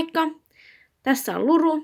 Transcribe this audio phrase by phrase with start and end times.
[0.00, 0.20] Moikka!
[1.02, 1.82] Tässä on Luru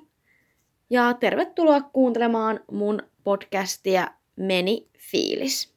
[0.90, 5.74] ja tervetuloa kuuntelemaan mun podcastia Meni fiilis.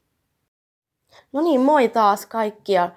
[1.32, 2.90] No niin, moi taas kaikkia.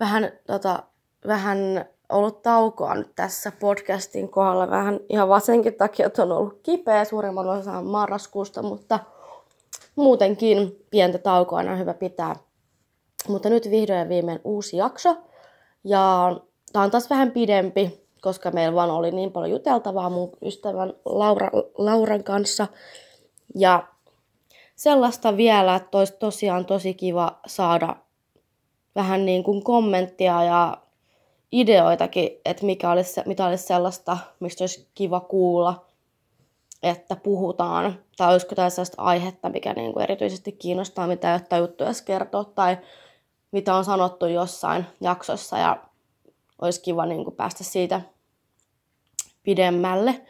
[0.00, 0.82] Vähän, tota,
[1.26, 4.70] vähän ollut taukoa nyt tässä podcastin kohdalla.
[4.70, 9.00] Vähän ihan vasenkin takia, että on ollut kipeä suurimman osan marraskuusta, mutta
[9.96, 12.36] muutenkin pientä taukoa on hyvä pitää.
[13.28, 15.16] Mutta nyt vihdoin ja viimein uusi jakso.
[15.84, 16.36] Ja
[16.72, 21.50] tämä on taas vähän pidempi, koska meillä vaan oli niin paljon juteltavaa mun ystävän Laura,
[21.78, 22.66] Lauran kanssa.
[23.54, 23.86] Ja
[24.76, 27.96] sellaista vielä, että olisi tosiaan tosi kiva saada
[28.94, 30.76] vähän niin kuin kommenttia ja
[31.52, 35.86] ideoitakin, että mikä olisi, mitä olisi sellaista, mistä olisi kiva kuulla,
[36.82, 37.98] että puhutaan.
[38.16, 42.78] Tai olisiko jotain sellaista aihetta, mikä niin kuin erityisesti kiinnostaa, mitä jotain juttuja kertoa, tai
[43.52, 45.76] mitä on sanottu jossain jaksossa, ja
[46.62, 48.00] olisi kiva niin kuin päästä siitä
[49.44, 50.20] pidemmälle.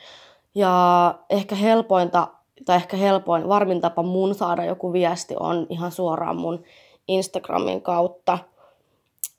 [0.55, 2.29] Ja ehkä helpointa,
[2.65, 6.65] tai ehkä helpoin, varmin tapa mun saada joku viesti on ihan suoraan mun
[7.09, 8.39] Instagramin kautta.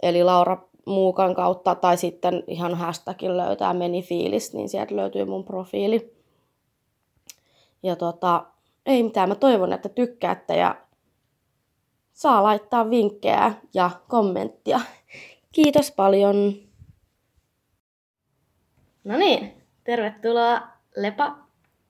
[0.04, 5.44] Eli Laura Muukan kautta, tai sitten ihan hashtagin löytää meni fiilis, niin sieltä löytyy mun
[5.44, 6.16] profiili.
[7.84, 8.46] Ja tota,
[8.86, 10.76] ei mitään, mä toivon, että tykkäätte ja
[12.14, 14.80] saa laittaa vinkkejä ja kommenttia.
[15.52, 16.54] Kiitos paljon.
[19.04, 19.55] No niin,
[19.86, 20.62] tervetuloa
[20.96, 21.38] Lepa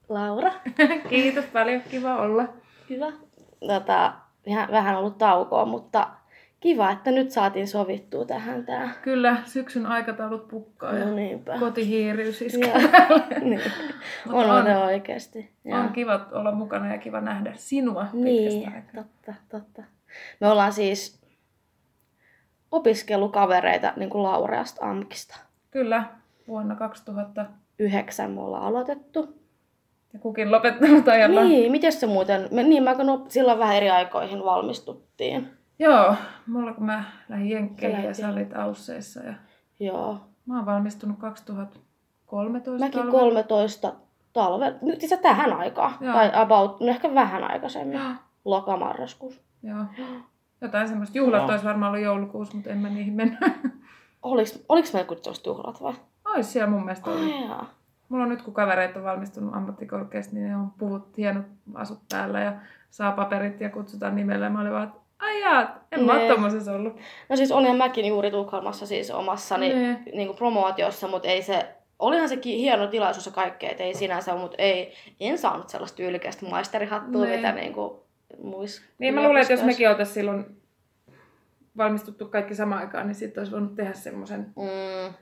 [0.09, 0.51] Laura.
[1.09, 2.47] Kiitos paljon, kiva olla.
[2.89, 3.11] Hyvä.
[3.67, 4.13] Tota,
[4.45, 6.07] ihan vähän ollut taukoa, mutta
[6.59, 8.89] kiva, että nyt saatiin sovittua tähän tää.
[9.02, 11.59] Kyllä, syksyn aikataulut pukkaa No ja niinpä.
[11.59, 12.73] kotihiiriys iskee.
[13.41, 13.61] niin.
[14.31, 15.52] On, on- on, oikeasti.
[15.65, 15.80] Joo.
[15.80, 19.03] On kiva olla mukana ja kiva nähdä sinua Niin, aikaa.
[19.03, 19.83] totta, totta.
[20.39, 21.21] Me ollaan siis
[22.71, 25.37] opiskelukavereita niin kuin Laureasta Amkista.
[25.71, 26.03] Kyllä,
[26.47, 27.45] vuonna 2000
[27.80, 29.41] Yhdeksän me ollaan aloitettu.
[30.13, 31.43] ja kukin lopettanut ajalla.
[31.43, 35.49] Niin, miten se muuten, me, niin mä kun op- silloin vähän eri aikoihin valmistuttiin.
[35.80, 36.15] Joo,
[36.47, 39.33] mulla kun mä lähdin Jenkkeihin ja sä olit Ausseissa ja
[39.80, 40.17] Joo.
[40.45, 43.19] mä oon valmistunut 2013 Mäkin talvella.
[43.19, 43.93] 13
[44.33, 45.93] talve, nyt itse tähän aikaan.
[46.02, 46.14] Joo.
[46.14, 47.97] Tai about, no ehkä vähän aikaisemmin.
[47.97, 48.11] Joo,
[48.45, 49.41] Lokamarraskuussa.
[49.64, 49.85] joo.
[50.61, 51.52] Jotain semmoista juhlat Joo.
[51.52, 53.39] olisi varmaan ollut joulukuussa, mutta en mä niihin mennyt.
[54.23, 55.93] Oliks, oliks meillä tämmöiset juhlat vai?
[56.35, 57.45] Ois siellä mun mielestä ollut.
[57.47, 57.73] Jaa.
[58.09, 62.39] Mulla on nyt, kun kavereita on valmistunut ammattikorkeasta, niin ne on puvut hienot asut päällä
[62.41, 62.53] ja
[62.89, 64.49] saa paperit ja kutsutaan nimellä.
[64.49, 64.99] Mä olin vaan, että
[65.91, 66.95] en mä tommosessa ollut.
[67.29, 69.99] No siis olin mäkin juuri Tukholmassa siis omassa niin, Nee.
[70.13, 73.93] niin kuin promootiossa, mutta ei se, olihan se ki- hieno tilaisuus ja kaikkea, että ei
[73.93, 77.35] sinänsä, mutta ei, en saanut sellaista tyylikästä maisterihattua, Nee.
[77.37, 77.99] mitä niin kuin
[78.43, 80.45] muissa Niin mä luulen, että jos mekin oltais silloin
[81.77, 85.13] valmistuttu kaikki samaan aikaan, niin sitten olisi voinut tehdä semmoisen Mm,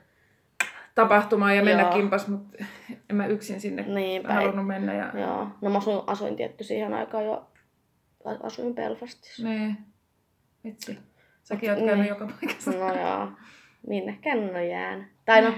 [0.94, 1.92] tapahtumaan ja mennä Joo.
[1.92, 2.64] kimpas, mutta
[3.10, 4.32] en mä yksin sinne niinpä.
[4.34, 4.94] halunnut mennä.
[4.94, 5.10] Ja...
[5.20, 5.48] Joo.
[5.60, 7.46] No mä asuin, asuin tietty siihen aikaan jo,
[8.42, 9.42] asuin Belfastissa.
[9.48, 9.74] Nee.
[10.64, 10.98] Vitsi.
[11.42, 11.88] Säkin oot Niin.
[11.88, 12.70] käynyt joka paikassa.
[12.70, 13.28] No joo,
[13.88, 15.06] minnekään en ole jäänyt.
[15.24, 15.52] Tai no,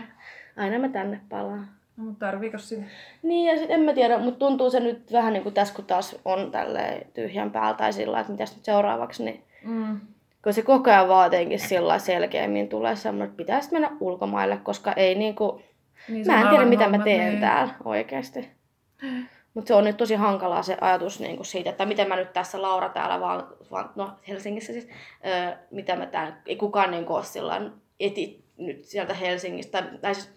[0.57, 1.69] aina mä tänne palaan.
[1.97, 2.87] No, mutta tarviiko sinne?
[3.23, 5.85] Niin, ja sit en mä tiedä, mutta tuntuu se nyt vähän niin kuin tässä, kun
[5.85, 10.01] taas on tälleen tyhjän päällä tai sillä että mitäs nyt seuraavaksi, niin Mm.
[10.47, 14.93] Kun se koko ajan vaan jotenkin sillä selkeämmin tulee semmoinen, että pitäisi mennä ulkomaille, koska
[14.93, 15.63] ei niinku,
[16.09, 17.41] Niin, mä en tiedä mitä mä teen niin.
[17.41, 18.49] täällä oikeasti.
[19.55, 22.33] Mutta se on nyt tosi hankalaa se ajatus niin kuin siitä, että miten mä nyt
[22.33, 24.89] tässä Laura täällä vaan, vaan no Helsingissä siis,
[25.27, 29.83] öö, mitä mä täällä, ei kukaan niin kuin ole sillain eti nyt sieltä Helsingistä.
[29.83, 30.31] Tai, tai siis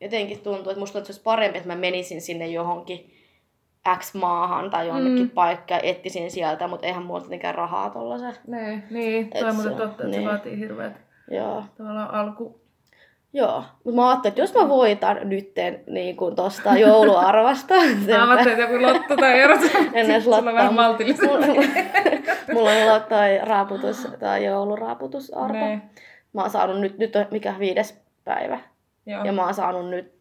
[0.00, 3.13] jotenkin tuntuu, että musta olisi parempi, että mä menisin sinne johonkin
[3.98, 5.30] X-maahan tai jonnekin Mm.
[5.30, 8.32] paikkaan, etsisin sieltä, mutta eihän mulla tietenkään rahaa tollasen.
[8.90, 10.22] Niin, Et toi on muuten totta, että niin.
[10.22, 10.92] se vaatii hirveät
[11.30, 11.64] Joo.
[11.78, 12.60] tavallaan alku.
[13.32, 17.74] Joo, mutta mä ajattelin, että jos mä voitan nytten niin kuin tosta jouluarvasta,
[18.04, 19.60] sen Aavat teet joku lotto tai erot.
[19.94, 20.60] En edes Sulla on lottaa.
[20.62, 21.36] vähän maltillisempi.
[21.36, 21.46] Mulla,
[22.52, 25.52] mulla on ollut toi raaputus, tai jouluraaputusarpa.
[25.52, 25.80] Nee,
[26.32, 28.58] Mä oon saanut nyt, nyt on mikä viides päivä.
[29.06, 29.24] joo.
[29.24, 30.12] Ja mä oon saanut nyt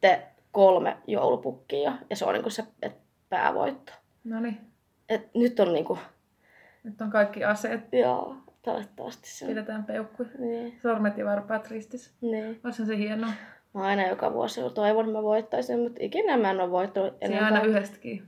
[0.52, 1.94] kolme joulupukkia.
[2.10, 2.96] Ja se on niinku se et
[3.34, 3.94] päävoitto.
[4.24, 4.58] No niin,
[5.10, 6.00] Et nyt on niinku,
[6.84, 7.82] nyt on kaikki aseet.
[7.94, 9.50] joo, toivottavasti se on.
[9.50, 10.30] Pidetään peukkuja.
[10.38, 12.12] Niin, Sormet ja varpaat ristissä.
[12.22, 12.60] niin.
[12.64, 13.30] Olisihan se hienoa.
[13.74, 17.40] Mä aina joka vuosi toivon, että mä voittaisin, mutta ikinä mä en ole voittanut Se
[17.40, 18.24] aina yhdestäkin.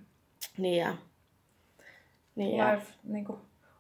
[0.58, 0.94] Niin ja.
[2.36, 2.74] Niin ja.
[2.76, 3.40] Life, niin kuin,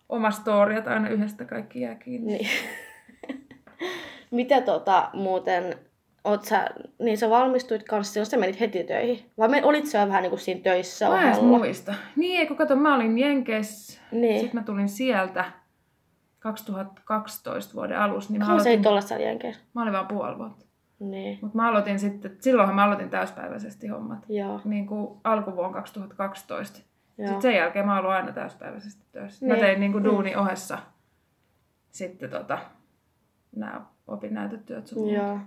[0.10, 2.38] oma story, että aina yhdestä kaikki jää kiinni.
[2.38, 2.48] Niin.
[4.32, 5.76] Mitä tota muuten,
[6.26, 6.68] oot sä,
[7.00, 9.32] niin sä valmistuit kanssa, silloin sä menit heti töihin?
[9.38, 11.94] Vai men, olit sä vähän niinku siinä töissä Mä en muista.
[12.16, 14.02] Niin, kun kato, mä olin Jenkeissä.
[14.12, 14.40] Niin.
[14.40, 15.46] Sitten mä tulin sieltä
[16.40, 18.34] 2012 vuoden alussa.
[18.34, 19.62] Niin mä, Kauan sä aloitin, et olla siellä Jenkeissä?
[19.74, 20.66] mä olin vaan puoli vuotta.
[21.00, 21.40] Niin.
[21.42, 24.26] Mutta mä aloitin sitten, silloinhan mä aloitin täyspäiväisesti hommat.
[24.30, 24.62] Joo.
[24.66, 26.80] Niin kuin alkuvuonna 2012.
[27.18, 27.28] Joo.
[27.28, 29.46] Sitten sen jälkeen mä oon aina täyspäiväisesti töissä.
[29.46, 29.66] Mä Niin.
[29.66, 30.78] tein niin kuin duuni ohessa
[31.92, 32.58] sitten tota,
[33.56, 35.10] nämä opinnäytetyöt sun.
[35.10, 35.40] Joo.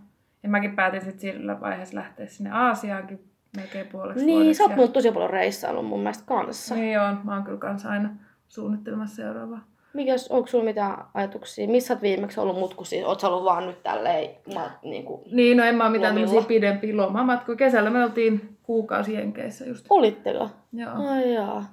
[0.43, 3.25] Ja mäkin päätin sitten sillä vaiheessa lähteä sinne Aasiaankin
[3.57, 4.55] melkein puoleksi Niin, vuodeksi.
[4.59, 6.75] sä oot ja- tosi paljon reissailut mun mielestä kanssa.
[6.75, 8.11] Niin on, mä oon kyllä kanssa aina
[8.49, 9.61] suunnittelemassa seuraavaa.
[9.93, 11.69] Mikäs, onko sulla mitään ajatuksia?
[11.69, 13.07] Missä oot viimeksi ollut mutkusia?
[13.07, 16.15] Oot sä ollut vaan nyt tälleen, mä, niin kuin, Niin, no en mä ole mitään
[16.15, 17.57] tämmöisiä pidempiä lomamatkoja.
[17.57, 19.87] Kesällä me oltiin kuukausi Jenkeissä just.
[19.91, 20.51] olitteko?
[20.73, 21.65] Joo, Ai jaa.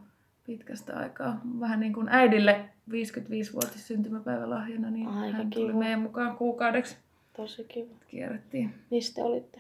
[0.46, 1.42] pitkästä aikaa.
[1.60, 5.80] Vähän niin kuin äidille 55-vuotis syntymäpäivälahjana, niin Aika hän tuli kiva.
[5.80, 6.98] meidän mukaan kuukaudeksi.
[7.38, 7.96] Tosi kiva.
[8.08, 8.74] Kierrettiin.
[8.92, 9.60] Mistä te olitte?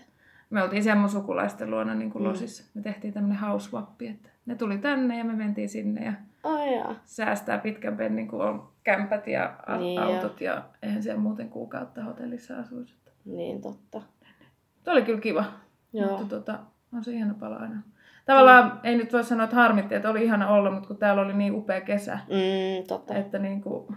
[0.49, 2.29] Me oltiin siellä mun sukulaisten luona niin kuin Mm.
[2.29, 2.63] losissa.
[2.73, 6.13] Me tehtiin tämmönen housewappi, että ne tuli tänne ja me mentiin sinne ja
[6.43, 6.95] Ai jaa.
[7.03, 12.03] säästää pitkän pennin, kun on kämpät ja a- Niin, autot ja eihän siellä muuten kuukautta
[12.03, 12.95] hotellissa asuisi.
[13.25, 14.01] Niin totta.
[14.83, 15.45] Tuo oli kyllä kiva,
[15.93, 16.09] Joo.
[16.09, 16.59] mutta tota,
[16.93, 17.81] on se ihana pala aina.
[18.25, 18.79] Tavallaan mm.
[18.83, 21.55] ei nyt voi sanoa, että harmitti, että oli ihana olla, mutta kun täällä oli niin
[21.55, 23.15] upea kesä, Mm, totta.
[23.15, 23.95] että niin kuin,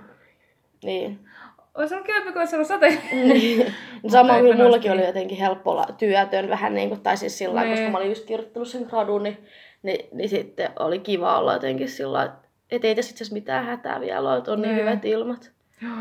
[0.85, 1.19] Niin.
[1.79, 2.99] Olisi ollut kiva, kun olisi ollut sate.
[3.13, 3.67] Niin.
[4.09, 7.61] Sama eipä kyllä mullakin oli jotenkin helppo olla työtön vähän niin kuin, tai siis sillä
[7.61, 7.71] Nee.
[7.71, 9.39] koska mä olin just kirjoittanut sen gradun, niin,
[9.83, 13.65] niin, niin sitten oli kiva olla jotenkin sillä että et ei tässä itse asiassa mitään
[13.65, 14.81] hätää vielä ole, että on niin Nee.
[14.85, 15.53] hyvät ilmat.
[15.83, 15.93] Joo,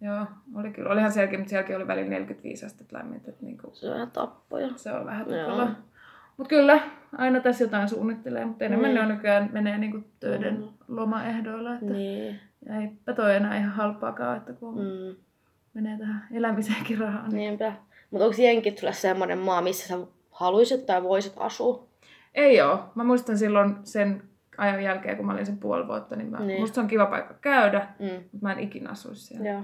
[0.00, 0.26] joo,
[0.58, 0.90] oli kyllä.
[0.90, 3.32] Olihan sielläkin, mutta sielläkin oli välillä 45 astetta lämmintä.
[3.40, 4.68] Niin kuin, Se on ihan tappoja.
[4.76, 5.70] se on vähän tukala.
[6.36, 6.80] Mutta kyllä,
[7.18, 8.94] aina tässä jotain suunnittelee, mutta enemmän Mm.
[8.94, 10.68] ne on nykyään menee niin kuin töiden Mm.
[10.88, 11.72] lomaehdoilla.
[11.74, 12.40] Että Niin.
[12.66, 15.16] Ja eipä toi enää ihan halpaakaan, että kun mm.
[15.74, 17.28] Menee tähän elämiseenkin rahaa.
[17.28, 17.36] Niin.
[17.36, 17.72] Niinpä.
[18.10, 21.86] Mutta onko jenkit sulle semmoinen maa, missä sä haluaisit tai voisit asua?
[22.34, 22.84] Ei oo.
[22.94, 24.22] Mä muistan silloin sen
[24.58, 26.60] ajan jälkeen, kun mä olin sen puoli vuotta, niin, mä, Niin.
[26.60, 28.06] musta se on kiva paikka käydä, Mm.
[28.06, 29.48] mutta mä en ikinä asuisi siellä.
[29.48, 29.62] Joo.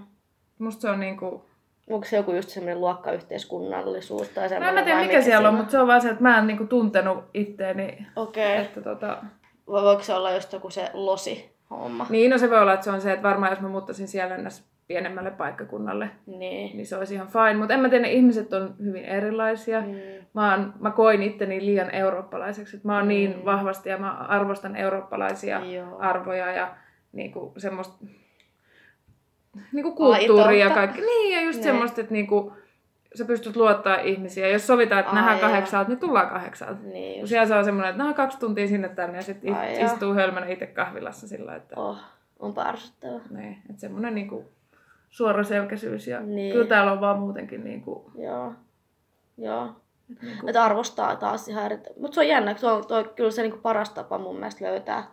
[0.59, 1.45] Musta se on niinku...
[1.91, 4.69] Onko se joku just semmoinen luokkayhteiskunnallisuus tai semmoinen?
[4.69, 6.47] en mä tiedä vai mikä siellä on, mutta se on vaan se, että mä en
[6.47, 8.07] niinku tuntenut itteeni.
[8.17, 8.53] Okei.
[8.53, 8.65] Okay.
[8.65, 9.23] Että tota...
[9.71, 12.07] Vai voiko se olla just joku se losi homma?
[12.11, 14.35] Niin, no se voi olla, että se on se, että varmaan jos mä muuttaisin siellä
[14.35, 16.77] ennäs pienemmälle paikkakunnalle, Niin.
[16.77, 17.55] niin se olisi ihan fine.
[17.55, 19.81] Mutta en mä tiedä, ne ihmiset on hyvin erilaisia.
[19.81, 19.87] Mm.
[20.35, 22.77] Mä, oon, mä koin itteni liian eurooppalaiseksi.
[22.77, 23.09] Että mä oon Mm.
[23.09, 25.97] niin vahvasti ja mä arvostan eurooppalaisia Joo.
[25.99, 26.75] arvoja ja
[27.13, 28.05] niinku semmoista
[29.73, 31.01] niinku kulttuuria ja kaikki.
[31.01, 31.63] Niin, ja just Ne.
[31.65, 32.53] semmoista, että niinku,
[33.15, 34.49] sä pystyt luottaa ihmisiä.
[34.49, 36.81] Jos sovitaan, että nähdään kahdeksalta, niin tullaan kahdeksalta.
[36.83, 37.29] Niin just.
[37.31, 40.67] siellä se on semmoinen, että nähdään kaksi tuntia sinne tänne ja sitten istuu hölmönä itse
[40.67, 41.99] kahvilassa sillä, että Oh,
[42.39, 43.21] on parsuttava.
[43.31, 44.45] niin, että semmoinen niinku
[45.09, 46.53] suoraselkäisyys ja Niin.
[46.53, 48.53] kyllä täällä on vaan muutenkin niinku, Joo.
[49.39, 49.77] Joo.
[50.11, 51.79] että niinku Että arvostaa taas ihan eri...
[52.01, 55.05] Mutta se on jännä, se on toi, kyllä se niinku paras tapa mun mielestä löytää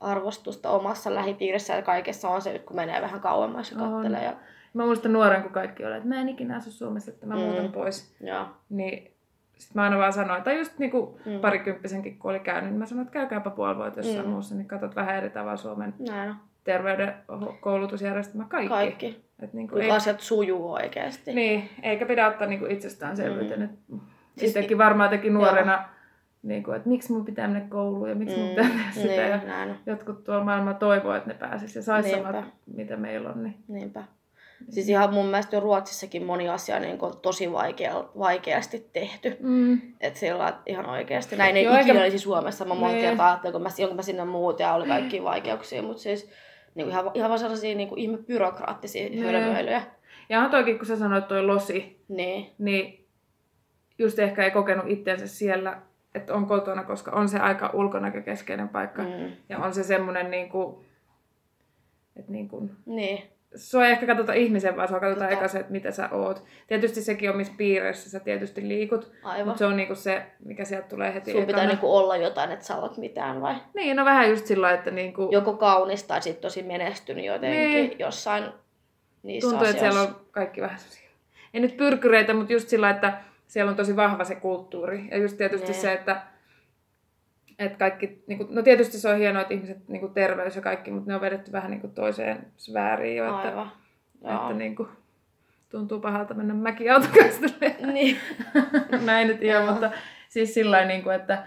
[0.00, 3.92] arvostusta omassa lähipiirissä ja kaikessa on se, kun menee vähän kauemmas ja On.
[3.92, 4.24] kattelee.
[4.24, 4.32] Ja...
[4.74, 7.40] Mä muistan nuoren, kun kaikki oli, että mä en ikinä asu Suomessa, että mä Mm.
[7.40, 8.16] muutan pois.
[8.20, 8.46] Joo.
[8.70, 9.14] Niin
[9.58, 11.40] sit mä aina vaan sanoin, tai just niinku Mm.
[11.40, 14.30] parikymppisenkin kun oli käynyt, niin mä sanoin, että käykääpä puoli vuotta jossain Mm.
[14.30, 16.36] muussa, niin katsot vähän eri tavalla Suomen Näin on.
[16.64, 17.14] terveyden
[17.60, 18.68] koulutusjärjestelmä, kaikki.
[18.68, 19.24] Kaikki.
[19.42, 21.32] Et niinku Kuinka ei, asiat sujuu oikeasti.
[21.34, 23.78] niin, eikä pidä ottaa niinku itsestäänselvyyteen.
[23.88, 24.00] Mm.
[24.36, 25.88] Siis- Itsekin varmaan teki nuorena,
[26.44, 29.06] niinku, että miksi mun pitää mennä kouluun ja miksi mun pitää tehdä sitä.
[29.06, 32.32] niin, Ja näin jotkut tuolla maailmalla toivoo, että ne pääsis ja sais Niinpä.
[32.32, 32.44] samat,
[32.76, 33.42] mitä meillä on.
[33.42, 33.54] Niin.
[33.68, 34.04] Niinpä.
[34.68, 39.36] Siis ihan mun mielestä jo Ruotsissakin moni asia niin on tosi vaikea, vaikeasti tehty.
[39.40, 39.80] Mm.
[40.00, 41.36] Että sillä on ihan oikeasti.
[41.36, 42.64] Näin ei Joo, ikinä eikä- olisi Suomessa.
[42.64, 43.02] Mä monta Nee.
[43.02, 45.82] kertaa ajattelin, kun mä, kun mä sinne muut ja oli kaikki vaikeuksia.
[45.82, 46.30] Mutta siis
[46.74, 49.82] niin ihan, ihan vaan sellaisia niin kuin ihme byrokraattisia hölmöilyjä.
[50.28, 52.46] Ja on toikin, kun sä sanoit toi losi, Niin.
[52.58, 53.06] niin
[53.98, 55.80] just ehkä ei kokenut itseensä siellä,
[56.14, 59.02] että on kotona, koska on se aika ulkonäkökeskeinen paikka.
[59.02, 59.32] Mm.
[59.48, 60.84] Ja on se semmoinen, niin kuin,
[62.16, 63.22] että niin kuin, Niin.
[63.56, 65.40] sua ei ehkä katsota ihmisen, vaan sua katsotaan Totta.
[65.44, 66.44] eka se, että mitä sä oot.
[66.66, 69.46] Tietysti sekin on, missä piireissä sä tietysti liikut, Aivan.
[69.46, 71.72] mutta se on niinku se, mikä sieltä tulee heti Sun pitää ekana.
[71.72, 73.54] niinku olla jotain, että sä oot mitään vai?
[73.74, 77.98] Niin, no vähän just sillä että niinku, Joko kaunis tai sit tosi menestynyt jotenkin Niin.
[77.98, 78.44] jossain
[79.22, 80.00] niissä tuntuu, että asioissa.
[80.02, 81.10] siellä on kaikki vähän sellaisia,
[81.54, 83.12] ei nyt pyrkyreitä, mutta just sillä, että
[83.54, 85.08] siellä on tosi vahva se kulttuuri.
[85.10, 85.80] Ja just tietysti Niin.
[85.80, 86.22] se, että,
[87.58, 90.62] että kaikki, niin kuin, no tietysti se on hienoa, että ihmiset, niin kuin terveys ja
[90.62, 93.70] kaikki, mutta ne on vedetty vähän niin kuin toiseen sfääriin jo, että, Aivan.
[94.24, 94.42] Joo.
[94.42, 94.88] että niin kuin,
[95.68, 97.76] tuntuu pahalta mennä mäkiautokastelle.
[97.92, 98.16] Niin.
[99.06, 99.90] Näin nyt ihan, mutta
[100.28, 101.46] siis sillä niin kuin, että,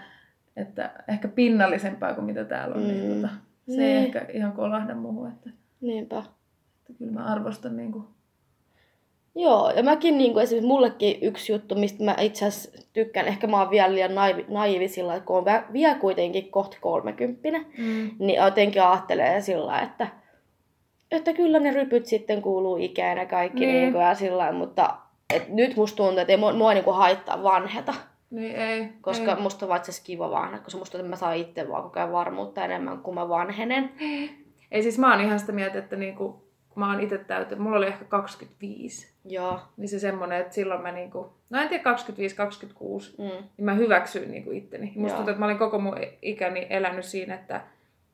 [0.56, 2.88] että ehkä pinnallisempaa kuin mitä täällä on, mm.
[2.88, 3.14] niin Mm.
[3.22, 3.28] tota,
[3.66, 3.82] se Niin.
[3.82, 5.50] ei ehkä ihan kolahda muuhun, että,
[5.80, 6.18] Niinpä.
[6.18, 8.04] että kyllä mä arvostan niin kuin,
[9.38, 13.46] Joo, ja mäkin niin kuin esimerkiksi mullekin yksi juttu, mistä mä itse asiassa tykkään, ehkä
[13.46, 18.10] mä oon vielä liian naivi, naivi sillä lailla, kun on vielä kuitenkin kohta kolmekymppinen, mm.
[18.18, 20.06] niin jotenkin ajattelee sillä että,
[21.10, 23.72] että kyllä ne rypyt sitten kuuluu ikään ja kaikki Niin.
[23.72, 23.82] niin.
[23.82, 24.94] Niin kuin, ja sillä mutta
[25.34, 27.94] et nyt musta tuntuu, että ei mua, mua ei niinku haittaa vanheta.
[28.30, 28.88] Niin ei.
[29.00, 29.40] Koska ei.
[29.40, 32.12] musta on vaan itse kiva vanha, koska musta että mä saan itse vaan koko ajan
[32.12, 33.92] varmuutta enemmän kuin mä vanhenen.
[34.70, 36.47] Ei siis mä oon ihan sitä mieltä, että niinku,
[36.78, 39.12] mä oon itse täytynyt, mulla oli ehkä 25.
[39.24, 39.60] Joo.
[39.76, 43.24] Niin se semmonen, että silloin mä niinku, no en tiedä 25-26, Mm.
[43.24, 44.92] niin mä hyväksyin niinku itteni.
[44.96, 45.16] Musta Joo.
[45.16, 47.60] tuntuu, että mä olin koko mun ikäni elänyt siinä, että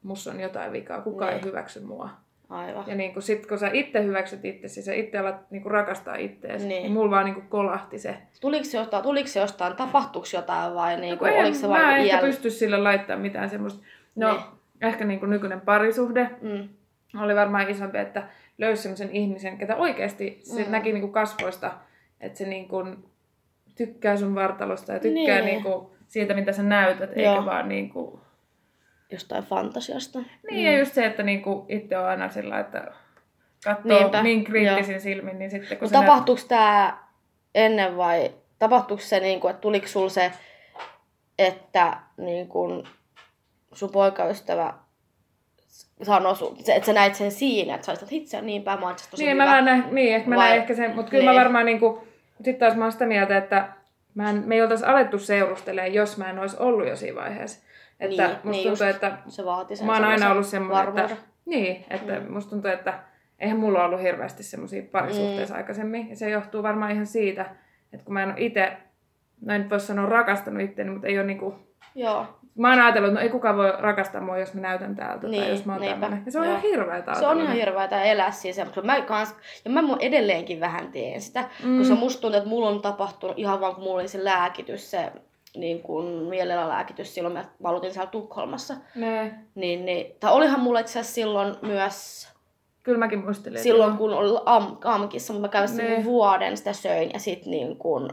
[0.02, 1.38] mussa on jotain vikaa, kukaan Niin.
[1.44, 2.10] ei hyväksy mua.
[2.50, 2.84] Aivan.
[2.86, 6.82] Ja niinku sit kun sä itse hyväksyt itsesi, sä itse alat niinku rakastaa itteesi, Niin.
[6.82, 6.92] niin.
[6.92, 8.16] mulla vaan niinku kolahti se.
[8.40, 11.66] Tuliko se jostain, tuliko se jostain, tapahtuiko jotain vai niin No, kuin, kun oliko se
[11.66, 12.26] mä vain en ehkä iällä?
[12.26, 13.84] pysty sille laittamaan mitään semmoista.
[14.16, 14.42] No, Niin.
[14.82, 16.68] ehkä niinku nykyinen parisuhde Mm.
[17.22, 18.22] oli varmaan isompi, että
[18.58, 20.70] löysi semmoisen ihmisen, ketä oikeasti se Mm.
[20.70, 21.72] näki niinku kasvoista,
[22.20, 22.76] että se niinku
[23.76, 25.44] tykkää sun vartalosta ja tykkää Niin.
[25.44, 27.32] niinku siitä, mitä sä näytät, Joo.
[27.32, 28.20] eikä vaan niinku...
[29.10, 30.18] Jostain fantasiasta.
[30.50, 32.92] Niin, ja just se, että niinku itse on aina sillä, että
[33.64, 36.98] katsoo Niinpä, niin kriittisin silmin, niin sitten kun No, sä näet- tapahtuuko tämä
[37.54, 40.32] ennen vai tapahtuuko se, niin kuin, että tuliko sulla se,
[41.38, 42.84] että niin kuin,
[43.72, 44.74] sun poikaystävä
[46.02, 48.62] sanoi sun, se, että sä näit sen siinä, että sä olisit, että hitse on niin
[48.62, 49.44] päin, mä oon tosi Niin, hyvä.
[49.44, 51.34] mä vaan näin, niin, ehkä mä Vai- näin ehkä sen, mutta kyllä Niin.
[51.34, 52.04] mä varmaan niinku,
[52.36, 53.68] sitten taas mä oon sitä mieltä, että
[54.14, 57.64] mä en, me ei oltaisi alettu seurustelemaan, jos mä en olisi ollut jo siinä vaiheessa.
[58.00, 60.94] Että Niin, musta niin tuntuu, että Se vaati sen mä oon aina ollut semmoinen, että,
[61.02, 61.24] varmuuden.
[61.46, 62.32] niin, että Mm.
[62.32, 62.98] musta tuntuu, että
[63.38, 66.10] eihän mulla ollut hirveästi semmoisia parisuhteissa aikaisemmin.
[66.10, 67.46] Ja se johtuu varmaan ihan siitä,
[67.92, 68.72] että kun mä en ole itse,
[69.40, 71.54] no en nyt voi sanoa rakastanut itseäni, mutta ei ole niinku,
[71.94, 72.26] Joo,
[72.58, 75.42] mä oon ajatellut, että no ei kukaan voi rakastaa mua, jos mä näytän täältä Niin,
[75.42, 76.00] tai jos mä oon niinpä.
[76.00, 76.22] tämmöinen.
[76.26, 76.52] Ja se on Joo.
[76.56, 78.56] ihan hirveetä se on ihan hirveätä elää siis.
[78.82, 79.34] Mä kans,
[79.64, 81.78] ja mä mun edelleenkin vähän teen sitä, Mm.
[81.78, 85.12] koska musta tuntuu, että mulla on tapahtunut ihan vaan kun mulla oli se lääkitys, se
[85.56, 88.74] niin kuin mielialalääkitys silloin, mä valutin siellä Tukholmassa.
[88.94, 92.28] Ne, Niin, niin, tai olihan mulla itse asiassa silloin myös,
[92.82, 93.56] kyllä mäkin muistelin.
[93.56, 93.98] että silloin joo.
[93.98, 96.04] kun oli am, AMKissa, mutta mä kävin niin.
[96.04, 98.10] vuoden sitä söin ja sit niin kuin,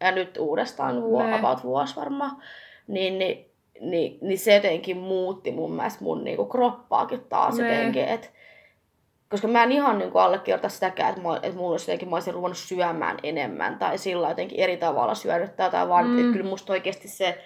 [0.00, 2.36] ja nyt uudestaan vuo, about vuosi varmaan,
[2.86, 7.74] niin, niin, niin, niin se jotenkin muutti mun mielestä mun niinku kroppaakin taas Ne.
[7.74, 8.28] jotenkin, että
[9.30, 12.34] koska mä en ihan niin allekirjoita sitäkään, että, mä, että mulla olisi jotenkin, mä olisin
[12.34, 16.18] ruvennut syömään enemmän tai sillä jotenkin eri tavalla syönyt tai vaan Mm.
[16.18, 17.38] että kyllä musta oikeasti se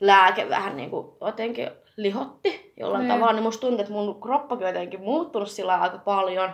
[0.00, 3.14] lääke vähän niin kuin jotenkin lihotti jollain Ne.
[3.14, 6.50] tavalla, niin musta tuntuu, että mun kroppakin on jotenkin muuttunut sillä aika paljon.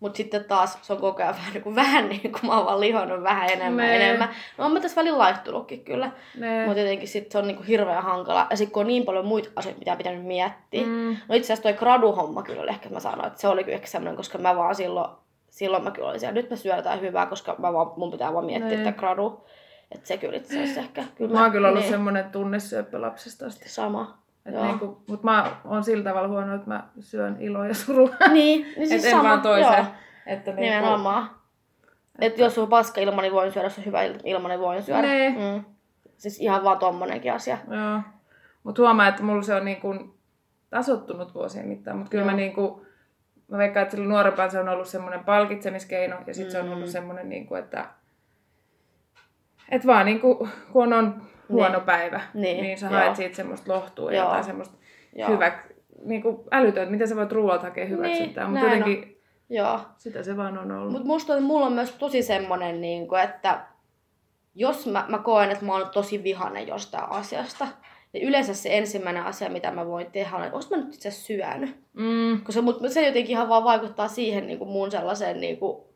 [0.00, 2.66] Mutta sitten taas se on koko ajan vähän niin kuin, vähän niin kuin mä oon
[2.66, 3.96] vaan lihonnut vähän enemmän Ne.
[3.96, 4.28] enemmän.
[4.58, 6.10] No on mä tässä välillä laihtunutkin kyllä.
[6.66, 8.46] Mutta jotenkin sit se on niinku hirveän hankala.
[8.50, 10.86] Ja sitten kun on niin paljon muita asioita, mitä pitänyt miettiä.
[10.86, 11.16] Mm.
[11.28, 13.86] No itse asiassa toi graduhomma kyllä oli ehkä mä sanoin, että se oli kyllä ehkä
[13.88, 15.10] semmoinen, koska mä vaan silloin,
[15.50, 18.34] silloin mä kyllä olin siellä, nyt mä syön jotain hyvää, koska mä vaan, mun pitää
[18.34, 18.84] vaan miettiä Ne.
[18.84, 19.44] tätä gradu.
[19.92, 21.04] Että se kyllä itse asiassa ehkä.
[21.14, 23.68] Kyllä Mä oon kyllä ollut niin, semmonen tunnesyöppö lapsesta asti.
[23.68, 24.18] Sama.
[24.48, 28.08] Et niinku, mut mä oon sillä tavalla huono, että mä syön iloa ja surua.
[28.32, 29.28] Niin, niin siis et en sama.
[29.28, 29.72] vaan toisen.
[29.76, 29.84] Joo,
[30.26, 31.30] Että niinku, nimenomaan.
[32.20, 35.02] Että jos on paska ilma, niin voin syödä, jos on hyvä ilma, niin voin syödä.
[35.02, 35.28] Ne.
[35.28, 35.64] Mm.
[36.16, 37.58] Siis ihan vaan tommonenkin asia.
[37.70, 38.00] Joo.
[38.62, 39.94] Mut huomaa, että mulla se on niinku
[40.70, 41.96] tasottunut vuosien mittaan.
[41.98, 42.30] Mut kyllä Joo.
[42.30, 42.86] mä niinku,
[43.48, 46.16] mä veikkaan, että silloin nuorempaan se on ollut semmoinen palkitsemiskeino.
[46.26, 46.72] Ja sitten se on Mm.
[46.72, 47.86] ollut semmoinen, niinku, että
[49.68, 51.86] et vaan niinku, kun on huono Niin.
[51.86, 52.94] päivä, Niin, niin sä joo.
[52.94, 54.26] haet siitä semmoista lohtua ja Joo.
[54.26, 54.76] jotain semmoista
[55.16, 55.28] Joo.
[55.30, 55.58] hyvä,
[56.04, 58.44] niinku älytön, että miten sä voit ruoalta hakea hyväksyntää.
[58.44, 59.80] Niin, Mutta jotenkin Joo.
[59.96, 60.92] sitä se vaan on ollut.
[60.92, 63.60] Mutta musta on, mulla on myös tosi semmonen, niin kuin, että
[64.54, 67.66] jos mä, mä koen, että mä oon tosi vihainen jostain asiasta,
[68.12, 71.10] niin yleensä se ensimmäinen asia, mitä mä voin tehdä, on, että olis mä nyt itse
[71.10, 71.76] syönyt.
[71.92, 75.87] Mm, Koska mut, se jotenkin ihan vaan vaikuttaa siihen niin kuin mun sellaiseen, niin kuin,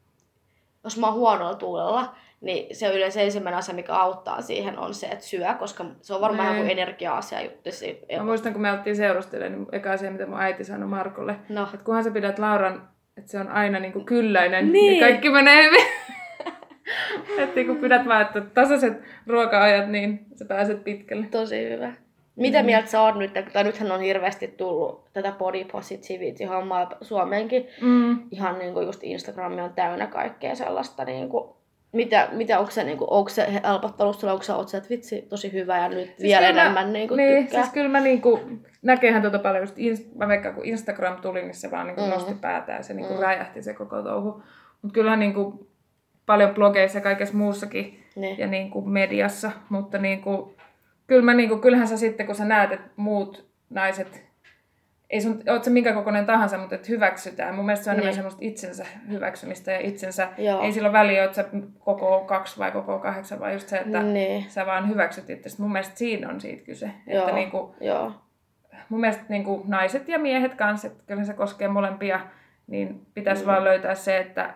[0.84, 5.06] jos mä oon huonolla tuulella, niin se yleensä ensimmäinen asia, mikä auttaa siihen, on se,
[5.06, 6.58] että syö, koska se on varmaan Nee.
[6.58, 7.70] joku energia-asia juttu.
[8.16, 11.62] Mä muistan, kun me oltiin seurustelemaan, niin eka asia, mitä mun äiti sanoi Markolle, No,
[11.74, 14.90] että kunhan sä pidät Lauran, että se on aina niin kuin kylläinen, Niin.
[14.90, 15.86] niin kaikki menee hyvin.
[17.44, 18.92] että kun pidät vaan, että tasaiset
[19.26, 21.26] ruoka-ajat, niin sä pääset pitkälle.
[21.30, 21.92] Tosi hyvä.
[22.36, 22.66] Mitä Mm.
[22.66, 27.66] mieltä sä oot nyt, tai nythän on hirveästi tullut tätä body positivity-hommaa Suomeenkin.
[27.80, 28.18] Mm.
[28.30, 31.04] Ihan niin kuin just Instagram on täynnä kaikkea sellaista.
[31.04, 31.50] Niin kuin,
[31.92, 34.88] mitä, mitä onko se, niin kuin, onko se helpottanut sulle, onko sä oot se, että
[34.90, 37.62] vitsi, tosi hyvä ja nyt siis vielä mä- enemmän niin kuin, Niin, tykkää.
[37.62, 38.40] siis kyllä mä niinku,
[38.82, 42.08] näkeehän tuota paljon just, ins- mä veikkaan kun Instagram tuli, niin se vaan niinku Mm.
[42.10, 43.20] nosti päätään ja se niinku Mm.
[43.20, 44.42] räjähti se koko touhu.
[44.82, 45.66] Mutta kyllähän niinku
[46.26, 48.38] paljon blogeissa ja kaikessa muussakin Niin.
[48.38, 50.51] ja niin kuin mediassa, mutta niin kuin,
[51.12, 54.24] kyllä mä, niin kuin, kyllähän sä sitten, kun sä näet, että muut naiset,
[55.10, 57.54] ei sun, oot se minkä kokoinen tahansa, mutta että hyväksytään.
[57.54, 58.00] Mun mielestä se on Niin.
[58.02, 60.62] enemmän semmoista itsensä hyväksymistä ja itsensä, Joo.
[60.62, 61.44] ei sillä ole väliä, että sä
[61.78, 64.50] koko kaksi vai koko kahdeksan, vaan just se, että Niin.
[64.50, 65.62] sä vaan hyväksyt itse.
[65.62, 66.90] Mun mielestä siinä on siitä kyse.
[67.06, 67.20] Joo.
[67.20, 68.12] Että niin kuin, Joo.
[68.88, 72.20] mun mielestä niin kuin naiset ja miehet kanssa, että kyllä se koskee molempia,
[72.66, 73.46] niin pitäisi Mm.
[73.46, 74.54] vaan löytää se, että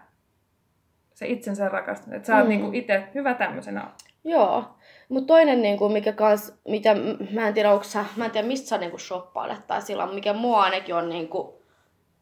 [1.15, 2.17] se itsensä rakastunut.
[2.17, 2.49] Että sä oot Mm.
[2.49, 3.85] niinku itse hyvä tämmöisenä.
[4.25, 4.77] Joo.
[5.09, 6.95] Mutta toinen, niinku, mikä kans, mitä,
[7.35, 10.33] mä en tiedä, onko sä, mä en tiedä mistä sä niinku shoppailet tai sillä, mikä
[10.33, 11.63] mua ainakin on niinku,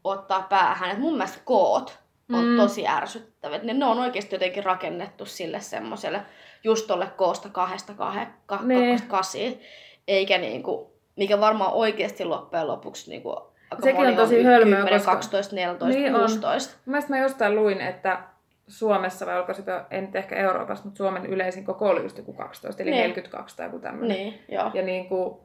[0.03, 0.91] ottaa päähän.
[0.91, 1.99] Et mun mielestä koot
[2.33, 2.57] on Mm.
[2.57, 3.63] tosi ärsyttävät.
[3.63, 6.21] Ne, ne on oikeasti jotenkin rakennettu sille semmoselle,
[6.63, 8.97] just tolle koosta kahdesta kahe, ka, Nee.
[9.07, 9.61] kasiin.
[10.07, 13.35] Eikä niinku, mikä varmaan oikeasti loppujen lopuksi niinku,
[13.83, 16.19] Sekin on tosi hölmöä, 10, koska- 12, 14, Niin on.
[16.21, 16.75] 16.
[16.85, 18.19] Mielestäni mä jostain luin, että
[18.67, 22.83] Suomessa, vai olko se, en ehkä Euroopassa, mutta Suomen yleisin koko oli just joku 12,
[22.83, 23.01] eli Niin.
[23.01, 24.17] 42 tai joku tämmöinen.
[24.17, 24.71] Niin, joo.
[24.73, 25.35] Ja, niin kuin,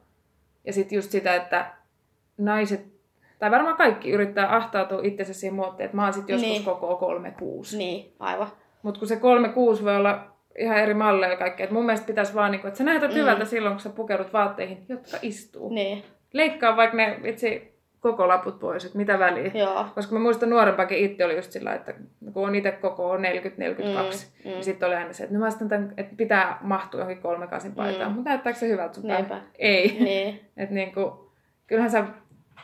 [0.65, 1.71] ja sitten just sitä, että
[2.39, 2.87] naiset,
[3.39, 6.65] tai varmaan kaikki yrittää ahtautua itsensä siihen muottiin, että mä oon sitten joskus Niin.
[6.65, 7.79] koko 36.
[7.79, 8.49] Niin, aivan.
[8.83, 10.25] Mutta kun se 36 voi olla
[10.59, 11.65] ihan eri malleja ja kaikkea.
[11.65, 13.17] Et mun mielestä pitäisi vaan, niinku, että sä näytät Mm.
[13.17, 15.71] hyvältä silloin, kun sä pukeudut vaatteihin, jotka istuu.
[15.75, 17.70] Niin, Leikkaa vaikka ne vitsi
[18.01, 19.51] koko laput pois, että mitä väliä.
[19.55, 19.87] joo.
[19.95, 21.95] Koska mä muistan nuorempakin itse oli just sillä, että
[22.33, 24.51] kun on itse koko 40-42, Mm, mm.
[24.51, 28.11] niin sitten oli aina se, että no mä tämän, että pitää mahtua johonkin kolmekasin paitaan,
[28.11, 28.15] Mm.
[28.15, 29.43] mutta näyttääkö se hyvältä sun päälle?
[29.59, 29.97] Ei.
[30.01, 31.33] Niin, että niinku,
[31.67, 32.05] kyllähän sä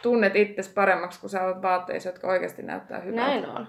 [0.03, 3.27] tunnet itsesi paremmaksi, kun sä olet vaatteissa, jotka oikeasti näyttää hyvältä.
[3.27, 3.67] näin on.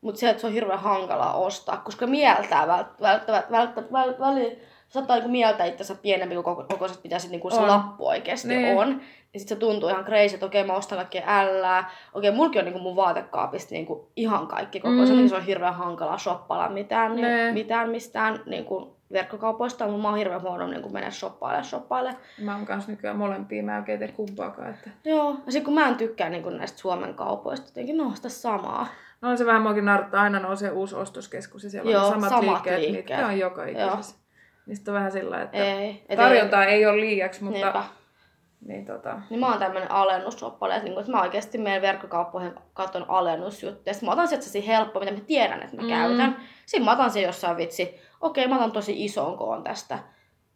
[0.00, 4.58] Mutta se, että se on hirveän hankalaa ostaa, koska mieltää välttämättä, välttämättä, välttämättä, väl, väli,
[4.88, 7.68] saattaa niinku mieltää itsensä pienempi kuin koko, kokoiset, mitä sit niinku se On.
[7.68, 8.78] lappu oikeasti Niin.
[8.78, 9.00] on.
[9.34, 11.90] Ja sit se tuntuu ihan crazy, että okei mä ostan kaikkea ällää.
[12.14, 15.22] Okei, mulki on niinku mun vaatekaapista niinku ihan kaikki kokoiset, Mm.
[15.22, 15.28] mm.
[15.28, 17.42] se on hirveän hankalaa shoppailla mitään, Nee.
[17.44, 22.16] niin, mitään mistään niinku verkkokaupoista, mutta mä oon hirveän huono niinku mennä shoppaille, shoppaille.
[22.42, 24.70] Mä oon kanssa nykyään molempia, mä en oikein tee kumpaakaan.
[24.70, 24.90] Että...
[25.04, 28.86] Joo, ja sit kun mä en tykkää niinku näistä Suomen kaupoista, jotenkin no sitä samaa.
[29.20, 32.28] No on se vähän muakin narttaa, aina nousee uusi ostoskeskus ja siellä Joo, on samat,
[32.28, 33.06] samat liikkeet, liikkeet.
[33.06, 34.16] mitkä on joka ikisessä.
[34.68, 36.02] Niistä on vähän sillä, että Ei.
[36.08, 37.84] et tarjontaa ei ole liiaksi, mutta Niinpä.
[38.66, 43.04] niin tota, Niin mä oon tämmönen alennusshoppailija, että, niinku, että mä oikeesti menen verkkokauppoihin, katson
[43.08, 43.94] alennusjuttuja.
[43.94, 45.88] Sitten mä otan sieltä sellaisia helppoa, mitä mä tiedän, että mä Mm.
[45.88, 45.94] mm.
[45.94, 46.36] käytän.
[46.66, 49.98] Sitten mä otan sen jossain vitsi, okei mä otan tosi ison koon tästä.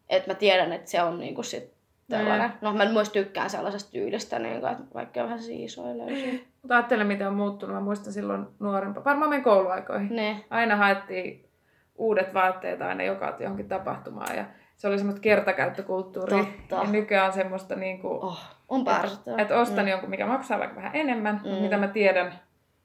[0.09, 1.73] Että mä tiedän, että se on niinku sit
[2.09, 2.51] tällainen.
[2.51, 2.57] Mm.
[2.61, 6.33] No mä myös tykkään sellaisesta tyylistä, niinku, että vaikka on vähän isoja löysiä.
[6.63, 7.75] mutta ajattele mitä on muuttunut.
[7.75, 10.17] Mä muistan silloin nuorempaa, varmaan meidän kouluaikoihin.
[10.17, 10.45] Ne.
[10.51, 11.49] Aina haettiin
[11.97, 14.45] uudet vaatteet aina joka johonkin tapahtumaan ja
[14.77, 16.45] se oli semmoista kertakäyttökulttuuria.
[16.45, 16.77] Totta.
[16.77, 19.43] Ja nykyään on semmoista niinku, Oh, on pärsyttävää.
[19.43, 21.41] että ostan jonkun, mikä maksaa vaikka vähän enemmän, mm.
[21.43, 21.49] Mm.
[21.49, 22.27] mutta mitä mä tiedän,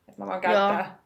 [0.08, 0.98] että mä voin käyttää.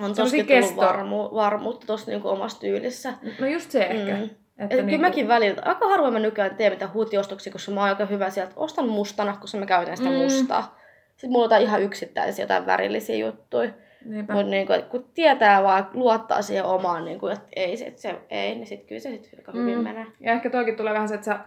[0.00, 3.12] On semmosia toskin tullut kesto- varmu, varmuutta tossa niinku omassa tyylissä.
[3.40, 4.14] No just se ehkä.
[4.16, 4.22] Mm.
[4.22, 7.80] Että Et kyllä niinku- mäkin välillä, aika harvoin mä nykyään teen mitään huutiostoksia, koska mä
[7.80, 10.14] oon aika hyvä sieltä, ostan mustana, koska mä käytän sitä Mm.
[10.16, 10.22] mm.
[10.22, 10.78] mustaa.
[11.10, 13.70] Sitten mulla on ihan yksittäisiä, jotain värillisiä juttuja.
[14.04, 18.66] Mutta et kun tietää vaan, luottaa siihen omaan, niinku, että ei, sit se, ei, niin
[18.66, 19.84] sit kyllä se sit aika hyvin Mm.
[19.84, 20.06] menee.
[20.20, 21.38] Ja ehkä toikin tulee vähän se, että sä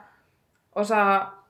[0.76, 1.46] osaa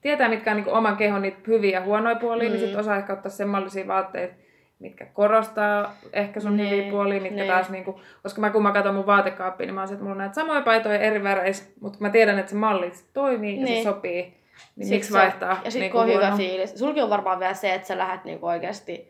[0.00, 2.52] tietää, mitkä on niin oman kehon niitä hyviä ja huonoja puolia, mm.
[2.52, 2.68] niin Mm.
[2.68, 4.34] sit osaa ehkä ottaa semmoisia vaatteita,
[4.78, 7.46] mitkä korostaa ehkä sun Niin, hyviä puolia, mitkä niin.
[7.52, 10.14] taas niinku, koska mä kun mä katson mun vaatekaappia, niin mä oon se, että mulla
[10.14, 13.72] on näitä samoja paitoja eri väreissä, mutta mä tiedän, että se malli toimii ja se
[13.72, 13.84] Niin.
[13.84, 14.40] sopii,
[14.76, 16.36] niin miksi vaihtaa Ja sitten niinku kun on hyvä huonoa?
[16.36, 16.78] fiilis.
[16.78, 19.09] Sulki on varmaan vielä se, että sä lähdet niinku oikeasti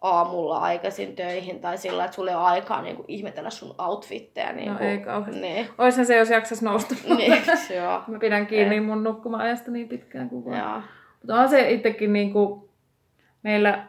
[0.00, 4.52] aamulla aikaisin töihin tai sillä, että sulla ei ole aikaa niinku ihmetellä sun outfitteja.
[4.52, 4.84] Niinku.
[4.84, 5.40] ei kauheasti.
[5.40, 5.66] Niin.
[5.78, 6.94] Oishan se, jos jaksas nousta.
[7.16, 7.42] niin,
[7.76, 8.02] joo.
[8.08, 10.58] mä pidän kiinni mun nukkuma-ajasta niin pitkään kuin vaan.
[10.58, 10.80] joo.
[11.22, 12.68] Mutta on se itsekin niin kuin
[13.42, 13.84] meillä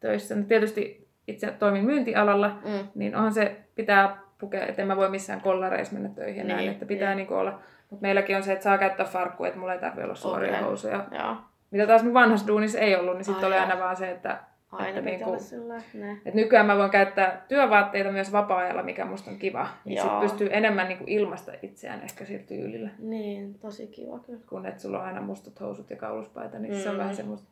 [0.00, 2.88] töissä, no tietysti itse toimin myyntialalla, Mm.
[2.94, 6.58] niin onhan se, pitää pukea, että en mä voi missään kollareissa mennä töihin ja näin,
[6.58, 7.16] Niin, että pitää niin.
[7.16, 7.28] niin.
[7.28, 7.58] Niin olla.
[7.90, 10.62] Mutta meilläkin on se, että saa käyttää farkkuja, että mulla ei tarvitse olla suoria Okei.
[10.62, 11.04] housuja.
[11.10, 11.36] Joo.
[11.70, 14.38] Mitä taas mun vanhassa duunissa ei ollut, niin sitten oli aina vaan se, että,
[14.76, 16.12] Aina Että niinku- olla sillä ne.
[16.12, 19.68] että nykyään mä voin käyttää työvaatteita myös vapaa-ajalla, mikä musta on kiva.
[19.84, 22.90] Niin sit pystyy enemmän niin kuin ilmaista itseään ehkä sillä tyylillä.
[22.98, 24.40] Niin, tosi kiva kyllä.
[24.48, 26.98] Kun et sulla on aina mustat housut ja kauluspaita, niin se on Mm.
[26.98, 27.48] vähän semmoista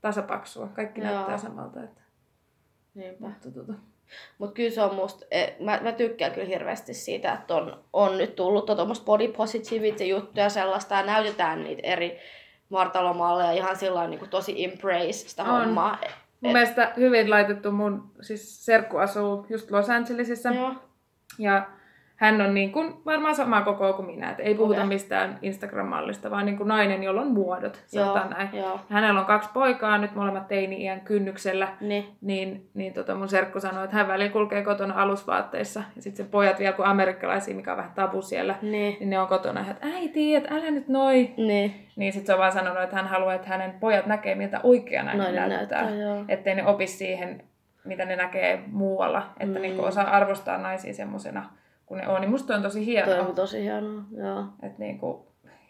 [0.00, 0.66] tasapaksua.
[0.68, 1.10] Kaikki Joo.
[1.14, 1.82] näyttää samalta.
[1.84, 2.00] Että,
[2.94, 3.26] Niinpä.
[3.26, 3.72] mutta, tota.
[4.38, 8.18] Mutta kyllä se on musta, eh, mä, mä tykkään kyllä hirveästi siitä, että on, on
[8.18, 12.18] nyt tullut tuommoista body positivity juttuja sellaista ja näytetään niitä eri
[12.72, 15.48] vartalomalleja ihan sillä niin tosi embrace sitä On.
[15.48, 15.98] hommaa.
[16.42, 20.50] Mun Et- mielestä hyvin laitettu mun, siis serkku asuu just Los Angelesissa.
[20.50, 20.74] Joo.
[21.38, 21.66] Ja
[22.22, 24.30] hän on niin kuin varmaan samaa kokoa kuin minä.
[24.30, 24.88] Et ei puhuta Okei.
[24.88, 28.48] mistään Instagram-mallista, vaan niin kuin nainen, jolla on muodot, sanotaan näin.
[28.52, 28.80] joo.
[28.90, 31.68] Hänellä on kaksi poikaa, nyt molemmat teini-iän kynnyksellä.
[31.80, 32.06] Niin.
[32.20, 35.82] Niin, niin tota mun serkku sanoi, että hän välillä kulkee kotona alusvaatteissa.
[35.96, 38.54] Ja sitten se pojat vielä kuin amerikkalaisia, mikä on vähän tabu siellä.
[38.62, 38.72] Niin.
[39.00, 41.30] Niin ne on kotona, että äiti, että älä nyt noi.
[41.36, 41.74] Niin.
[41.96, 45.02] Niin sitten se on vaan sanonut, että hän haluaa, että hänen pojat näkee, miltä oikea
[45.02, 45.48] Nainen näyttää.
[45.48, 46.24] näyttää, joo.
[46.28, 47.42] Ettei ne opi siihen,
[47.84, 49.22] mitä ne näkee muualla.
[49.40, 49.62] Että Mm.
[49.62, 51.44] niinku osaa arvostaa naisia semmosena,
[51.92, 52.20] kun ne on.
[52.20, 53.14] Niin musta on tosi hienoa.
[53.14, 54.02] Toi on tosi hienoa.
[54.16, 54.44] Joo.
[54.62, 55.26] Että niinku,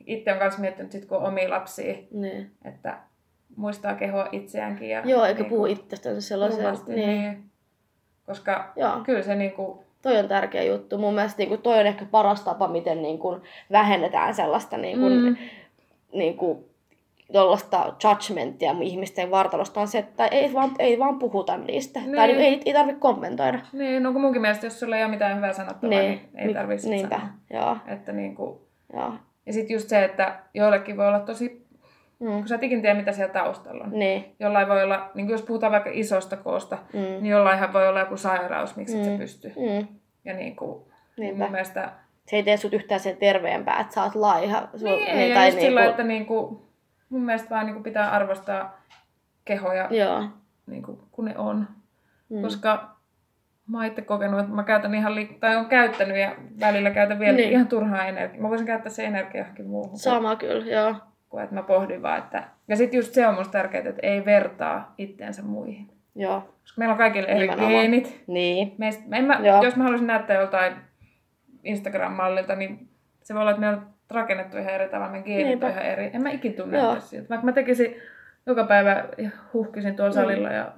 [0.07, 2.51] itse on myös miettinyt, sit, kun on omia lapsia, Niin.
[2.65, 2.99] että
[3.57, 4.89] muistaa kehoa itseäänkin.
[4.89, 6.65] Ja Joo, eikä niinku puhu itsestänsä sellaisen.
[6.87, 7.09] Niin.
[7.09, 7.45] niin.
[8.27, 9.01] Koska Joo.
[9.05, 10.99] kyllä se niinku, Toi on tärkeä juttu.
[10.99, 15.01] Mun mielestä niin kuin, toi on ehkä paras tapa, miten niin kuin, vähennetään sellaista niin
[15.01, 15.37] kuin, mm.
[16.13, 16.65] niin kuin,
[17.33, 22.01] tuollaista judgmentia ihmisten vartalosta on se, että ei vaan, ei vaan puhuta niistä.
[22.01, 22.17] Niin.
[22.17, 23.59] Tai ei, ei tarvitse kommentoida.
[23.73, 26.55] niin, no kun munkin mielestä, jos sulla ei ole mitään hyvää sanottavaa, niin, niin ei
[26.55, 27.29] tarvitse Niinpä, sanoa.
[27.67, 27.77] joo.
[27.87, 29.13] Että niinku, joo.
[29.47, 31.63] ja sitten just se, että joillekin voi olla tosi,
[32.21, 32.29] Mm.
[32.39, 33.91] kun sä et ikin tiedä, mitä siellä taustalla on.
[33.91, 34.25] Niin.
[34.41, 37.01] Jollain voi olla, niin jos puhutaan vaikka isosta koosta, Mm.
[37.01, 39.19] niin jollainhan voi olla joku sairaus, miksi et sä Mm.
[39.19, 39.53] pysty.
[39.57, 39.87] Mm.
[40.25, 40.83] Ja niin kuin,
[41.19, 41.43] Niinpä.
[41.43, 41.91] mun mielestä...
[42.27, 44.69] Se ei tee sut yhtään sen terveempää, että sä oot laiha.
[44.77, 46.59] Sul, Niin, ja just sillä, että niin kuin,
[47.13, 48.81] mun mielestä vaan niin kuin pitää arvostaa
[49.45, 50.25] kehoja Joo.
[50.67, 51.67] niin kuin, kun ne on.
[52.29, 52.43] Mm.
[52.43, 52.97] Koska
[53.67, 57.19] mä oon itse kokenut, että mä käytän ihan li- tai on käyttänyt ja välillä käytän
[57.19, 57.51] vielä Niin.
[57.53, 58.43] ihan turhaa energiaa.
[58.43, 59.91] Mä voisin käyttää se energia johonkin muuhun.
[59.91, 60.95] kuin- Sama kyllä, joo.
[61.29, 62.45] Kuin että mä pohdin vaan, että...
[62.69, 65.89] Ja sitten just se on musta tärkeää, että ei vertaa itteensä muihin.
[66.15, 66.41] Joo.
[66.41, 67.73] Koska meillä on kaikille eri Nimenomaan.
[67.73, 68.23] geenit.
[68.27, 68.75] Niin.
[68.79, 69.65] Meistä, en mä, Joo.
[69.65, 70.73] jos mä haluaisin näyttää joltain
[71.65, 72.89] Instagram-mallilta, niin
[73.23, 75.67] se voi olla, että meillä on rakennettu ihan eri tavalla, meidän geenit Niinpä.
[75.67, 76.11] on ihan eri.
[76.15, 77.01] En mä ikin tunne Joo.
[77.01, 77.29] siitä.
[77.29, 77.97] Vaikka mä tekisin
[78.47, 79.05] joka päivä
[79.55, 80.73] huhkisin tuolla salilla ja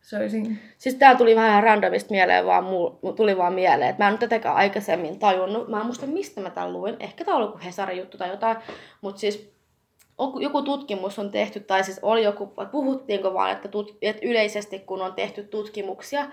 [0.00, 0.58] söisin.
[0.78, 4.20] Siis tää tuli vähän randomista mieleen, vaan mul tuli vaan mieleen, että mä en nyt
[4.20, 5.68] tätäkään aikaisemmin tajunnut.
[5.68, 6.96] Mä en muista, mistä mä tämän luin.
[7.00, 8.56] Ehkä tää oli joku Hesarin juttu tai jotain.
[9.00, 9.52] Mutta siis
[10.18, 14.78] joku- joku tutkimus on tehty, tai siis oli joku, puhuttiinko vaan, että, tut, että yleisesti
[14.78, 16.26] kun on tehty tutkimuksia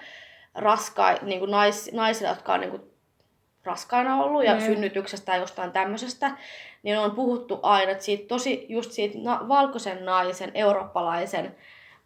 [0.55, 2.81] raskai, niin kuin nais, naisille, jotka on niin kuin
[3.65, 4.59] raskaana ollut ja Mm.
[4.61, 6.31] synnytyksestä tai jostain tämmöisestä,
[6.83, 11.55] niin on puhuttu aina, että siitä tosi, just siitä na, valkoisen naisen, eurooppalaisen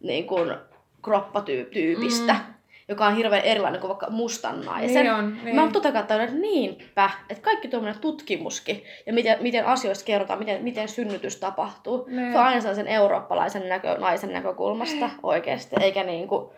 [0.00, 0.54] niin kuin
[1.02, 2.54] kroppatyypistä, Mm.
[2.88, 5.02] joka on hirveän erilainen kuin vaikka mustan naisen.
[5.02, 5.54] Niin on, niin.
[5.56, 10.38] Mä oon tota kautta että niinpä, että kaikki tuommoinen tutkimuskin ja miten, miten asioista kerrotaan,
[10.38, 12.32] miten, miten synnytys tapahtuu, Niin.
[12.32, 16.52] se on aina sellaisen eurooppalaisen näkö, naisen näkökulmasta oikeasti, eikä niinku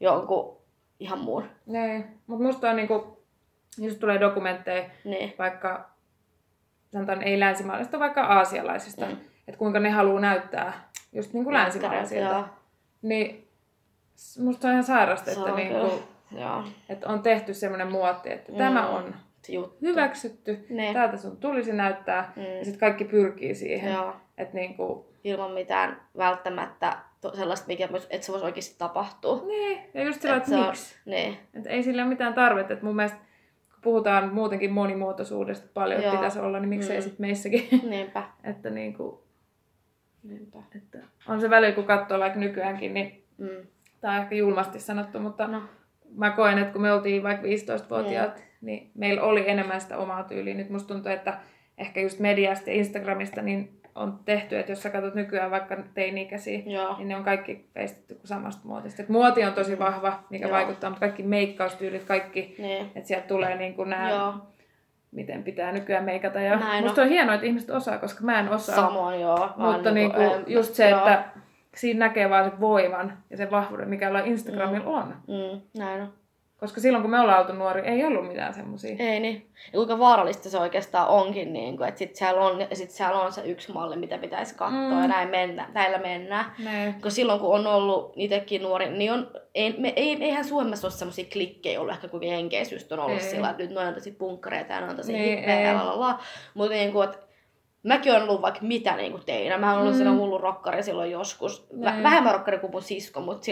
[0.00, 0.56] jonkun
[1.00, 1.44] ihan muun.
[1.66, 2.04] Niin.
[2.26, 3.17] Mutta musta on niinku,
[3.78, 5.34] jos tulee dokumentteja Niin.
[5.38, 5.90] vaikka,
[6.92, 9.16] sanotaan ei länsimaalaisista, vaikka aasialaisista, Mm.
[9.48, 10.72] että kuinka ne haluaa näyttää
[11.12, 11.58] just niinku Joo.
[11.60, 12.48] länsimaalaisilta.
[13.02, 13.48] Niin
[14.38, 15.88] musta on ihan sairasta, että, on kyllä.
[16.40, 16.64] Joo.
[16.88, 18.58] että on tehty semmoinen muotti, että Mm.
[18.58, 19.14] tämä on
[19.48, 19.76] juttu.
[19.82, 20.94] hyväksytty, Niin.
[20.94, 22.42] täältä sun tulisi näyttää, Mm.
[22.42, 23.92] ja sitten kaikki pyrkii siihen.
[23.92, 24.16] Joo.
[24.38, 29.42] Että niinku, Ilman mitään välttämättä to, sellaista, mikä vois, että se voisi oikeasti tapahtua.
[29.46, 30.94] niin, ja just sillä, Et että se on- miksi.
[31.04, 31.38] Niin.
[31.54, 33.18] Että ei sillä ole mitään tarvetta, että mun mielestä
[33.82, 36.16] puhutaan muutenkin monimuotoisuudesta paljon, että Joo.
[36.16, 37.02] pitäisi olla, niin miksei Mm.
[37.02, 37.68] sitten meissäkin.
[37.90, 38.22] Niinpä.
[38.44, 39.22] että, niinku,
[40.22, 40.58] Niinpä.
[40.76, 43.66] että on se välillä, kun katsoo vaikka nykyäänkin, niin Mm.
[44.00, 45.62] tämä on ehkä julmasti sanottu, mutta No.
[46.16, 50.54] mä koen, että kun me oltiin vaikka 15-vuotiaat, niin meillä oli enemmän sitä omaa tyyliä.
[50.54, 51.38] Nyt musta tuntuu, että
[51.78, 56.62] ehkä just mediasta ja Instagramista niin on tehty, että jos sä katsot nykyään vaikka teini-ikäisiä,
[56.66, 56.96] Joo.
[56.98, 59.02] niin ne on kaikki peistetty kuin samasta muotista.
[59.02, 60.56] Et muoti on tosi vahva, mikä Joo.
[60.56, 62.86] vaikuttaa, mutta kaikki meikkaustyylit, kaikki, Niin.
[62.94, 64.34] että sieltä tulee niin kuin nämä, Joo.
[65.12, 66.40] miten pitää nykyään meikata.
[66.40, 68.76] Ja Näin musta on hienoa, että ihmiset osaa, koska mä en osaa.
[68.76, 69.50] Samoin joo.
[69.56, 71.00] Mutta niinku, niinku, en- just se, joo.
[71.08, 71.24] että
[71.76, 74.92] siinä näkee vaan sen voiman ja sen vahvuuden, mikä Instagramilla Mm.
[74.96, 75.14] on.
[75.26, 76.12] Mm, näin on.
[76.60, 78.96] Koska silloin kun me ollaan oltu nuori, ei ollut mitään semmosia.
[78.98, 79.50] Ei niin.
[79.66, 83.32] Ja kuinka vaarallista se oikeastaan onkin, niin kuin, että sit siellä, on, sit siellä on
[83.32, 85.02] se yksi malli, mitä pitäisi katsoa, Mm.
[85.02, 86.44] ja näin mennä, näillä mennään.
[86.64, 86.92] Ne.
[86.92, 90.92] Koska silloin kun on ollut itsekin nuori, niin on, ei, me, ei, eihän Suomessa ole
[90.92, 93.30] semmoisia klikkejä ollut, ehkä kuin Jenkeissä just on ollut Ei.
[93.30, 96.18] sillä, että nyt noin on tosi punkkareita ja noin on tosi Niin, lalala.
[96.54, 97.18] Mutta niin kuin, että
[97.82, 99.58] mäkin olen ollut vaikka mitä niin kuin teinä.
[99.58, 99.98] Mä oon ollut Mm.
[99.98, 101.66] sellainen hullu rokkari silloin joskus.
[101.84, 102.02] Vä, Niin.
[102.02, 103.44] vähemmän rokkari kuin mun sisko, mutta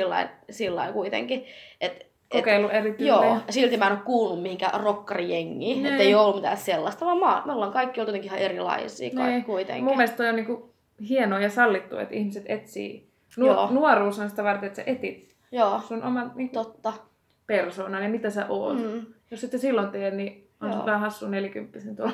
[0.50, 1.44] sillä lailla kuitenkin.
[1.80, 3.26] Et, Kokeilu eri tyylejä.
[3.26, 5.92] Joo, silti mä en ole kuullut mihinkään rokkarijengiin, Nee.
[5.92, 9.10] että ei ole ollut mitään sellaista, vaan mä, me ollaan kaikki oltu jotenkin ihan erilaisia
[9.14, 9.40] Nee.
[9.42, 9.84] kuitenkin.
[9.84, 10.74] Mun mielestä toi on niinku
[11.08, 13.08] hienoa ja sallittu, että ihmiset etsii.
[13.36, 13.68] Nu- Joo.
[13.70, 16.92] nuoruus on sitä varten, että sä etit Joo, sun oman niinku, totta.
[17.46, 18.78] persoonan ja mitä sä oot.
[18.78, 19.06] Mm.
[19.30, 20.78] Jos ette silloin tee, niin on Joo.
[20.80, 22.12] se vähän hassu nelikymppisen tuolla.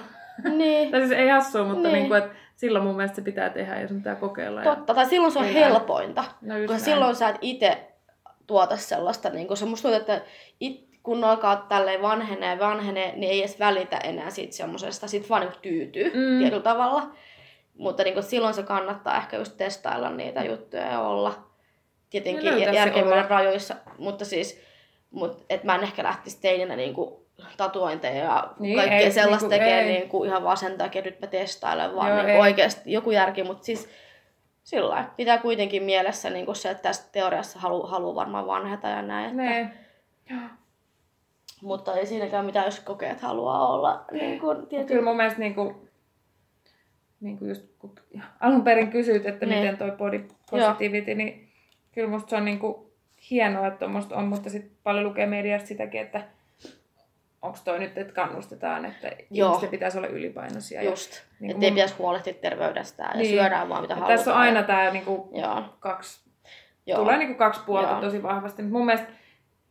[0.57, 1.92] Niin, tai siis ei hassua, mutta Niin.
[1.92, 2.25] niinku, et
[2.57, 4.62] silloin mun mielestä se pitää tehdä ja sun pitää kokeilla.
[4.64, 4.75] Ja...
[4.77, 4.94] totta.
[4.94, 5.59] Tai silloin se on Kyllä.
[5.61, 6.81] helpointa, No koska näin.
[6.81, 7.79] silloin sä et itse
[8.53, 10.21] tuota sellaista, niin kun se musta tuntuu, että
[10.61, 15.41] it, kun alkaa tälleen vanhenee vanhenee, niin ei edes välitä enää siitä semmosesta, sit vaan
[15.43, 16.38] niin tyytyy Mm.
[16.38, 17.03] tietyllä tavalla.
[17.79, 21.35] Mutta niin silloin se kannattaa ehkä just testailla niitä juttuja ja olla
[22.11, 22.53] tietenkin
[23.03, 23.23] oma.
[23.23, 24.61] rajoissa, mutta siis,
[25.11, 29.49] mut, et mä en ehkä lähtisi teininä niinku tatuointeja ja Niin, niin, kaikkea ei, sellaista
[29.49, 29.87] niinku, tekee ei.
[29.99, 32.41] niinku ihan vaan sen takia, että nyt mä testailen, vaan Joo, niinku ei.
[32.41, 33.88] oikeasti joku järki, mutta siis
[34.64, 35.11] sillä lailla.
[35.16, 39.31] pitää kuitenkin mielessä niinku se, että tästä teoriassa haluaa halu varmaan vanheta ja näin.
[39.31, 39.70] Että, Ne.
[41.62, 45.38] mutta ei siinäkään mitään, jos kokee, että haluaa olla niin kuin, Ja Kyllä mun mielestä
[45.38, 45.88] niinku,
[47.20, 47.94] niinku just kun
[48.40, 49.59] alun perin kysyit, että Niin.
[49.59, 51.48] miten toi body positivity, niin
[51.92, 52.92] kyllä musta se on niinku
[53.31, 56.25] hienoa, että tuommoista on, mutta sitten paljon lukee mediasta sitäkin, että
[57.42, 59.48] onko toi nyt, että kannustetaan, että Joo.
[59.48, 60.83] ihmisten pitäisi olla ylipainoisia.
[60.83, 61.12] Just.
[61.14, 63.31] Ja, Niin että ei pitäisi huolehtia terveydestään ja Niin.
[63.31, 64.18] syödään vaan mitä ja halutaan.
[64.18, 65.62] tässä on aina tämä niinku, Joo.
[65.81, 66.20] kaksi,
[66.87, 66.98] Joo.
[66.98, 68.00] tulee niinku kaksi puolta Joo.
[68.00, 68.62] tosi vahvasti.
[68.62, 69.09] Mutta mun mielestä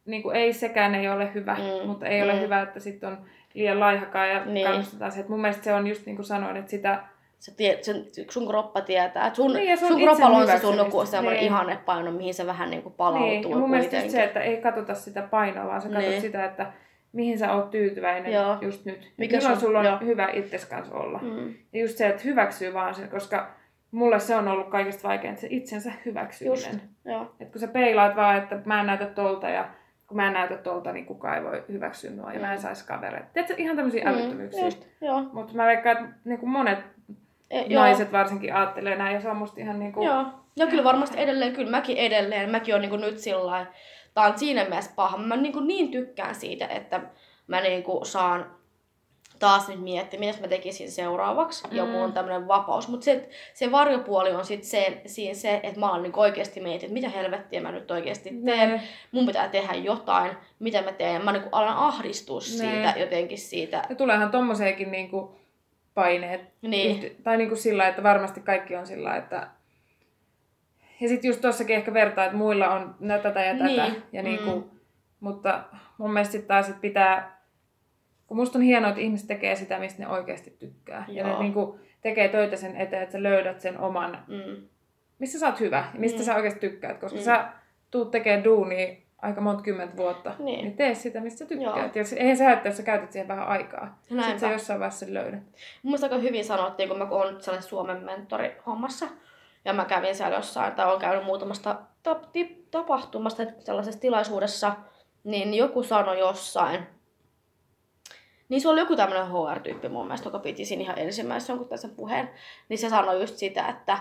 [0.06, 1.88] niinku, ei sekään ei ole hyvä, Mm.
[1.88, 2.40] mutta ei ole Mm.
[2.40, 3.18] hyvä, että sitten on
[3.54, 4.68] liian laihakaan ja Niin.
[4.68, 5.20] kannustetaan se.
[5.20, 7.04] Et mun mielestä se on just niin kuin sanoin, että sitä
[7.40, 9.28] Sä tiedät, sen, sun kroppa tietää.
[9.28, 11.48] Et sun, Niin, ja sun sun kropalla on se sun joku semmoinen Niin.
[11.52, 14.96] ihannepaino, mihin se vähän niin kuin palautuu Niin, ja mun mielestä se, että ei katsota
[14.96, 16.22] sitä painoa, vaan sä katsot Niin.
[16.22, 16.74] sitä, että
[17.14, 18.58] mihin sä oot tyytyväinen Joo.
[18.62, 19.12] just nyt.
[19.18, 19.98] Mikä Milloin sun- sulla on joo.
[20.06, 21.20] hyvä itses kanssa olla.
[21.22, 21.54] Mm.
[21.74, 23.52] Ja just se, että hyväksyy vaan sen, koska
[23.92, 26.58] mulle se on ollut kaikista vaikeinta, se itsensä hyväksyminen.
[26.74, 27.32] Just, joo.
[27.40, 29.66] Et kun sä peilaat vaan, että mä en näytä tolta ja
[30.08, 32.62] kun mä en näytä tolta, niin kukaan ei voi hyväksyä mua ja mä en Mm.
[32.62, 33.28] saisi kavereita.
[33.34, 34.66] Tiedätkö, ihan tämmöisiä älyttömyyksiä.
[34.66, 35.22] just, joo.
[35.34, 36.80] Mutta mä veikkaan, että niin kuin monet
[37.50, 37.82] E, joo.
[37.82, 40.06] naiset varsinkin ajattelee näin ja se on musta ihan niin kuin...
[40.08, 40.26] Joo.
[40.56, 43.72] Ja kyllä varmasti edelleen, kyllä mäkin edelleen, mäkin on niin nyt sillä lailla,
[44.14, 45.18] tää on siinä mielessä paha.
[45.18, 47.02] Mä niin, niin tykkään siitä, että
[47.48, 48.62] mä niin saan
[49.42, 51.68] taas nyt miettiä, mitä mä tekisin seuraavaksi.
[51.68, 51.90] Mm.
[51.90, 52.88] Mulla on tämmöinen vapaus.
[52.88, 56.86] Mutta se, se varjopuoli on sitten se, siinä se, että mä oon niin oikeasti mietin,
[56.86, 58.70] että mitä helvettiä mä nyt oikeasti teen.
[58.70, 58.82] Ne.
[59.12, 61.26] Mun pitää tehdä jotain, mitä mä teen.
[61.26, 62.42] Mä niin alan ahdistua Ne.
[62.42, 63.84] siitä jotenkin siitä.
[63.90, 65.36] Ja tuleehan tommoseenkin niinku
[65.94, 66.42] paineet.
[66.62, 67.02] Niin.
[67.04, 69.48] Just, tai niinku sillä, että varmasti kaikki on sillä, että...
[71.02, 73.66] Ja sitten just tossakin ehkä vertaa, että muilla on tätä ja tätä.
[73.66, 74.04] Niin.
[74.14, 74.80] Ja niinku, Mm.
[75.20, 75.64] Mutta
[75.98, 77.42] mun mielestä sitten taas sit pitää...
[78.28, 81.06] Kun musta on hienoa, että ihmiset tekee sitä, mistä ne oikeasti tykkää.
[81.08, 81.34] Ja Joo.
[81.38, 84.18] ne niinku tekee töitä sen eteen, että sä löydät sen oman...
[84.28, 84.68] Mm.
[85.20, 86.24] Missä sä oot hyvä ja mistä Mm.
[86.24, 86.98] sä oikeasti tykkäät.
[87.00, 87.24] Koska Mm.
[87.24, 87.46] sä
[87.92, 90.34] tuut tekemään duunia aika monta kymmentä vuotta.
[90.40, 90.64] Niin.
[90.64, 91.96] Niin tee sitä, mistä sä tykkäät.
[91.96, 92.06] Joo.
[92.06, 94.00] Ja eihän sä haittaa, jos sä käytät siihen vähän aikaa.
[94.10, 94.24] Näinpä.
[94.24, 95.40] Sitten sä jossain vaiheessa löydät.
[95.42, 95.52] Mun
[95.84, 99.06] mielestä aika hyvin sanottiin, kun mä oon sellainen Suomen mentori hommassa.
[99.66, 101.76] Ja mä kävin siellä jossain, tai olen käynyt muutamasta
[102.10, 104.76] tap- tip- tapahtumasta, sellaisessa tilaisuudessa,
[105.24, 106.88] niin joku sanoi jossain,
[108.50, 111.88] niin se oli joku tämmöinen HR-tyyppi mun mielestä, joka piti siinä ihan ensimmäisessä jonkun tässä
[111.88, 112.30] puheen,
[112.70, 113.98] niin se sanoi just sitä, että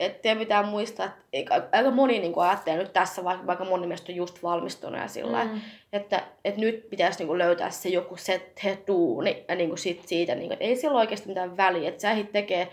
[0.00, 4.12] että teidän pitää muistaa, että aika moni niin ajattelee nyt tässä, vaikka, vaikka moni mielestä
[4.12, 5.60] on just valmistunut ja sillä mm.
[5.92, 10.34] että, että nyt pitäisi niin löytää se joku se, se duuni ja niin sit siitä,
[10.34, 12.68] niin kuin, että ei sillä ole oikeasti mitään väliä, että sä ehdit tekee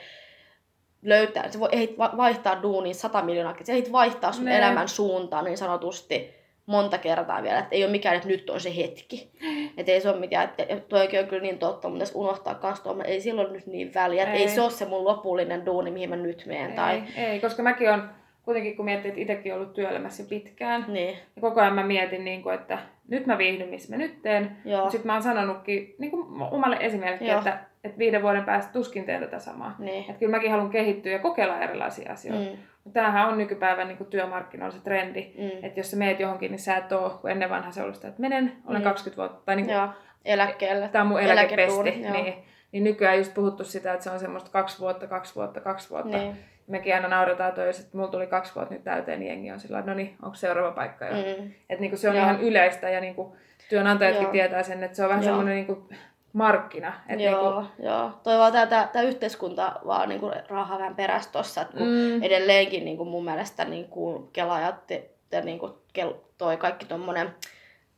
[1.01, 4.57] löytää, sä voi, ehdit va- vaihtaa duuniin sata miljoonaa, sä ehdit vaihtaa sun Ne.
[4.57, 8.75] elämän suuntaan niin sanotusti monta kertaa vielä, että ei ole mikään, että nyt on se
[8.77, 9.31] hetki.
[9.77, 12.79] Että ei se ole mikään, että toikin on kyllä niin totta, mutta jos unohtaa kans
[12.79, 14.41] tuon, ei silloin nyt niin väliä, että ei.
[14.41, 14.49] Ei.
[14.49, 16.73] se ole se mun lopullinen duuni, mihin mä nyt menen.
[16.73, 18.09] Tai, Ei, ei, koska mäkin on
[18.49, 22.43] kuitenkin, kun miettii, että itsekin ollut työelämässä pitkään, niin, ja koko ajan mä mietin, niin
[22.43, 24.51] kuin, että nyt mä viihdyn, missä mä nyt teen.
[24.89, 27.37] Sitten mä oon sanonutkin niin kuin omalle esimerkiksi, Joo.
[27.37, 29.75] että, että viiden vuoden päästä tuskin teen tätä samaa.
[29.79, 29.99] niin.
[30.01, 32.51] Että kyllä mäkin haluan kehittyä ja kokeilla erilaisia asioita.
[32.51, 32.57] Mm.
[32.83, 35.65] Mutta tämähän on nykypäivän niin kuin työmarkkinoilla se trendi, mm.
[35.65, 38.07] että jos sä meet johonkin, niin sä et oo, kun ennen vanha se oli sitä,
[38.07, 38.83] että menen, olen Mm.
[38.83, 39.89] 20 vuotta, tai niin kuin, Joo,
[40.25, 40.89] eläkkeelle.
[40.89, 42.33] tämä on mun eläkepesti, niin,
[42.71, 46.17] niin nykyään just puhuttu sitä, että se on semmoista kaksi vuotta, kaksi vuotta, kaksi vuotta.
[46.17, 46.35] Niin.
[46.69, 49.81] Mekin aina nauretaan töissä, että mulla tuli kaksi vuotta nyt täyteen, niin jengi on sillä
[49.81, 51.13] no niin, onko seuraava paikka jo?
[51.13, 51.51] Mm.
[51.69, 52.23] Että niinku se on Joo.
[52.25, 53.35] ihan yleistä ja niinku
[53.69, 54.31] työnantajatkin Joo.
[54.31, 55.29] tietää sen, että se on vähän Joo.
[55.29, 55.89] semmoinen niinku
[56.33, 56.93] markkina.
[57.09, 58.11] Että Joo, niinku, joo.
[58.23, 62.23] Toi vaan tää, tää, tää yhteiskunta vaan niinku raahaa vähän perässä tossa, että Mm.
[62.23, 67.29] edelleenkin niinku mun mielestä niinku Kela ja, te, te, niinku, kel, toi kaikki tommonen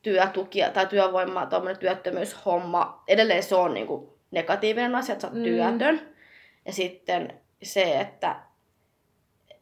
[0.02, 5.44] työtuki tai työvoima, tommonen työttömyyshomma, edelleen se on niinku negatiivinen asia, että sä oot Mm.
[5.44, 6.02] työtön.
[6.66, 8.36] Ja sitten se, että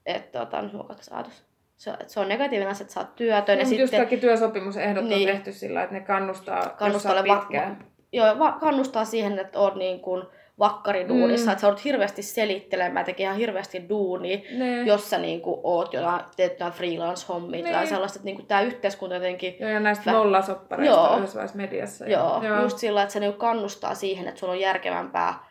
[0.05, 1.43] et, tota, nyt mulla kaksi ajatus.
[1.77, 3.55] Se, että se on negatiivinen asia, että sä oot työtön.
[3.55, 5.29] ja ja sitten just kaikki työsopimusehdot niin.
[5.29, 7.85] on tehty sillä, että ne kannustaa, kannustaa, jossain va- pitkään.
[8.11, 10.23] joo, va- kannustaa siihen, että oot niin kuin
[10.59, 11.51] vakkariduunissa, Mm.
[11.51, 14.81] että sä oot hirveästi selittelemään, tekee ihan hirveästi duunia, Ne.
[14.81, 17.87] jos sä niin kuin oot jotain, teet jotain freelance-hommia tai Niin.
[17.87, 21.17] sellaista, että niin kuin tämä yhteiskunta jotenkin, Joo, ja näistä Vä- nollasoppareista Joo.
[21.17, 22.05] yhdessä mediassa.
[22.07, 22.61] joo, joo.
[22.61, 25.48] just sillä, että se niin kannustaa siihen, että sun on järkevämpää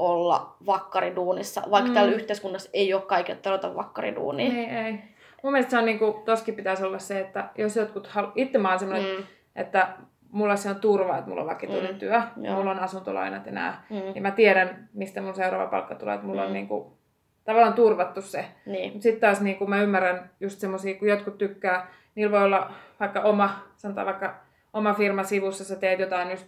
[0.00, 1.94] olla vakkariduunissa, vaikka Mm.
[1.94, 4.52] täällä yhteiskunnassa ei ole kaikille tarjota vakkariduunia.
[4.58, 4.98] Ei, ei.
[5.42, 8.28] Mun mielestä se on niinku, toskin pitäisi olla se, että jos jotkut halu...
[8.34, 9.24] Itse mä oon semmoinen, Mm.
[9.56, 9.88] että
[10.32, 11.98] mulla se on turva, että mulla on vakituinen Mm.
[11.98, 12.54] työ, Joo.
[12.56, 13.84] mulla on asuntolainat ja nää.
[13.90, 13.96] Mm.
[13.96, 16.46] Niin mä tiedän, mistä mun seuraava palkka tulee, että mulla mm.
[16.46, 16.98] on niinku,
[17.44, 18.44] tavallaan turvattu se.
[18.66, 19.02] Niin.
[19.02, 23.50] Sitten taas niinku, mä ymmärrän just semmosia, kun jotkut tykkää, niillä voi olla vaikka oma,
[23.76, 24.34] sanotaan vaikka
[24.72, 26.46] oma firma sivussa, sä teet jotain just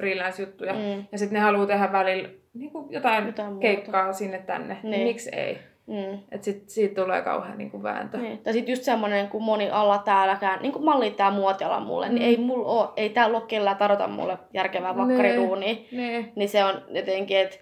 [0.00, 1.04] freelance-juttuja, Mm.
[1.12, 3.60] ja sitten ne haluaa tehdä välillä niinku jotain, Jotain muuta.
[3.62, 4.90] keikkaa sinne tänne, niin, Niin.
[4.90, 5.58] niin miksi ei?
[5.86, 6.18] Mm.
[6.32, 8.18] Et sit, siitä tulee kauhean niinku vääntö.
[8.18, 8.38] Niin.
[8.38, 12.14] Tai sitten just semmoinen, kun moni ala täälläkään, niin kuin malli tää muotiala mulle, mm.
[12.14, 15.74] niin ei mulla oo, ei täällä ole kellään tarjota mulle järkevää vakkariduunia.
[15.92, 16.32] Niin.
[16.36, 17.56] Niin se on jotenkin, että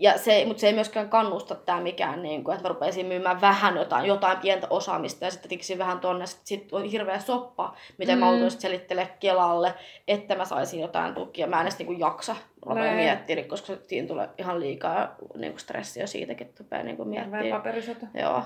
[0.00, 3.40] ja se, mutta se ei myöskään kannusta tämä mikään, niin kuin, että mä rupeisin myymään
[3.40, 6.26] vähän jotain, jotain pientä osaamista ja sitten tiksin vähän tonne.
[6.26, 8.20] Sitten sit on hirveä soppa, miten mm.
[8.20, 9.74] mä joutuin selittele Kelalle,
[10.08, 11.46] että mä saisin jotain tukia.
[11.46, 12.36] Mä en edes niin kuin, jaksa
[12.66, 16.96] rupea miettiä, koska siinä tulee ihan liikaa niin kuin stressiä siitäkin, että rupeaa niin
[17.50, 18.06] paperisota.
[18.14, 18.42] Joo.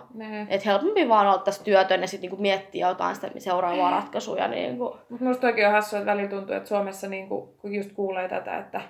[0.49, 4.49] Että helpompi vaan olla tässä työtön ja sitten niin miettiä jotain sitä seuraavaa ratkaisuja.
[4.49, 4.95] Niin kuin.
[5.09, 8.29] Mutta musta oikein on hassua, että välillä tuntuu, että Suomessa niin kuin, kun just kuulee
[8.29, 8.81] tätä, että,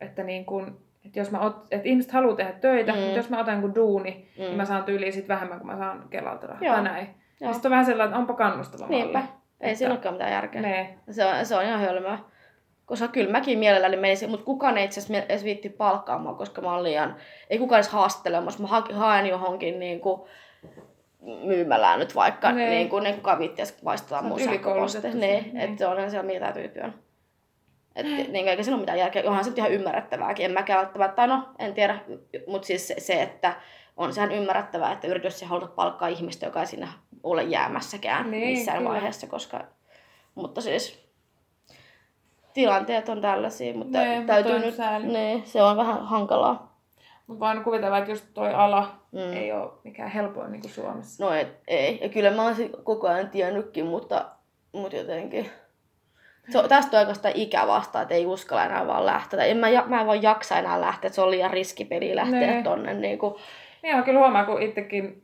[0.00, 2.98] että niin kuin, että jos mä ot, että ihmiset haluaa tehdä töitä, mm.
[2.98, 4.42] mutta jos mä otan jonkun duuni, niin mm.
[4.42, 6.74] niin mä saan tyyliin sit vähemmän kuin mä saan Kelalta rahaa.
[6.74, 7.08] Tai näin.
[7.40, 9.18] Ja sitten on vähän sellainen, että onpa kannustava Niinpä.
[9.18, 9.32] malli.
[9.60, 9.78] Ei että...
[9.78, 10.62] siinä olekaan mitään järkeä.
[10.62, 10.98] Nee.
[11.10, 12.18] Se, on, se on ihan hölmöä.
[12.86, 16.72] Koska kyllä mäkin mielelläni menisin, mutta kukaan ei itse asiassa edes viitti palkkaamaan, koska mä
[16.72, 17.16] olen liian...
[17.50, 18.62] Ei kukaan edes haastelemassa.
[18.62, 20.20] Mä haen johonkin niin kuin,
[21.20, 22.70] myymälään nyt vaikka, nee.
[22.70, 25.14] niin kuin, ne kukaan viitti edes vaistaa mun sähköpostia.
[25.14, 26.94] Niin, että se on ihan siellä mitä on.
[27.98, 29.22] Että niin, eikä siinä ole mitään järkeä.
[29.26, 30.44] Onhan se ihan ymmärrettävääkin.
[30.44, 31.98] En mäkään välttämättä, tai no, en tiedä.
[32.46, 33.54] Mutta siis se, se, että
[33.96, 36.88] on sehän ymmärrettävää, että yritys ei haluta palkkaa ihmistä, joka ei sinne
[37.22, 38.90] ole jäämässäkään niin, missään kyllä.
[38.90, 39.64] vaiheessa, koska...
[40.34, 41.08] Mutta siis
[42.54, 44.74] tilanteet on tällaisia, mutta ne, täytyy nyt...
[45.02, 46.78] Niin, se on vähän hankalaa.
[47.26, 49.32] Mutta vaan kuvitella, että just toi ala mm.
[49.32, 51.24] ei ole mikään helpoin niin kuin Suomessa.
[51.24, 51.98] No et, ei.
[52.02, 54.24] Ja kyllä mä oon koko ajan tiennytkin, mutta,
[54.72, 55.50] mutta jotenkin
[56.52, 59.44] se tästä on oikeastaan ikä vasta, että ei uskalla enää vaan lähteä.
[59.44, 62.62] En mä, mä en vaan jaksa enää lähteä, että se on liian riskipeli lähteä ne.
[62.62, 62.94] tonne.
[62.94, 63.34] Niin, kuin...
[63.82, 65.22] niin on kyllä huomaa, kun itsekin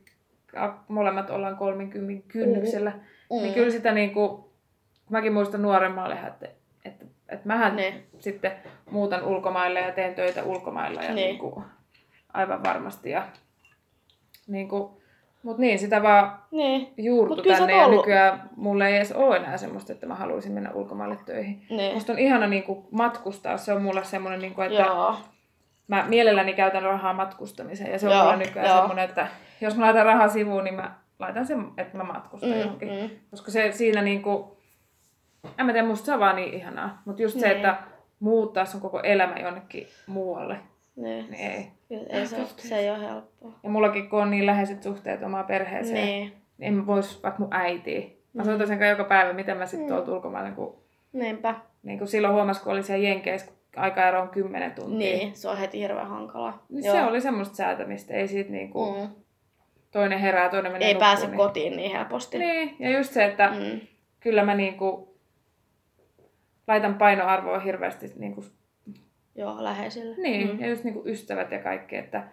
[0.87, 3.37] molemmat ollaan 30 kynnyksellä, mm.
[3.41, 4.43] niin kyllä sitä niin kuin,
[5.09, 6.47] mäkin muistan nuoremmalle, että,
[6.85, 8.03] että, että mähän ne.
[8.19, 8.51] sitten
[8.91, 11.25] muutan ulkomaille ja teen töitä ulkomailla ja niin.
[11.25, 11.65] Niin kuin,
[12.33, 13.09] aivan varmasti.
[13.09, 13.27] Ja,
[14.47, 14.89] niin kuin,
[15.45, 16.93] mutta niin, sitä vaan niin.
[16.97, 20.71] juurtu Mut tänne ja nykyään mulle ei edes ole enää semmoista, että mä haluaisin mennä
[20.71, 21.65] ulkomaille töihin.
[21.69, 21.93] Niin.
[21.93, 25.15] Musta on ihana niin kuin, matkustaa, se on mulle semmoinen, niin kuin, että Joo.
[25.87, 28.23] mä mielelläni käytän rahaa matkustamiseen ja se on Joo.
[28.23, 28.77] mulle nykyään Joo.
[28.77, 29.27] semmoinen, että
[29.61, 32.89] jos mä laitan rahaa sivuun, niin mä laitan sen, että mä matkustan mm, johonkin.
[32.89, 33.09] Mm.
[33.31, 34.43] Koska se siinä niin kuin,
[35.57, 37.01] en mä tiedä, musta se on vaan niin ihanaa.
[37.05, 37.41] Mutta just niin.
[37.41, 37.77] se, että
[38.19, 40.59] muuttaa sun koko elämä jonnekin muualle,
[40.95, 41.71] niin, niin ei.
[42.09, 43.59] ei se, se ei ole helppoa.
[43.63, 47.39] Ja mullakin, kun on niin läheiset suhteet omaa perheeseen, niin, niin en mä vois vaikka
[47.39, 48.25] mun äiti.
[48.33, 48.45] Mä mm.
[48.45, 49.93] soitan sen joka päivä, miten mä sitten mm.
[49.93, 50.51] tuolta ulkomaille.
[50.51, 51.55] Kun, Niinpä.
[51.83, 54.97] Niin kun silloin huomasi, kun oli siellä Jenkeissä, aikaero on 10 tuntia.
[54.97, 56.63] Niin, se on heti hirveän hankala.
[56.69, 58.91] Niin se oli semmoista säätämistä, ei siitä niinku...
[58.91, 59.07] Mm.
[59.91, 61.37] Toinen herää, toinen menee Ei nukkuun, pääse niin...
[61.37, 62.37] kotiin niin helposti.
[62.37, 63.79] Niin, ja just se, että mm.
[64.19, 65.17] kyllä mä niinku
[66.67, 68.45] laitan painoarvoa hirveästi niinku
[69.35, 70.15] Joo, läheisille.
[70.15, 70.59] Niin, mm.
[70.59, 72.23] ja just niinku ystävät ja kaikki, että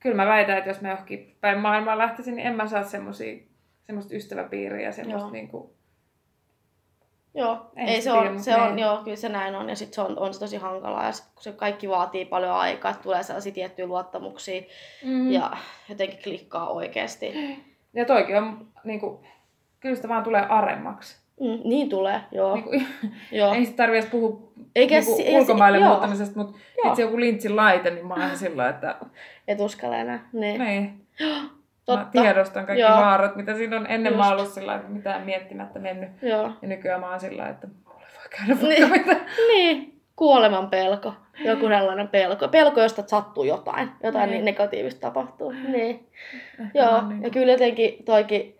[0.00, 3.42] kyllä mä väitän, että jos mä johonkin päin maailmaa lähtisin, niin en mä saa semmosia,
[3.86, 5.32] semmoista ystäväpiiriä ja semmoista joo.
[5.32, 5.74] niinku...
[7.34, 10.00] Joo, ei, ei se, on, se on, joo, kyllä se näin on, ja sitten se
[10.00, 13.22] on, on se tosi hankalaa, ja sit, kun se kaikki vaatii paljon aikaa, että tulee
[13.22, 14.62] sellaisia tiettyjä luottamuksia,
[15.04, 15.30] mm.
[15.30, 15.56] ja
[15.88, 17.32] jotenkin klikkaa oikeasti.
[17.94, 19.24] Ja toikin on, niinku,
[19.80, 21.16] kyllä sitä vaan tulee aremmaksi.
[21.40, 22.54] Mm, niin tulee, joo.
[22.54, 22.86] Niin kuin,
[23.32, 23.54] joo.
[23.54, 27.90] Ei sitten tarvitse puhua Eikä, niin kuin ulkomaille si- muuttamisesta, mutta itse joku lintsin laite,
[27.90, 28.96] niin mä oon sillä että...
[29.48, 30.28] Et uskalla enää.
[30.32, 30.60] Niin.
[30.60, 31.06] niin.
[31.84, 32.10] Totta.
[32.14, 32.90] Mä tiedostan kaikki Joo.
[32.90, 34.18] vaarat, mitä siinä on ennen Just.
[34.18, 36.10] mä ollut sillä että mitään miettimättä mennyt.
[36.22, 36.50] Joo.
[36.62, 38.90] Ja nykyään mä oon sillä että mulle voi käydä niin.
[38.90, 39.16] mitä.
[39.48, 41.14] niin, kuoleman pelko.
[41.44, 42.48] Joku sellainen pelko.
[42.48, 43.90] Pelko, josta sattuu jotain.
[44.02, 44.44] Jotain niin.
[44.44, 45.50] negatiivista tapahtuu.
[45.50, 46.08] Niin.
[46.74, 47.22] Joo, niin.
[47.22, 48.59] ja kyllä jotenkin toikin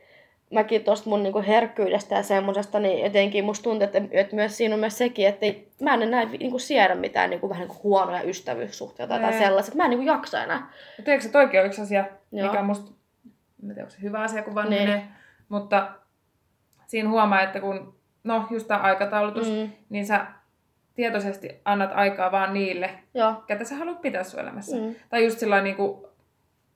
[0.50, 4.74] mäkin tuosta mun niinku herkkyydestä ja semmosesta, niin jotenkin musta tuntuu, että, että myös siinä
[4.74, 8.22] on myös sekin, että ei, mä en enää niinku siedä mitään niinku, vähän niinku huonoja
[8.22, 10.70] ystävyyssuhteita tai sellaisia, mä en niinku jaksa enää.
[10.98, 12.46] Ja tiedätkö, että toikin on yksi asia, Joo.
[12.46, 12.92] mikä on musta,
[13.62, 15.08] en tiedä, onko se hyvä asia, kun vanhenee, niin.
[15.48, 15.90] mutta
[16.86, 19.70] siinä huomaa, että kun, no just tämä aikataulutus, mm.
[19.88, 20.26] niin sä
[20.94, 23.34] tietoisesti annat aikaa vaan niille, Joo.
[23.46, 24.76] ketä sä haluat pitää sun elämässä.
[24.76, 24.94] Mm.
[25.08, 26.06] Tai just sillä niin kuin,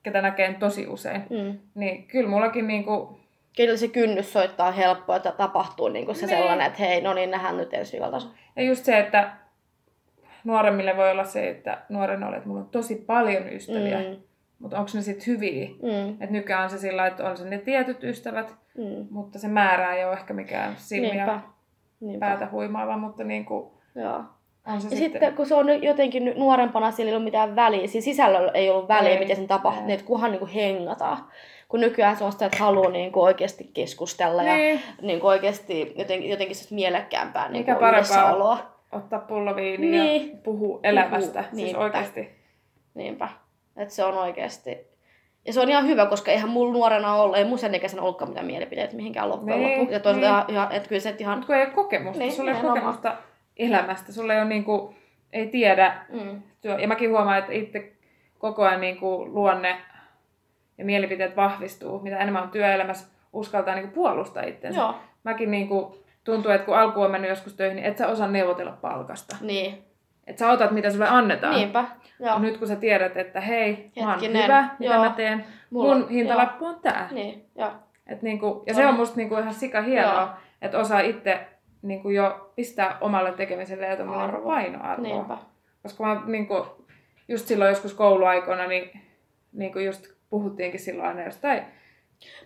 [0.02, 1.22] ketä näkee tosi usein.
[1.30, 1.58] Mm.
[1.74, 3.23] Niin kyllä mullakin niin kuin,
[3.56, 6.36] Kyllä se kynnys soittaa helppoa, että tapahtuu niin kuin se niin.
[6.36, 8.34] sellainen, että hei, no niin, nähdään nyt ensi viikolla.
[8.56, 9.32] Ja just se, että
[10.44, 14.16] nuoremmille voi olla se, että nuoren olet, että mulla on tosi paljon ystäviä, mm.
[14.58, 15.68] mutta onko ne sitten hyviä?
[15.68, 16.10] Mm.
[16.10, 19.06] Että nykyään on se sillä, että on se ne tietyt ystävät, mm.
[19.10, 21.40] mutta se määrä ei ole ehkä mikään silmiä Niinpä.
[22.00, 22.26] Niinpä.
[22.26, 24.24] päätä huimaava, mutta niin kuin, Joo.
[24.66, 28.50] Ja sitten, sitten, kun se on jotenkin nuorempana, sillä ei ole mitään väliä, siis sisällöllä
[28.54, 31.18] ei ollut väliä, ei, miten sen tapahtuu, niin että kunhan niin kuin hengataan
[31.74, 34.74] kun nykyään se on sitä, että haluaa niin kuin oikeasti keskustella niin.
[34.74, 38.58] ja niin kuin oikeasti jotenkin, jotenkin se mielekkäämpää niin Mikä parempaa oloa.
[38.92, 40.30] ottaa pullo viiniä niin.
[40.30, 41.44] ja puhua elämästä.
[41.50, 42.30] Puhu, siis oikeasti.
[42.94, 43.28] Niinpä.
[43.76, 44.78] Että se on oikeasti.
[45.46, 48.30] Ja se on ihan hyvä, koska eihän mulla nuorena ollut, ei mun sen ikäisenä ollutkaan
[48.30, 49.94] mitään mielipiteitä mihinkään loppujen niin, lopuksi.
[49.94, 50.54] Ja toisaalta niin.
[50.54, 51.38] ihan, että kyllä se ihan...
[51.38, 53.16] Mutta kun ei ole kokemusta, niin, sulla ei ole kokemusta
[53.56, 54.94] elämästä, sulla ei ole niinku,
[55.32, 55.94] ei tiedä.
[56.12, 56.42] Mm.
[56.80, 57.92] Ja mäkin huomaan, että itse
[58.38, 59.76] koko ajan niin kuin luonne
[60.78, 64.80] ja mielipiteet vahvistuu, mitä enemmän on työelämässä, uskaltaa niin kuin puolustaa itsensä.
[64.80, 64.94] Joo.
[65.24, 65.94] Mäkin niin kuin,
[66.24, 69.36] tuntuu, että kun alku on mennyt joskus töihin, niin et sä osaa neuvotella palkasta.
[69.40, 69.84] Niin.
[70.26, 71.54] Että sä otat, mitä sulle annetaan.
[71.54, 71.84] Niinpä.
[72.20, 72.38] Joo.
[72.38, 75.04] Nyt kun sä tiedät, että hei, mä oon Hetkinen, hyvä, mitä joo.
[75.04, 77.08] mä teen, Mulla- mun hintalappu on tää.
[77.10, 77.70] Niin, joo.
[78.06, 78.76] Et niinku, ja On.
[78.76, 80.28] se on musta niinku ihan sika hienoa, Joo.
[80.62, 81.40] että osaa itse
[81.84, 84.44] niinku jo pistää omalle tekemiselle ja tommonen Arvo.
[84.46, 85.08] painoarvoa.
[85.08, 85.38] Niinpä.
[85.82, 86.66] Koska mä niinku,
[87.28, 89.00] just silloin joskus kouluaikoina, niin
[89.52, 91.62] niinku just puhuttiinkin silloin aina jostain,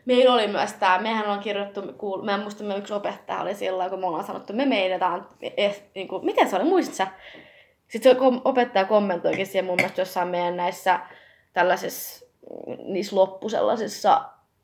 [0.04, 3.54] Meillä oli myös tämä, mehän on kirjoittu, kuul- mä en muista, me yksi opettaja oli
[3.54, 5.26] silloin, kun me ollaan sanottu, me meinataan,
[5.56, 7.06] eh, niin kuin, miten se oli, muistat sä?
[7.88, 11.00] Sitten se opettaja kommentoikin siihen mun mielestä jossain meidän näissä
[11.52, 12.26] tällaisissa,
[12.66, 13.48] mm, niissä loppu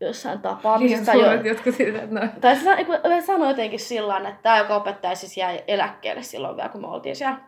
[0.01, 1.13] jossain liian tapaamisissa.
[1.13, 4.59] suuret jotkut siitä, että no, Tai se eiku- se sanoi jotenkin sillä tavalla, että tämä,
[4.59, 7.39] joka opettaja siis jäi eläkkeelle silloin vielä, kun me oltiin siellä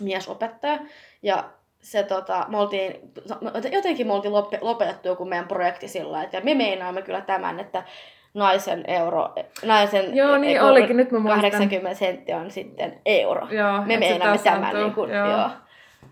[0.00, 0.78] miesopettaja.
[1.22, 1.44] Ja
[1.80, 2.94] se tota, me oltiin,
[3.72, 7.82] jotenkin me oltiin lope- lopetettu joku meidän projekti sillä että me meinaamme kyllä tämän, että
[8.34, 9.34] naisen euro,
[9.64, 11.40] naisen Joo, niin eiku- olikin, nyt mä muistan.
[11.50, 13.46] 80 senttiä on sitten euro.
[13.50, 14.76] joo, me meinaamme tämän.
[14.76, 15.30] Niin kuin, joo.
[15.30, 15.50] joo.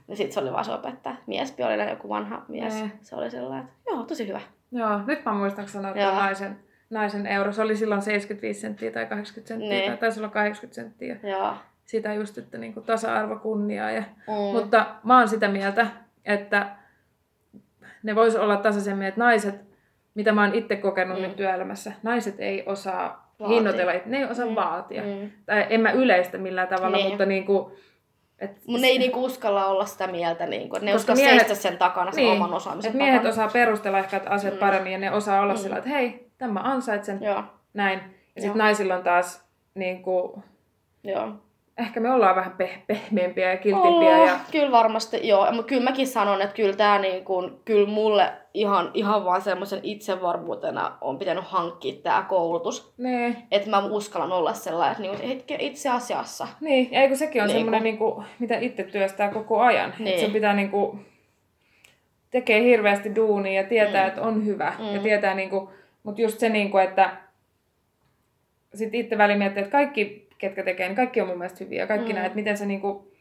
[0.09, 1.15] Ja sitten se oli vaan se opettaja.
[1.27, 2.75] Miespiollinen joku vanha mies.
[2.81, 2.91] Nee.
[3.03, 4.41] Se oli sellainen, että joo, tosi hyvä.
[4.73, 6.57] Joo, nyt mä muistan sanoa, että naisen,
[6.91, 9.91] naisen euro, se oli silloin 75 senttiä tai 80 senttiä, Niin.
[9.91, 11.17] tai taisi olla 80 senttiä.
[11.31, 11.55] Joo.
[11.85, 14.35] Sitä just, että niinku tasa-arvo, kunnia ja Mm.
[14.53, 15.87] Mutta mä oon sitä mieltä,
[16.25, 16.67] että
[18.03, 19.55] ne vois olla tasaisemmin, että naiset,
[20.15, 21.23] mitä mä oon itse kokenut Mm.
[21.23, 24.55] nyt työelämässä, naiset ei osaa hinnoitella, ne ei osaa Mm.
[24.55, 25.03] vaatia.
[25.03, 25.31] Mm.
[25.47, 27.09] Tai en mä yleistä millään tavalla, Niin.
[27.09, 27.73] mutta niinku,
[28.39, 32.13] et, Mun ei niinku uskalla olla sitä mieltä, niinku, ne uskalla miehet- seistä sen takana,
[32.13, 33.31] sen niin, oman osaamisen et miehet takana.
[33.33, 34.61] osaa perustella ehkä että asiat Mm.
[34.61, 35.59] paremmin ja ne osaa olla Mm.
[35.59, 37.43] sillä, että hei, tämän mä ansaitsen, Joo,
[37.75, 37.99] näin.
[38.37, 40.43] Ja sitten naisilla on taas niinku,
[41.05, 41.29] joo.
[41.79, 43.91] Ehkä me ollaan vähän peh- pehmeämpiä ja kiltimpiä.
[43.91, 45.53] Ollaan, Ja, Kyllä varmasti, joo.
[45.53, 50.99] Mutta kyllä mäkin sanon, että kyllä tää niinku, kyllä mulle ihan, ihan vaan semmoisen itsevarmuutena
[51.01, 52.95] on pitänyt hankkia tämä koulutus.
[52.99, 56.49] ne, Että mä uskallan olla sellainen, että niinku, itse asiassa.
[56.61, 57.59] Niin, ja eikö sekin on Niinku.
[57.61, 59.95] semmoinen, niinku, mitä itse työstää koko ajan.
[59.99, 60.09] Niin.
[60.09, 60.99] Että se pitää niinku,
[62.31, 64.09] tekee hirveästi duunia ja tietää, Mm.
[64.09, 64.73] että on hyvä.
[64.79, 64.95] Mm.
[64.95, 65.71] Ja tietää, niinku,
[66.03, 67.11] mutta just se, niinku, että
[68.75, 71.87] sit itse väliin miettii, että kaikki, ketkä tekee, niin kaikki on mun mielestä hyviä.
[71.87, 72.19] Kaikki Mm.
[72.19, 73.13] näet, miten sä niinku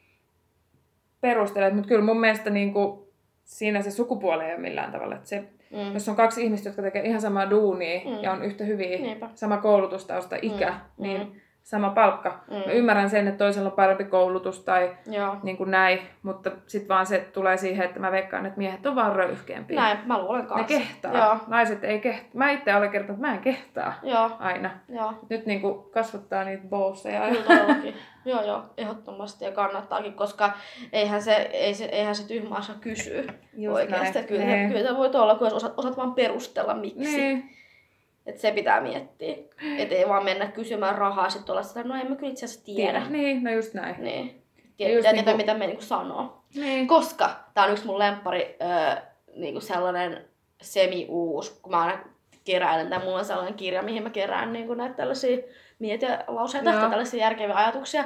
[1.22, 1.74] perustelet.
[1.76, 3.12] Mutta kyllä mun mielestä niinku,
[3.44, 5.16] siinä se sukupuoli ei ole millään tavalla.
[5.16, 5.94] Että se, Mm.
[5.94, 8.24] jos on kaksi ihmistä, jotka tekee ihan samaa duunia Mm.
[8.24, 9.30] ja on yhtä hyviä, Niinpä.
[9.36, 11.04] sama koulutustausta, ikä, Mm.
[11.04, 11.32] niin Mm.
[11.68, 12.40] Sama palkka.
[12.52, 12.56] Mm.
[12.56, 15.36] Mä ymmärrän sen, että toisella on parempi koulutus tai Joo.
[15.44, 18.96] niin kuin näin, mutta sitten vaan se tulee siihen, että mä veikkaan, että miehet on
[18.96, 19.82] vaan röyhkeämpiä.
[19.82, 20.68] Näin, mä luulen Ne kanssa.
[20.68, 21.18] kehtaa.
[21.18, 21.38] Joo.
[21.48, 22.30] Naiset ei kehtaa.
[22.34, 24.70] Mä itse olen kertonut, että mä en kehtaa Joo, aina.
[24.90, 25.14] joo.
[25.30, 27.22] Nyt niin kuin kasvattaa niitä bosseja.
[27.30, 27.76] Kyllä
[28.26, 30.52] joo, joo, ehdottomasti ja kannattaakin, koska
[30.94, 34.14] eihän se, ei se, eihän se tyhmä asia kysyä Just oikeasti.
[34.20, 34.28] näin.
[34.28, 37.18] Kyllä, kyllä voi olla, kun osaat, osaat vaan perustella miksi.
[37.18, 37.50] Niin.
[38.28, 39.36] Että se pitää miettiä.
[39.78, 42.66] Että ei vaan mennä kysymään rahaa sitten olla sitä, no en mä kyllä itse asiassa
[42.66, 42.92] tiedä.
[42.92, 43.10] Tiedä.
[43.10, 44.04] Niin, no just näin.
[44.04, 44.44] Niin.
[44.58, 46.42] Ja Tiedä, just niinku- mitä me niinku sanoo.
[46.56, 46.88] Niin.
[46.88, 49.02] Koska tää on yksi mun lemppari öö,
[49.36, 50.26] niinku sellainen
[50.62, 52.00] semi-uus, kun mä aina
[52.46, 55.38] keräilen, tai mulla on sellainen kirja, mihin mä kerään niinku näitä tällaisia
[55.80, 56.80] mietilauseita Joo.
[56.80, 58.04] tai tällaisia järkeviä ajatuksia,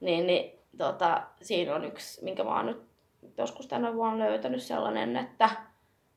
[0.00, 2.82] niin, niin tota, siinä on yksi, minkä mä oon nyt
[3.38, 5.50] joskus tänä vuonna löytänyt sellainen, että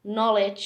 [0.02, 0.62] knowledge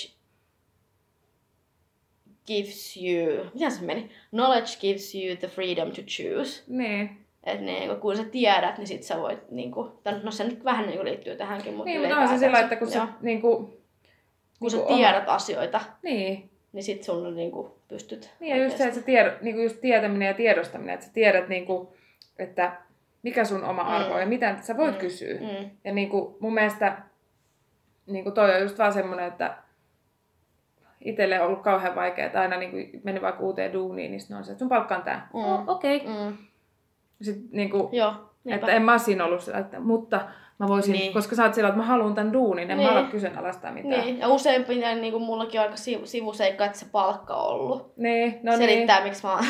[2.47, 4.09] gives you, miten se meni?
[4.29, 6.63] Knowledge gives you the freedom to choose.
[6.67, 7.17] Niin.
[7.43, 9.91] Että niin, kun sä tiedät, niin sit sä voit, niin kuin,
[10.23, 12.91] no se nyt vähän niin liittyy tähänkin, mutta Niin, mutta on se sillä, että kun
[12.91, 13.07] sä joo.
[13.21, 13.73] niin kuin,
[14.59, 16.49] kun sä niinku tiedät asioita, Niin.
[16.73, 19.81] niin sit sun niin kuin, pystyt Niin ja just se, että tiedo, niin kuin just
[19.81, 21.87] tietäminen ja tiedostaminen, että sä tiedät, niin kuin,
[22.39, 22.71] että
[23.23, 24.13] mikä sun oma arvo Mm.
[24.15, 24.99] on ja mitä sä voit Mm.
[24.99, 25.39] kysyä.
[25.39, 26.97] Mm, Ja niin kuin mun mielestä
[28.05, 29.57] niin kuin toi on just vaan semmoinen, että
[31.05, 34.37] itselle on ollut kauhean vaikea, että aina niin kuin meni vaikka uuteen duuniin, niin sitten
[34.37, 35.29] on se, että sun palkka on tää.
[35.33, 35.39] Mm.
[35.39, 35.97] Oh, Okei.
[35.97, 36.13] Okay.
[36.13, 36.37] mm,
[37.21, 38.55] Sitten niin kuin, joo, niinpä.
[38.65, 40.21] että en mä siinä ollut sillä, että mutta
[40.59, 40.99] mä voisin, Niin.
[41.01, 41.13] niin.
[41.13, 42.89] koska sä oot sillä, että mä haluan tän duunin, en Niin.
[42.89, 44.05] mä ala kyseenalaistaa mitään.
[44.05, 47.93] Niin, ja useimpia niin kuin mullakin on aika sivu, sivuseikka, että se palkka on ollut.
[47.97, 48.69] Niin, no niin.
[48.69, 49.45] Selittää, miksi mä oon...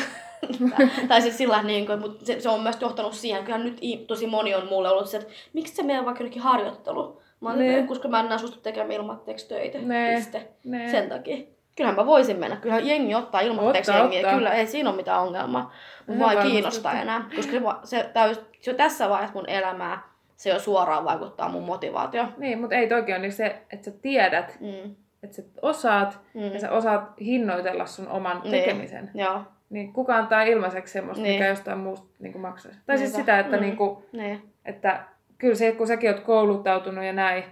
[1.08, 4.26] tai siis sillä niin kuin, mutta se, se, on myös johtanut siihen, kyllähän nyt tosi
[4.26, 7.21] moni on mulle ollut se, että miksi sä meidän vaikka jonnekin harjoittelu?
[7.42, 7.86] Mä oon, Niin.
[7.86, 9.78] koska mä en suostu tekemään ilmatteeksi töitä.
[9.78, 10.14] Niin.
[10.16, 10.48] Piste.
[10.64, 10.90] Niin.
[10.90, 11.36] Sen takia.
[11.76, 12.56] Kyllähän mä voisin mennä.
[12.56, 14.20] Kyllähän jengi ottaa ilmatteeksi Ottaa, jengiä.
[14.20, 14.34] ottaa.
[14.34, 15.72] Kyllä, ei siinä ole mitään ongelmaa.
[16.06, 17.24] Mun vaan ei varmasti kiinnosta enää.
[17.36, 20.02] Koska se, se, täys, se tässä vaiheessa mun elämää,
[20.36, 22.24] se jo suoraan vaikuttaa mun motivaatio.
[22.36, 24.94] Niin, mutta ei toki on niin se, että sä tiedät, Mm.
[25.22, 26.42] että sä osaat Mm.
[26.52, 28.50] ja sä osaat hinnoitella sun oman Niin.
[28.50, 29.10] tekemisen.
[29.14, 29.40] Joo,
[29.70, 31.34] Niin kuka antaa ilmaiseksi semmoista, Niin.
[31.34, 32.78] mikä jostain muusta niin maksaisi.
[32.86, 33.22] Tai siis Niinpä.
[33.22, 33.62] sitä, että, Mm.
[33.62, 34.42] niin kuin, niin.
[34.64, 35.04] että
[35.42, 37.44] kyllä se, kun säkin oot kouluttautunut ja näin,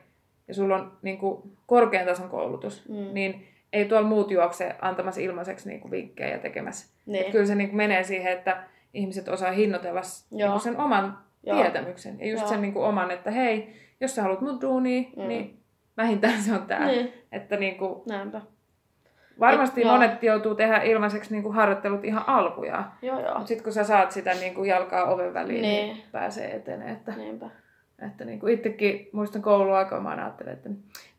[0.49, 3.14] ja sulla on niin kuin, korkean tason koulutus, Mm.
[3.14, 6.95] niin ei tuolla muut juokse antamassa ilmaiseksi niin kuin, vinkkejä ja tekemässä.
[7.07, 7.24] Niin.
[7.26, 8.62] Et kyllä se niin kuin, menee siihen, että
[8.95, 10.59] ihmiset osaa hinnoitella niin Joo.
[10.59, 11.57] sen oman Joo.
[11.57, 12.20] tietämyksen.
[12.20, 12.49] Ja just Joo.
[12.49, 15.28] sen niin kuin, oman, että hei, jos sä haluat mun duunia, Mm.
[15.28, 15.59] niin
[15.97, 16.86] vähintään se on tää.
[16.86, 18.41] Niin, Että niin kuin, näinpä.
[19.41, 19.97] varmasti Et, joo.
[19.97, 22.84] monet joutuu tehdä ilmaiseksi niin kuin, harjoittelut ihan alkuja.
[23.03, 23.32] Joo, joo.
[23.34, 25.95] Mutta sitten kun sä saat sitä niin kuin, jalkaa oven väliin, niin, Niin.
[25.97, 26.93] niin pääsee eteneen.
[26.93, 27.47] Että, Niinpä.
[28.07, 30.70] Että niin kuin itsekin muistan kouluaikaa, mä ajattelin, että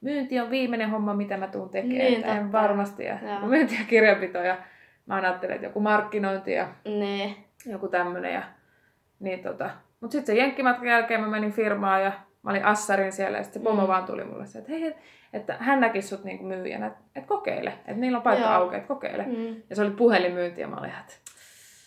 [0.02, 1.98] myynti on viimeinen homma, mitä mä tuun tekemään.
[1.98, 3.04] Niin, en varmasti.
[3.06, 3.48] Ja Joo.
[3.48, 4.58] myynti ja kirjanpito ja
[5.06, 7.36] mä ajattelin, että joku markkinointi ja Niin.
[7.66, 8.34] joku tämmönen.
[8.34, 8.44] Ja,
[9.20, 9.70] niin tota.
[10.02, 12.12] Mutta sitten sen jenkkimatkan jälkeen mä menin firmaan ja
[12.44, 13.88] mä olin assarin siellä ja sitten se pomo Mm.
[13.88, 14.98] vaan tuli mulle se, että hei, et-
[15.34, 18.88] että hän näkisi sut niinku myyjänä, että et kokeile, että niillä on paikka auki, että
[18.88, 19.24] kokeile.
[19.26, 19.56] Mm.
[19.70, 21.14] Ja se oli puhelinmyynti ja mä olin, että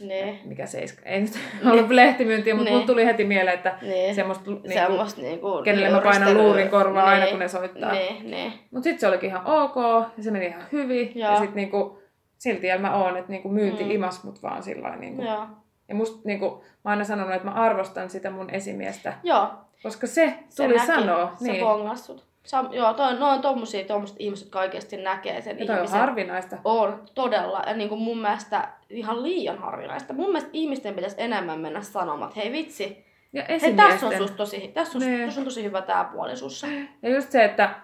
[0.01, 0.41] Niin.
[0.45, 1.03] mikä seiska.
[1.05, 1.39] Ei nyt
[1.73, 4.15] ollut lehtimyyntiä, mutta mulle tuli heti mieleen, että Niin.
[4.15, 5.61] semmoista, niinku, Semmosta niinku...
[5.65, 7.93] kenelle mä painan luurin korvaa aina, kun ne soittaa.
[7.93, 8.53] Niin, niin.
[8.71, 9.77] Mutta sitten se olikin ihan ok
[10.17, 11.13] ja se meni ihan hyvin.
[11.15, 11.31] Joo.
[11.31, 11.99] Ja sitten niinku,
[12.39, 13.91] silti mä oon, että niinku myynti Mm.
[13.91, 15.47] imas mut vaan sillä niinku, Joo.
[15.89, 19.49] Ja musta niinku, mä oon aina sanonut, että mä arvostan sitä mun esimiestä, Joo.
[19.83, 20.87] koska se Se tuli näki.
[20.87, 21.33] sanoa.
[21.39, 21.65] Se niin.
[21.65, 22.25] bongas sut.
[22.45, 26.01] Sam, joo, toi, noin tommosia, tommoset ihmiset, jotka oikeasti näkee sen Ja toi on ihmisen.
[26.01, 26.57] harvinaista.
[26.65, 27.63] On, todella.
[27.67, 30.13] Ja niin kuin mun mielestä ihan liian harvinaista.
[30.15, 34.37] Mun mielestä ihmisten pitäisi enemmän mennä sanomaan, että hei vitsi, Ja hei tässä on, susta
[34.37, 35.25] tosi, tässä on, Niin.
[35.27, 36.67] tässä on tosi hyvä tää puoli sussa.
[37.03, 37.75] Ja just se, että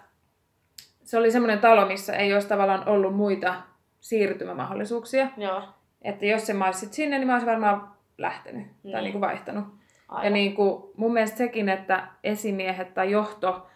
[1.04, 3.54] se oli semmoinen talo, missä ei olisi tavallaan ollut muita
[4.00, 5.28] siirtymämahdollisuuksia.
[5.36, 5.62] Joo,
[6.02, 8.92] Että jos se mä olisit sinne, niin mä olisin varmaan lähtenyt Niin.
[8.92, 9.64] tai niinku vaihtanut.
[10.08, 10.24] aivan.
[10.24, 13.66] Ja niin kuin, mun mielestä sekin, että esimiehet tai johto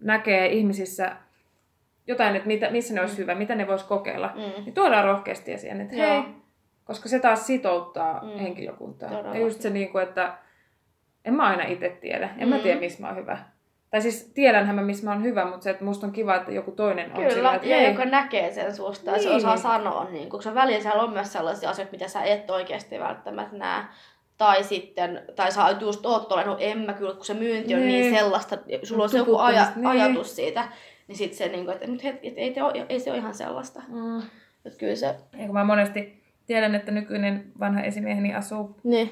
[0.00, 1.16] näkee ihmisissä
[2.06, 3.18] jotain, että mitä, missä ne olisi Mm.
[3.18, 4.64] hyvä, mitä ne vois kokeilla, Mm.
[4.64, 6.24] niin tuodaan rohkeasti esiin, että Joo.
[6.88, 8.38] Koska se taas sitouttaa Mm.
[8.38, 9.08] henkilökuntaa.
[9.08, 9.40] Todellakin.
[9.40, 10.38] Ja just se, niin kuin, että
[11.24, 12.54] en mä aina itse tiedä, en Mm.
[12.54, 13.38] mä tiedä, missä mä oon hyvä.
[13.90, 16.52] Tai siis tiedänhän mä, missä mä oon hyvä, mutta se, että musta on kiva, että
[16.52, 19.36] joku toinen on Kyllä, sillä, että ja hei, joka näkee sen susta ja se Niin.
[19.36, 23.56] osaa sanoa, niin, koska välillä siellä on myös sellaisia asioita, mitä sä et oikeasti välttämättä
[23.56, 23.84] näe.
[24.38, 28.00] Tai sitten, tai sä just oot todennut, en mä kyllä, kun se myynti on niin,
[28.02, 28.14] Niin.
[28.14, 29.86] sellaista, sulla on se joku aja, niin.
[29.86, 30.64] ajatus siitä,
[31.08, 33.18] niin sitten se, niin kuin, että nyt hetki, että ei, te ole, ei se ole
[33.18, 33.82] ihan sellaista.
[33.88, 34.18] Mm.
[34.64, 36.17] Että kyllä se, Ja kun mä monesti
[36.48, 39.10] tiedän, että nykyinen vanha esimieheni asuu niin,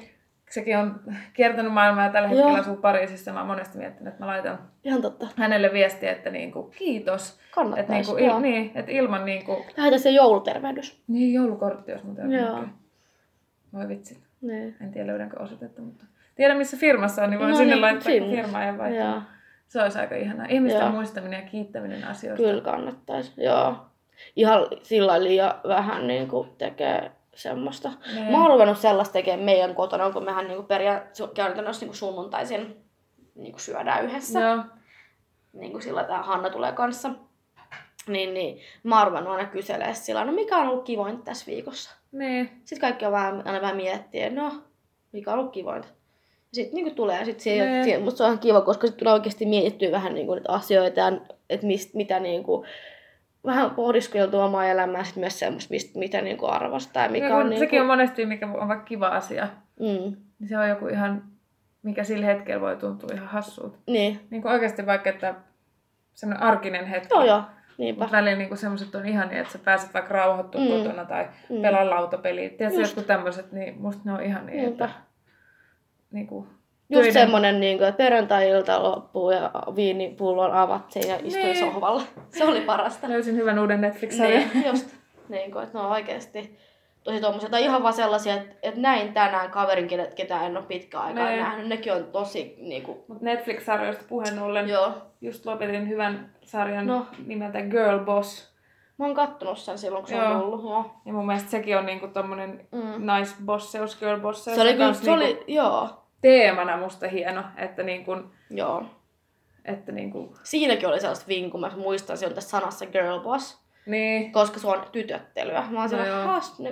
[0.49, 0.99] sekin on
[1.33, 2.59] kiertänyt maailmaa ja tällä hetkellä Joo.
[2.59, 3.33] asuu Pariisissa.
[3.33, 5.27] Mä oon monesti miettinyt, että mä laitan ihan totta.
[5.35, 7.29] hänelle viestiä, että niinku, kiitos.
[7.31, 8.35] Että Kannattaisi, niinku, niin joo.
[8.37, 11.03] il, niin, et ilman niinku, Lähetä se joulutervehdys.
[11.07, 12.63] niin joulukortti, jos muuten Joo.
[13.73, 14.23] Voi vitsi.
[14.41, 14.75] Niin.
[14.81, 18.03] En tiedä löydänkö osoitetta, mutta tiedän missä firmassa on, niin voin No sinne niin, laittaa
[18.11, 18.35] sinne.
[18.35, 19.09] firmaa ja vaihtaa.
[19.11, 19.21] Joo,
[19.67, 20.45] Se olisi aika ihanaa.
[20.49, 20.91] Ihmisten Joo.
[20.91, 22.43] muistaminen ja kiittäminen asioista.
[22.45, 23.33] kyllä kannattaisi.
[23.43, 23.75] Joo.
[24.35, 27.91] Ihan sillä liian vähän niin kuin tekee semmoista.
[28.13, 28.31] Niin.
[28.31, 32.75] Mä oon ruvennut sellaista tekemään meidän kotona, kun mehän niinku peria, su- käytännössä niinku sunnuntaisin
[33.35, 34.39] niinku syödään yhdessä.
[34.39, 34.63] Joo.
[35.53, 37.09] Niin kuin sillä tää Hanna tulee kanssa.
[38.07, 41.95] Niin, niin mä oon ruvennut aina kyselemään sillä no mikä on ollut kivointa tässä viikossa.
[42.11, 42.49] Niin.
[42.65, 44.51] Sitten kaikki on vähän, aina vähän miettiä, no
[45.11, 45.87] mikä on ollut kivointa.
[46.53, 49.45] Sitten niinku tulee, sit siihen, siihen, musta se on ihan kiva, koska sitten tulee oikeasti
[49.45, 51.11] mietittyä vähän niinku niitä asioita ja
[51.49, 52.65] että mist, mitä niinku,
[53.45, 57.59] vähän pohdiskeltua omaa elämää, sitten myös semmoista, mitä niinku arvostaa ja mikä Ja on niinku,
[57.59, 59.47] Sekin on monesti, mikä on vaikka kiva asia,
[59.79, 61.23] mm, niin se on joku ihan,
[61.83, 63.77] mikä sillä hetkellä voi tuntua ihan hassulta.
[63.87, 65.35] niin, Niin kuin oikeasti vaikka, että
[66.13, 67.13] semmoinen arkinen hetki.
[67.13, 67.41] joo joo,
[67.77, 67.99] niinpä.
[68.03, 70.77] Mutta välillä niinku semmoiset on ihania, että sä pääset vaikka rauhoittumaan Mm.
[70.77, 71.61] kotona tai Mm.
[71.61, 72.49] pelaa lautapeliä.
[72.49, 74.55] Tiedätkö, jotkut tämmöiset, niin musta ne on ihania.
[74.55, 74.85] Niinpä.
[74.85, 74.97] Että,
[76.11, 76.47] niinku,
[76.89, 81.59] Just töiden- semmonen, niin kuin, että perjantai-ilta loppuu ja viinipullon avattiin ja istuin Niin.
[81.59, 82.01] sohvalla.
[82.29, 83.09] Se oli parasta.
[83.09, 84.43] Löysin hyvän uuden Netflix-sarjan.
[84.53, 84.89] niin, just.
[85.29, 86.57] Niin kuin, että ne on oikeasti
[87.03, 87.49] tosi tommosia.
[87.49, 91.25] Tai ihan vaan sellaisia, että, että näin tänään kaverin, ketä, ketä en ole pitkään aikaa
[91.29, 91.39] Niin.
[91.39, 91.67] nähnyt.
[91.67, 94.91] Nekin on tosi niin kuin, Mutta Netflix-sarjoista puheen ollen, joo.
[95.21, 96.95] just lopetin hyvän sarjan No.
[96.95, 97.05] no.
[97.25, 98.57] nimeltä Girl Boss.
[98.99, 100.41] Mä oon kattonut sen silloin, kun se on Joo.
[100.41, 100.63] tullut.
[100.63, 100.85] Joo.
[101.05, 103.05] Ja mun mielestä sekin on niinku tommonen Mm.
[103.05, 104.55] naisbosseus, girl bosseus.
[104.55, 105.89] Se oli kyllä, kans se oli, niinku joo.
[106.21, 108.17] Teemana musta hieno, että niinku,
[108.49, 108.85] Joo.
[109.65, 113.67] että niinku, Siinäkin oli sellaista vinkua, mä muistan, se on tässä sanassa girl boss.
[113.85, 115.53] niin, koska se on tytöttelyä.
[115.61, 116.27] Mä oon No siellä, joo.
[116.27, 116.69] haast, no,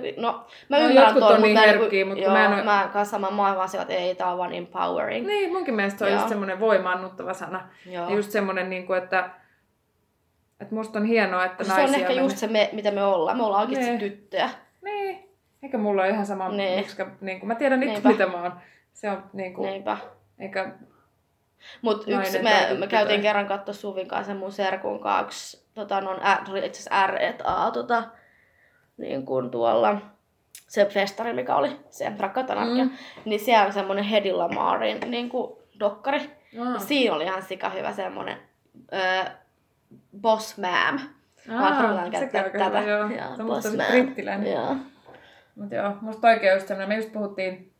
[0.68, 2.64] mä No, ymmärrän ton, on niin mä herkkiä, niinku- mut kun joo, mä en oo-
[2.64, 5.26] mä en kanssa saman maailman asioita, ei tää on vaan empowering.
[5.26, 6.18] niin munkin mielestä se on Joo.
[6.18, 7.68] just semmonen voimaannuttava sana.
[7.86, 8.08] Joo.
[8.10, 9.30] Ja just semmonen, niinku, että,
[10.60, 13.04] että musta on hienoa, että Koska se on naisia ehkä just se, me, mitä me
[13.04, 13.36] ollaan.
[13.36, 13.98] Me ollaan oikeasti Nee.
[13.98, 14.50] tyttöjä.
[14.84, 15.28] Niin.
[15.62, 16.82] Eikä mulla ole ihan sama, Nee.
[16.82, 18.08] koska niin kuin, mä tiedän Niinpä.
[18.08, 18.52] mitä mä oon.
[18.96, 19.96] Se on niin kuin, Niinpä.
[20.38, 20.72] eikä...
[21.82, 26.18] Mut Nainen yksi, me, me käytiin kerran katsoa Suvin kanssa mun serkun kanssa, tota, no,
[26.24, 28.02] ä, oli itse asiassa R et A, tota,
[28.96, 29.98] niin kuin tuolla,
[30.68, 32.90] se festari, mikä oli, se Rakkaat Anarkia, Mm.
[33.24, 36.30] niin siellä on semmonen Hedy Lamarin niin kuin dokkari.
[36.52, 36.78] Ja Aa.
[36.78, 38.38] siinä oli ihan sika hyvä semmonen,
[38.92, 39.24] öö,
[40.20, 41.00] boss ma'am.
[41.54, 42.80] Aa, käyttää tätä.
[42.80, 43.08] Joo.
[43.10, 43.86] Joo, se on musta man.
[43.90, 44.52] brittiläinen.
[44.52, 44.76] Joo.
[45.54, 47.72] Mutta joo, musta oikein just semmoinen, me just puhuttiin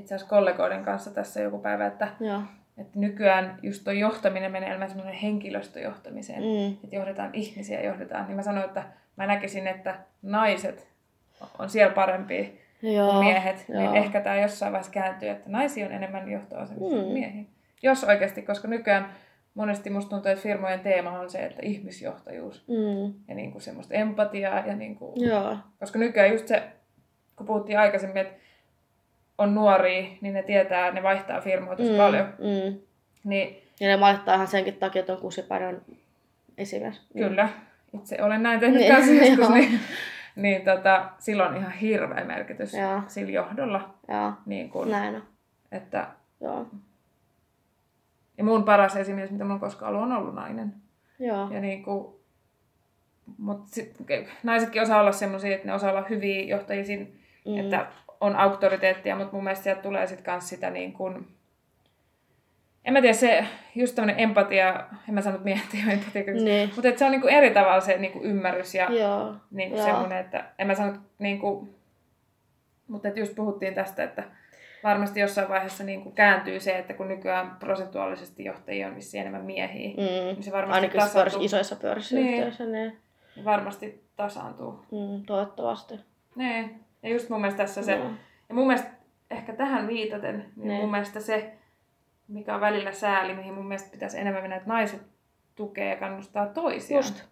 [0.00, 2.40] itse asiassa kollegoiden kanssa tässä joku päivä, että, Joo.
[2.78, 6.42] että nykyään just tuo johtaminen menee enemmän semmoinen henkilöstöjohtamiseen.
[6.42, 6.72] Mm.
[6.84, 8.26] Että johdetaan ihmisiä, johdetaan.
[8.26, 8.82] Niin mä sanoin, että
[9.16, 10.88] mä näkisin, että naiset
[11.58, 12.44] on siellä parempia
[12.82, 13.12] Joo.
[13.12, 13.64] kuin miehet.
[13.68, 13.80] joo.
[13.82, 17.02] Niin ehkä tämä jossain vaiheessa kääntyy, että naisia on enemmän johtoasemissa Mm.
[17.02, 17.44] kuin miehiä.
[17.82, 19.06] Jos oikeasti, koska nykyään
[19.54, 23.14] monesti musta tuntuu, että firmojen teema on se, että ihmisjohtajuus Mm.
[23.28, 25.56] ja niin kuin semmoista empatiaa ja niin kuin Joo.
[25.78, 26.62] koska nykyään just se,
[27.36, 28.34] kun puhuttiin aikaisemmin, että
[29.40, 32.26] on nuoria, niin ne tietää, ne vaihtaa firmoja tosi Mm, paljon.
[32.38, 32.78] Mm.
[33.24, 35.80] Niin Ja ne vaihtaa ihan senkin takia, että on kusipäinen
[36.58, 37.00] esimies.
[37.16, 37.48] kyllä,
[37.94, 39.80] itse olen näin tehnyt Niin, kanssa joskus, niin,
[40.36, 43.02] niin tota, sillä on ihan hirveä merkitys Joo.
[43.08, 43.94] sillä johdolla.
[44.08, 44.32] Joo.
[44.46, 45.22] Niin kun, Näin on.
[45.72, 46.06] että,
[46.40, 46.66] Joo.
[48.38, 50.74] ja mun paras esimies, mitä on koskaan ollut, on ollut nainen.
[51.18, 51.50] Joo.
[51.50, 52.14] Ja niin kuin,
[53.38, 53.94] mut sit,
[54.42, 57.06] naisetkin osaa olla semmoisia, että ne osaa olla hyviä johtajia siinä,
[57.46, 57.58] Mm.
[57.58, 57.86] että
[58.20, 61.28] on auktoriteettia, mutta mun mielestä sieltä tulee sitten kans sitä niin kuin,
[62.84, 63.44] en mä tiedä, se
[63.74, 66.70] just tämmönen empatia, en mä sano, että miehet ei ole empatia, Niin.
[66.76, 69.34] mutta se on niinku eri tavalla se niinku ymmärrys ja Joo.
[69.50, 69.86] niinku Joo.
[69.86, 71.68] semmoinen, että en mä sano, että niinku,
[72.88, 74.22] mutta et just puhuttiin tästä, että
[74.84, 79.88] varmasti jossain vaiheessa niinku kääntyy se, että kun nykyään prosentuaalisesti johtajia on vissiin enemmän miehiä,
[79.88, 79.96] Mm.
[79.96, 81.42] niin se varmasti Ainakin tasaantuu.
[81.44, 81.82] isoissa Niin.
[81.82, 82.64] pörssiyhtiöissä.
[82.64, 82.72] Niin.
[83.36, 84.70] niin varmasti tasaantuu.
[84.90, 85.94] Mm, toivottavasti.
[86.34, 86.80] Niin.
[87.02, 88.10] Ja just mun mielestä tässä se, Joo.
[88.48, 88.90] ja mun mielestä
[89.30, 90.80] ehkä tähän viitaten, niin Niin.
[90.80, 91.52] mun mielestä se,
[92.28, 95.02] mikä on välillä sääli, mihin mun mielestä pitäisi enemmän mennä, että naiset
[95.54, 97.04] tukee ja kannustaa toisiaan.
[97.04, 97.24] Just.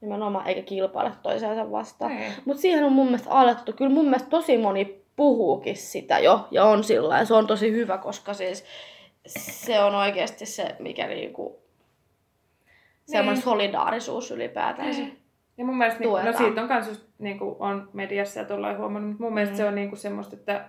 [0.00, 2.16] Nimenomaan, eikä kilpaile toisiansa vastaan.
[2.16, 2.32] Niin.
[2.44, 3.72] Mutta siihen on mun mielestä alettu.
[3.72, 6.48] Kyllä mun mielestä tosi moni puhuukin sitä jo.
[6.50, 8.64] Ja on sillä ja se on tosi hyvä, koska siis
[9.26, 11.60] se on oikeasti se, mikä niinku...
[13.06, 13.44] Semmoinen Niin.
[13.44, 15.02] solidaarisuus ylipäätänsä.
[15.58, 18.76] Ja mun mielestä, niin, no siitä on kans just, niin kuin on mediassa ja tuolla
[18.76, 19.56] huomannut, mutta mun mielestä Mm.
[19.56, 20.64] se on niin kuin semmoista, että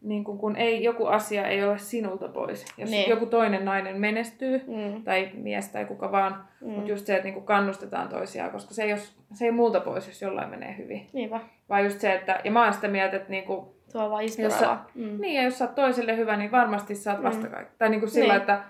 [0.00, 2.64] niin kuin, kun ei, joku asia ei ole sinulta pois.
[2.78, 3.10] Jos Niin.
[3.10, 5.02] joku toinen nainen menestyy, Mm.
[5.04, 6.70] tai mies tai kuka vaan, Mm.
[6.70, 9.00] mutta just se, että niin kuin kannustetaan toisiaan, koska se ei, ole,
[9.34, 11.06] se ei multa pois, jos jollain menee hyvin.
[11.12, 11.40] Niinpä.
[11.68, 14.58] Vaan just se, että, ja mä oon sitä mieltä, että niinku, Se on vaan Jos
[14.58, 14.76] sä-.
[14.94, 15.20] Mm.
[15.20, 17.24] niin, ja jos sä oot toiselle hyvä, niin varmasti saat Mm.
[17.24, 17.68] vastakaik.
[17.78, 18.40] Tai niinku sillä, Niin.
[18.40, 18.60] että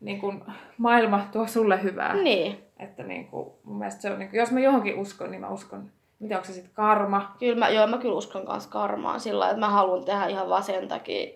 [0.00, 0.34] niinku,
[0.78, 2.14] maailma tuo sulle hyvää.
[2.14, 2.56] Niin.
[2.78, 6.34] Että niinku, mun mielestä se on, niinku, jos mä johonkin uskon, niin mä uskon, mitä
[6.34, 7.36] onko se sitten karma.
[7.38, 10.48] Kyllä mä, joo, mä kyllä uskon kans karmaan sillä lailla, että mä haluan tehdä ihan
[10.48, 11.34] vaan sen takia.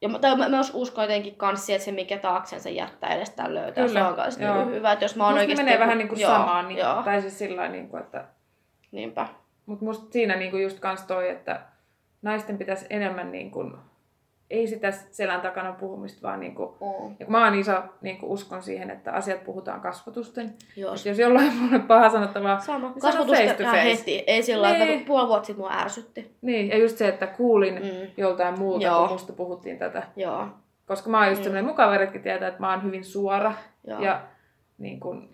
[0.00, 3.54] Ja mä, tai mä myös uskon jotenkin kans siihen, että se mikä taaksensa jättää edestään
[3.54, 3.86] löytää.
[3.86, 4.64] Kyllä, se on joo.
[4.64, 4.92] niin hyvä.
[4.92, 5.64] Että jos mä oon Musta oikeasti...
[5.64, 8.24] menee vähän niinku joo, samaan, niin, Joo, tai siis sillä lailla, niinku, että,
[8.92, 9.28] niinpä.
[9.66, 11.60] mutta musta siinä niinku just kans toi, että
[12.22, 13.72] naisten pitäisi enemmän niinku,
[14.50, 17.16] ei sitä selän takana puhumista, vaan niinku, Mm.
[17.20, 20.54] ja mä oon iso niinku, uskon siihen, että asiat puhutaan kasvotusten.
[20.76, 20.90] Joo.
[20.90, 22.92] Jos, jos jollain on mulle paha sanottavaa, Sama.
[22.96, 23.84] niin ihan face.
[23.98, 24.24] heti.
[24.26, 24.82] Ei sillä Niin.
[24.88, 26.36] että puoli vuotta sitten mua ärsytti.
[26.42, 28.10] Niin, ja just se, että kuulin Mm.
[28.16, 29.00] joltain muulta, Joo.
[29.00, 30.02] kun musta puhuttiin tätä.
[30.16, 30.48] Joo.
[30.86, 31.44] Koska mä oon just Mm.
[31.44, 33.54] semmoinen, mun kaveritkin tietää, että mä oon hyvin suora.
[33.86, 34.00] Joo.
[34.00, 34.20] Ja
[34.78, 35.28] niin kun,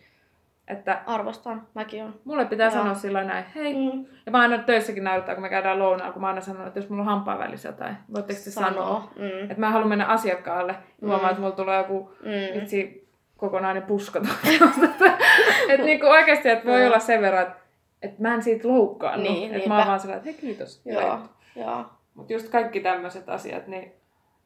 [0.73, 1.67] että Arvostan.
[1.75, 2.15] Mäkin on.
[2.25, 2.75] mulle pitää Joo.
[2.75, 3.75] sanoa sillä näin, hei.
[3.75, 4.05] Mm.
[4.27, 6.89] Ja mä aina töissäkin näyttää, kun me käydään lounaalla, kun mä aina sanon, että jos
[6.89, 9.09] mulla on hampaan välissä jotain, voitteko te sanoa?
[9.17, 9.43] Mm.
[9.51, 11.09] Että mä haluan mennä asiakkaalle ja Mm.
[11.09, 12.61] huomaa, että mulla tulee joku Mm.
[12.61, 14.21] vitsi kokonainen puska.
[15.69, 17.55] että niinku oikeasti, että voi olla sen verran, että,
[18.03, 19.29] että mä en siitä loukkaannut.
[19.33, 20.83] Niin, että mä oon vaan sellainen, että hei kiitos.
[20.85, 21.19] Joo.
[21.57, 21.85] Joo.
[22.15, 23.93] Mutta just kaikki tämmöiset asiat, niin,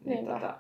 [0.04, 0.54] niin tota,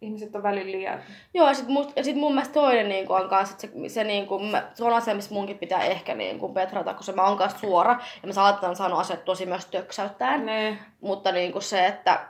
[0.00, 1.00] ihmiset on välillä liian...
[1.34, 4.04] Joo, ja sit, must, ja sit mun mielestä toinen niin on kans, että se, se,
[4.04, 7.26] niin kuin, se on asia, missä munkin pitää ehkä niin kuin petrata, kun se mä
[7.26, 10.46] oon kanssa suora, ja mä saatan sanoa asiat tosi myös töksäyttäen.
[10.46, 12.26] Ne, Mutta niin kuin se, että,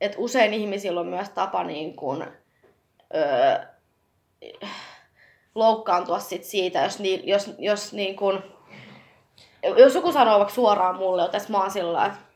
[0.00, 2.26] että usein ihmisillä on myös tapa niin kuin,
[3.14, 3.66] öö,
[5.54, 8.42] loukkaantua sit siitä, jos, ni, jos, jos, niin kuin,
[9.76, 12.29] jos joku sanoo vaikka suoraan mulle, että mä oon sillä että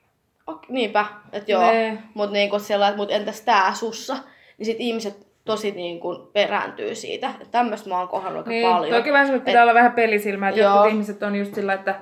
[0.46, 1.98] ok, niinpä, että joo, Ne.
[2.14, 4.16] mutta niin että mut entäs tää sussa,
[4.58, 7.30] niin sit ihmiset tosi niin kuin perääntyy siitä.
[7.30, 8.96] Että tämmöistä mä oon kohdannut aika niin, paljon.
[8.96, 10.74] toki vähän semmoista pitää olla vähän pelisilmää, että Joo.
[10.74, 11.94] jotkut ihmiset on just sillä, että...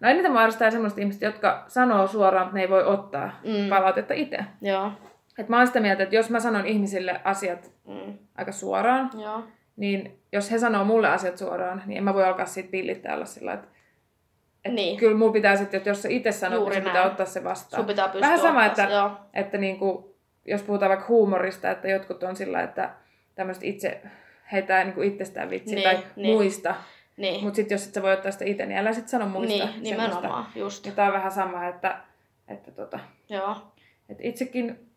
[0.00, 3.68] No eniten mä arvostan semmoista ihmistä, jotka sanoo suoraan, että ne ei voi ottaa mm.
[3.68, 4.38] palautetta itse.
[4.62, 4.92] Joo.
[5.38, 8.18] Et mä oon sitä mieltä, että jos mä sanon ihmisille asiat Mm.
[8.36, 9.42] aika suoraan, Joo.
[9.76, 13.24] niin jos he sanoo mulle asiat suoraan, niin en mä voi alkaa siitä pillittää olla
[13.24, 13.68] sillä että
[14.64, 14.96] et Niin.
[14.96, 17.80] Kyllä mulla pitää sitten, että jos sä itse sanot, Juuri niin pitää ottaa se vastaan.
[17.80, 19.10] Sun pitää Vähän sama, että, se, joo.
[19.34, 22.90] että niinku, jos puhutaan vaikka huumorista, että jotkut on sillä, että
[23.34, 24.02] tämmöistä itse
[24.52, 26.34] heitää niinku itsestään vitsiä Niin, tai niin.
[26.34, 26.74] muista.
[27.16, 29.64] Niin, Mutta sitten jos et sä voi ottaa sitä itse, niin älä sitten sano muista.
[29.64, 30.86] niin nimenomaan, just.
[30.86, 31.96] Ja tää on vähän sama, että,
[32.48, 32.98] että tota,
[33.28, 33.56] Joo.
[34.08, 34.90] et itsekin,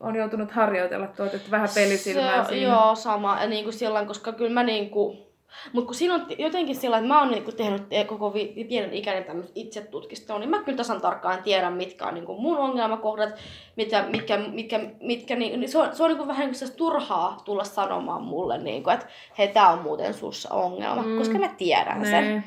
[0.00, 2.72] on joutunut harjoitella tuota, että vähän pelisilmää se, siinä.
[2.72, 3.40] Joo, sama.
[3.40, 5.25] Ja niinku silloin, koska kyllä mä niinku...
[5.72, 9.24] Mutta kun siinä on jotenkin sillä, että mä oon niinku tehnyt koko vi- pienen ikäinen
[9.24, 13.30] tämmöistä itsetutkistoa, niin mä kyllä tasan tarkkaan tiedän, mitkä on niinku mun ongelmakohdat,
[13.76, 18.22] mitkä, mitkä, mitkä, mitkä niin, se on, se on niinku vähän niinku turhaa tulla sanomaan
[18.22, 19.06] mulle, niinku, että
[19.38, 21.18] hei, tää on muuten sussa ongelma, mm.
[21.18, 22.44] koska mä tiedän sen.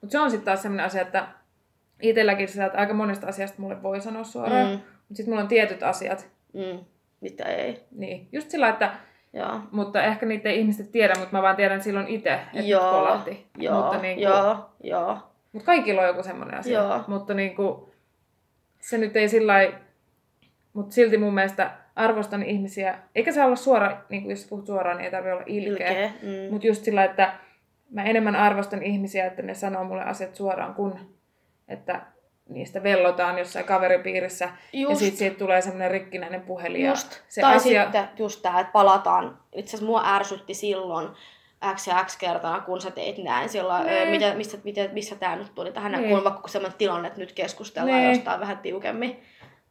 [0.00, 1.28] Mutta se on sitten taas sellainen asia, että
[2.02, 4.72] itselläkin sitä, että aika monesta asiasta mulle voi sanoa suoraan, mm.
[4.72, 6.28] mutta sitten mulla on tietyt asiat.
[6.52, 6.78] Mm.
[7.20, 7.84] Mitä ei.
[7.90, 8.94] Niin, just sillä, että
[9.36, 9.60] Joo.
[9.70, 13.46] mutta ehkä niitä ei ihmiset tiedä, mutta mä vaan tiedän silloin itse, että Joo, kolahti.
[13.58, 15.18] Joo, mutta niin kuin, joo, joo.
[15.52, 16.78] Mutta kaikilla on joku semmoinen asia.
[16.78, 17.04] Joo.
[17.06, 17.90] Mutta niin kuin,
[18.80, 19.54] se nyt ei sillä
[20.76, 24.96] mutta silti mun mielestä arvostan ihmisiä, eikä saa olla suora, niin kuin jos puhut suoraan,
[24.96, 25.90] niin ei tarvitse olla ilkeä.
[25.90, 26.52] Ilkeä, mm.
[26.52, 27.34] Mutta just sillä, että
[27.90, 30.98] mä enemmän arvostan ihmisiä, että ne sanoo mulle asiat suoraan, kun
[31.68, 32.00] että
[32.48, 34.48] niistä vellotaan jossain kaveripiirissä.
[34.72, 34.90] Just.
[34.90, 36.80] Ja sitten siitä tulee semmoinen rikkinäinen puhelin.
[36.80, 37.20] ja Just.
[37.28, 37.82] Se tai asia...
[37.82, 39.38] sitten just tää, että palataan.
[39.52, 41.08] Itse asiassa mua ärsytti silloin
[41.74, 43.48] X ja X kertaa, kun sä teit näin.
[43.48, 44.04] Silloin, Nee.
[44.04, 46.08] öö, mitä, mistä, mitä, missä tää nyt tuli tähän, Nee.
[46.08, 48.12] kun on vaikka sellainen tilanne, että nyt keskustellaan Nee.
[48.14, 49.22] jostain vähän tiukemmin.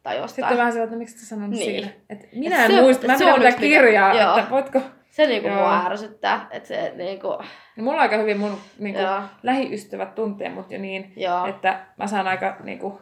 [0.04, 0.30] Tai jostain.
[0.36, 1.64] Sitten vähän sellainen, että miksi sä sanonut Niin.
[1.82, 1.88] siinä?
[2.10, 4.38] Et minä en se- muista, mä se en pidä mikä- kirjaa, joo.
[4.38, 4.82] että voitko...
[5.16, 5.58] Se niinku Joo.
[5.58, 6.48] mua ärsyttää.
[6.52, 7.28] Että se niinku,
[7.76, 9.22] No, mulla on aika hyvin mun niinku, Joo.
[9.44, 11.46] lähiystävät tuntee mut jo niin, joo.
[11.46, 13.02] että mä saan aika niinku,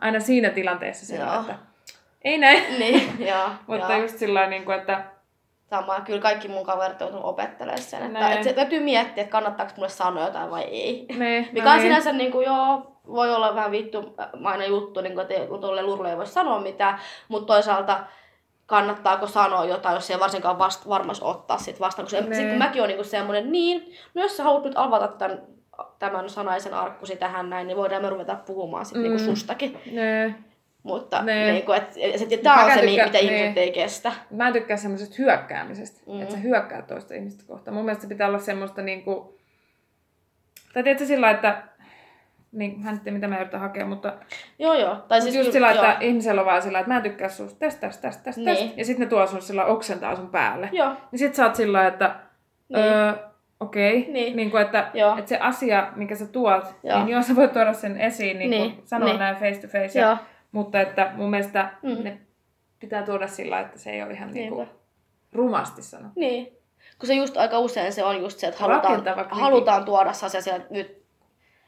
[0.00, 1.40] aina siinä tilanteessa sen, Joo.
[1.40, 1.54] että
[2.24, 2.62] ei näin.
[2.78, 3.48] Niin, joo.
[3.66, 4.02] Mutta joo.
[4.02, 5.04] just sillä niin kuin, että
[5.70, 8.02] Sama, kyllä kaikki mun kaverit on opettelemaan sen.
[8.02, 11.06] Että, että se täytyy miettiä, että kannattaako mulle sanoa jotain vai ei.
[11.16, 15.46] ne, Mikä on sinänsä niin kuin, joo, voi olla vähän vittumainen juttu, niin kuin, että
[15.60, 18.00] tuolle lurulle ei voi sanoa mitään, mutta toisaalta
[18.66, 22.06] kannattaako sanoa jotain, jos ei varsinkaan vast, varmasti ottaa sit vastaan.
[22.06, 22.34] Koska Nee.
[22.38, 25.42] sit, kun mäkin on niin semmoinen, niin, no jos sä haluat nyt avata tämän,
[25.98, 29.02] tämän sanaisen arkkusi tähän näin, niin voidaan me ruveta puhumaan sit mm.
[29.02, 29.18] niin Mm.
[29.18, 29.78] sustakin.
[29.92, 30.34] ne.
[30.82, 31.52] Mutta Nee.
[31.52, 33.20] niin kuin, et, et, et, tämä on se, tykkään- mitä nee.
[33.38, 34.12] ihmiset ei kestä.
[34.30, 36.20] Mä en tykkää semmoisesta hyökkäämisestä, Mm.
[36.22, 37.74] että sä hyökkäät toista ihmistä kohtaan.
[37.74, 39.38] Mun mielestä se pitää olla semmoista niinku...
[40.74, 41.62] Tai tiedätkö sillä että...
[42.56, 44.12] Niin, tiedä mitä mä yritän hakea, mutta
[44.58, 44.96] Joo, joo.
[45.08, 45.84] Tai siis just sillä, joo.
[45.84, 48.72] että ihmisellä on vaan sillä, että mä en tykkää susta tästä, tästä, tästä, tästä, Niin.
[48.76, 50.68] Ja sitten ne tuo sun sillä oksentaa sun päälle.
[50.72, 52.14] Joo, Niin sit sä oot sillä että
[52.68, 52.84] Niin.
[52.84, 53.12] öö,
[53.60, 53.92] okei.
[54.00, 54.12] Niin.
[54.12, 54.36] Niin.
[54.36, 55.18] niin kuin, että, Joo.
[55.18, 56.98] että se asia, mikä sä tuot, Joo.
[56.98, 58.82] niin joo, sä voit tuoda sen esiin, niin, Niin.
[58.84, 59.18] sanoa Niin.
[59.18, 59.98] näin face to face.
[60.00, 60.10] joo.
[60.10, 60.16] Ja,
[60.52, 62.04] mutta että mun mielestä Mm.
[62.04, 62.18] ne
[62.80, 64.68] pitää tuoda sillä että se ei ole ihan niin kuin
[65.32, 66.20] rumasti sanottu.
[66.20, 66.56] Niin.
[66.98, 70.68] Kun se just aika usein se on just se, että halutaan, halutaan tuoda sellaisia, että
[70.70, 71.05] nyt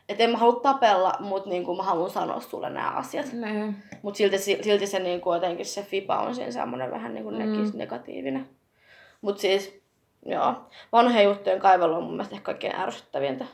[0.08, 3.32] että en mä halua tapella, mutta niin mä haluan sanoa sulle nämä asiat.
[3.32, 3.74] Ne.
[4.02, 7.36] Mutta silti, silti se niin kuin, jotenkin se fiba on siinä semmoinen vähän niin kuin
[7.36, 7.78] Mm.
[7.78, 8.48] negatiivinen.
[9.20, 9.82] Mutta siis,
[10.26, 10.54] joo,
[10.92, 13.44] vanhojen juttujen kaivelu on mun mielestä ehkä kaikkein ärsyttävintä.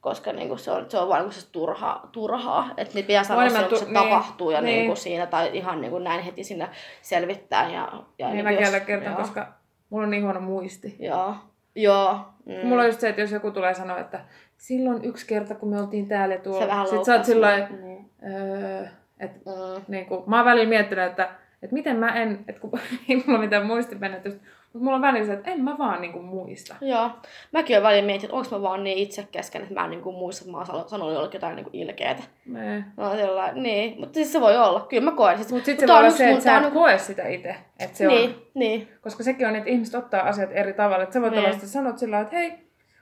[0.00, 2.70] Koska niin kuin se, on, se on vain niin turhaa, turhaa.
[2.76, 4.74] Että niin pitää sanoa se, se niin, tapahtuu ja niin.
[4.76, 4.86] niin.
[4.86, 6.68] kuin siinä, tai ihan niin kuin näin heti sinne
[7.02, 7.70] selvittää.
[7.72, 9.20] Ja, ja Niin niin jos- kielän kertaan, joo.
[9.20, 9.46] koska
[9.90, 10.96] mulla on niin huono muisti.
[10.98, 11.34] Joo.
[11.74, 12.18] Joo.
[12.46, 12.68] Mm.
[12.68, 14.20] Mulla on just se, että jos joku tulee sanoa, että
[14.60, 18.10] silloin yksi kerta, kun me oltiin täällä ja tuolla, vähän sit sä oot sillä Niin.
[18.32, 18.86] öö,
[19.20, 19.82] että Mm.
[19.88, 21.28] niin kuin, mä oon välillä miettinyt, että,
[21.62, 22.70] että miten mä en, että kun
[23.08, 24.40] ei mulla mitään muistimenetystä,
[24.72, 26.76] mutta mulla on välillä se, että en mä vaan niin kuin, muista.
[26.80, 27.10] Joo.
[27.52, 30.02] Mäkin olen välillä miettinyt, että onko mä vaan niin itse kesken, että mä en niin
[30.02, 32.22] kuin muista, että mä oon sano- sanonut jollekin jotain niin kuin ilkeätä.
[32.46, 32.84] Nee.
[32.96, 34.80] No, sellainen, niin, mutta siis se voi olla.
[34.90, 35.36] Kyllä mä koen.
[35.38, 37.56] Siis, Mutta sitten se voi olla se, että sä et on- koe sitä itse.
[37.78, 38.88] Että se niin, on, niin.
[39.00, 41.02] koska sekin on, että ihmiset ottaa asiat eri tavalla.
[41.02, 41.38] Että sä voit Niin.
[41.38, 42.52] olla, että sä sanot sillä että hei,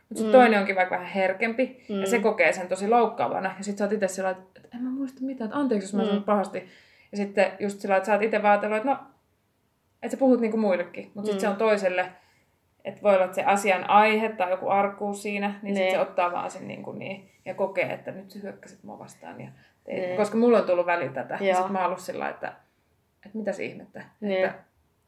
[0.09, 0.31] mutta Mm.
[0.33, 2.01] toinen onkin vaikka vähän herkempi, Mm.
[2.01, 3.55] ja se kokee sen tosi loukkaavana.
[3.59, 6.03] Ja sitten sä oot itse sillä että en mä muista mitään, että anteeksi, jos mä
[6.03, 6.09] Mm.
[6.09, 6.69] sanon pahasti.
[7.13, 8.99] Ja sitten just sillä että sä oot itse vaan ajatellut, että no,
[10.03, 11.05] että sä puhut niinku muillekin.
[11.05, 11.25] Mutta Mm.
[11.25, 12.07] sitten se on toiselle,
[12.85, 15.77] että voi olla, että se asian aihe tai joku arkkuus siinä, niin Niin.
[15.77, 18.99] sitten se ottaa vaan sen niin, kuin niin ja kokee, että nyt sä hyökkäsit mua
[18.99, 19.41] vastaan.
[19.41, 19.49] Ja
[19.85, 19.99] teit.
[20.03, 20.17] Niin.
[20.17, 21.39] Koska mulla on tullut välillä tätä.
[21.41, 21.55] Ja Joo.
[21.55, 22.49] sitten mä oon ollut sillä että,
[23.27, 24.03] että mitäs ihmettä.
[24.21, 24.45] Niin.
[24.45, 24.59] Että,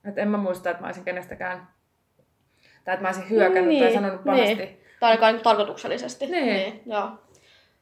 [0.05, 1.67] että en mä muista, että mä olisin kenestäkään,
[2.85, 4.55] tai että mä olisin hyökännyt Niin, tai sanonut pahasti.
[4.55, 4.80] niin.
[5.01, 6.27] Tai ainakaan niin tarkoituksellisesti.
[6.27, 6.47] Niin.
[6.47, 7.11] niin joo.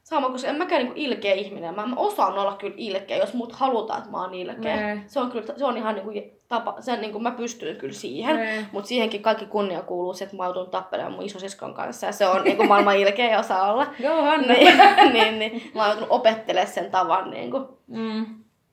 [0.02, 1.74] Sama, koska en mäkään niin ilkeä ihminen.
[1.74, 4.76] Mä, mä osaan olla kyllä ilkeä, jos muut halutaan, että mä oon ilkeä.
[4.76, 5.02] Nee.
[5.06, 7.92] Se on, kyllä, se on ihan niin kuin tapa, sen niin kuin mä pystyn kyllä
[7.92, 8.36] siihen.
[8.36, 8.66] Nee.
[8.72, 12.06] Mutta siihenkin kaikki kunnia kuuluu se, että mä joudun tappelemaan mun isosiskon kanssa.
[12.06, 13.86] Ja se on niin kuin maailman ilkeä ja osaa olla.
[13.98, 14.52] Joo, Hanna.
[14.52, 14.78] niin,
[15.12, 17.30] niin, niin, mä oon joutunut opettelemaan sen tavan.
[17.30, 17.64] Niin, kuin.
[17.86, 18.26] Mm.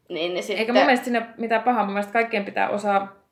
[0.10, 1.84] niin, niin sitten, Eikä mun mielestä sinne mitään pahaa.
[1.84, 3.25] Mun mielestä kaikkien pitää osaa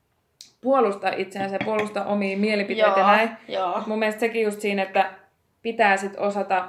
[0.64, 3.30] puolustaa itseänsä ja puolustaa omia mielipiteitä ja näin.
[3.48, 3.82] Joo.
[3.86, 5.12] Mun mielestä sekin just siinä, että
[5.62, 6.68] pitää sit osata,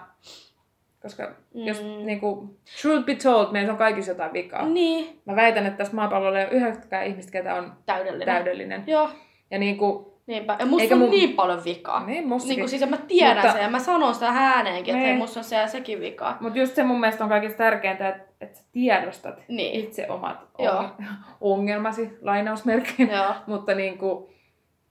[1.01, 1.23] koska
[1.53, 1.67] mm.
[1.67, 4.65] jos niinku, truth be told, meillä on kaikissa jotain vikaa.
[4.65, 8.35] Niin, Mä väitän, että tässä maapallolla ei ole yhdestäkään ihmistä, ketä on täydellinen.
[8.35, 8.83] täydellinen.
[8.87, 9.09] Joo.
[9.51, 10.55] Ja niinku, Niinpä.
[10.59, 12.05] Ja musta Eikä on mun- niin paljon vikaa.
[12.05, 12.49] Niin, mustakin.
[12.49, 15.17] Niin kuin siis mä tiedän Mutta- sen ja mä sanon sitä ääneenkin, että Niin.
[15.17, 16.37] musta on se ja sekin vika.
[16.39, 19.79] Mutta just se mun mielestä on kaikista tärkeintä, että, että sä tiedostat Niin.
[19.85, 21.03] itse omat onge-
[21.41, 23.03] ongelmasi, lainausmerkki.
[23.11, 23.33] Joo.
[23.47, 24.35] Mutta niin kuin,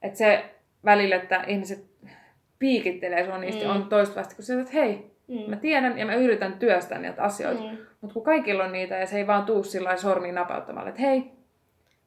[0.02, 0.44] että se
[0.84, 1.84] välillä, että ihmiset
[2.58, 3.70] piikittelee sua niistä Mm.
[3.70, 5.50] on toistuvasti, kun sä että hei, Mm.
[5.50, 7.62] mä tiedän ja mä yritän työstää niitä asioita.
[7.62, 7.76] Mm.
[8.00, 11.18] Mutta kun kaikilla on niitä ja se ei vaan tuu sillä sormiin napauttamalla, että hei,
[11.20, 11.30] nyt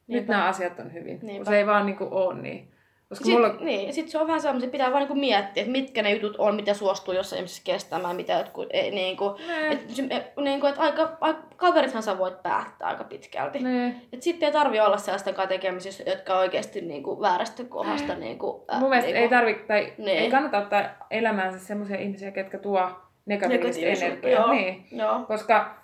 [0.07, 0.33] Niinpä.
[0.33, 1.19] nämä asiat on hyvin.
[1.21, 1.37] Niinpä.
[1.37, 2.67] Kun se ei vaan niinku ole niin.
[3.09, 3.49] Koska Sit, mulla...
[3.59, 6.35] Niin, ja sit se on vähän semmoinen, pitää vaan niinku miettiä, että mitkä ne jutut
[6.37, 9.35] on, mitä suostuu jossain ihmisessä kestämään, mitä jotkut ei niinku...
[9.47, 13.59] Nee, Et, se- et, niinku, et aika, aika, kaverithan sä voit päättää aika pitkälti.
[13.59, 13.95] nee.
[14.13, 18.65] Et sitten ei tarvi olla sellaisten kanssa tekemisissä, jotka on oikeasti niinku väärästä kohdasta niinku...
[18.73, 20.17] Äh, Mun mielestä niinku, ei tarvi, tai Niin.
[20.19, 20.81] ei kannata ottaa
[21.11, 22.89] elämäänsä semmoisia ihmisiä, ketkä tuo
[23.25, 24.31] negatiivista energiaa.
[24.41, 24.87] Joo, Niin.
[24.91, 25.19] joo.
[25.27, 25.75] Koska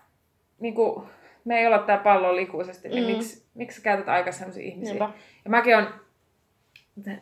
[0.59, 1.03] niin kuin,
[1.45, 3.11] me ei olla tää pallo ikuisesti, niin Mm.
[3.11, 4.93] miksi, miksi sä käytät aikaa sellaisia ihmisiä?
[4.93, 5.09] Niinpä.
[5.45, 5.87] Ja mäkin on,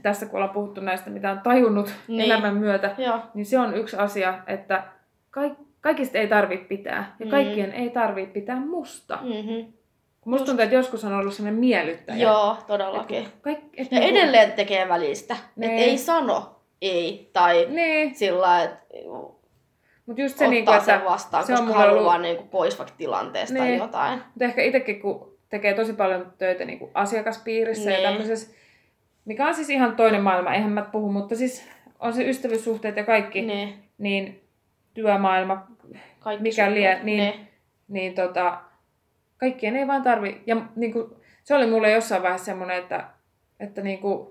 [0.01, 2.21] tässä kun ollaan puhuttu näistä, mitä on tajunnut Niin.
[2.21, 3.19] elämän myötä, Joo.
[3.33, 4.83] niin se on yksi asia, että
[5.29, 7.15] kaik, kaikista ei tarvitse pitää.
[7.19, 7.29] Ja Mm.
[7.29, 9.19] kaikkien ei tarvitse pitää musta.
[9.21, 9.73] Mm-hmm.
[10.25, 12.17] Musta tuntuu, että joskus on ollut sellainen miellyttäjä.
[12.17, 13.23] Joo, Et todellakin.
[13.23, 15.33] kun Kaik, et Ja niinku- edelleen tekee välistä.
[15.33, 15.71] Että Niin.
[15.71, 18.85] ei sano ei tai Niin, sillä lailla, että
[20.05, 22.43] mutta just se, ottaa niinku, että sen vastaan, se on koska mulle haluaa ollut- niinku
[22.43, 23.79] pois vaikka tilanteesta tai Niin.
[23.79, 24.13] jotain.
[24.19, 28.01] Mutta ehkä itsekin, kun tekee tosi paljon töitä niin kuin asiakaspiirissä Niin.
[28.03, 28.53] ja tämmöisessä,
[29.25, 31.67] mikä on siis ihan toinen maailma, eihän mä puhu, mutta siis
[31.99, 33.83] on se ystävyyssuhteet ja kaikki, niin, Niin.
[33.97, 34.41] niin
[34.93, 35.67] työmaailma,
[36.19, 36.73] Kaikki mikä suhteet.
[36.73, 37.33] lie, niin,
[37.87, 38.61] niin tota,
[39.37, 41.11] kaikkien ei vaan tarvi, ja niin kuin,
[41.43, 43.03] se oli mulle jossain vaiheessa semmoinen, että,
[43.59, 44.27] että niin kuin,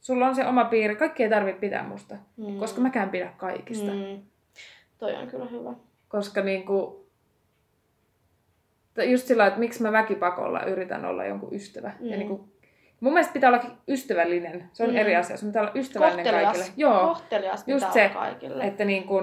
[0.00, 2.58] sulla on se oma piiri, kaikki ei tarvitse pitää musta, Mm.
[2.58, 3.90] koska mäkään pidä kaikista.
[3.92, 4.22] Mm.
[4.98, 5.72] Toi on kyllä hyvä.
[6.08, 7.06] Koska niinku,
[8.94, 11.92] tai just sillä, että miksi mä väkipakolla yritän olla jonkun ystävä.
[12.00, 12.06] Mm.
[12.06, 12.18] Ja Mm.
[12.18, 12.48] niinku,
[13.00, 14.64] mun mielestä pitää olla ystävällinen.
[14.72, 14.96] Se on Mm.
[14.96, 15.36] eri asia.
[15.36, 16.52] Sun pitää olla ystävällinen Kohtelias.
[16.56, 16.74] kaikille.
[16.76, 18.64] Joo, Kohtelias just pitää se, olla kaikille.
[18.64, 19.18] että niinku,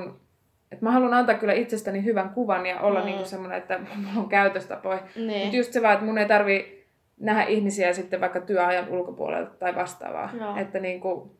[0.72, 3.06] että mä haluan antaa kyllä itsestäni hyvän kuvan ja olla Mm.
[3.06, 5.00] niinku semmoinen, että mulla on käytöstapoja.
[5.16, 5.42] niin.
[5.42, 6.84] Mutta just se vaan, että mun ei tarvi
[7.20, 10.30] nähdä ihmisiä sitten vaikka työajan ulkopuolelta tai vastaavaa.
[10.40, 10.56] Joo.
[10.58, 11.38] Että niinku,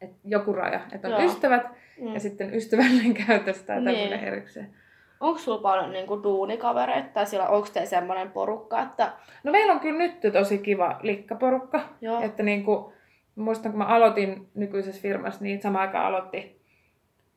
[0.00, 0.80] että joku raja.
[0.92, 1.22] Että on Joo.
[1.30, 1.62] ystävät
[2.00, 2.14] Mm.
[2.14, 3.84] ja sitten ystävällinen käytös tai Niin.
[4.08, 4.74] tämmöinen erikseen.
[5.22, 9.12] Onko sulla paljon niinku duunikavereita tai sillä onko teillä semmoinen porukka, että
[9.44, 11.80] No meillä on kyllä nyt tosi kiva likkaporukka.
[12.00, 12.92] joo, Että niinku,
[13.36, 16.60] mä muistan kun mä aloitin nykyisessä firmassa, niin samaan aikaan aloitti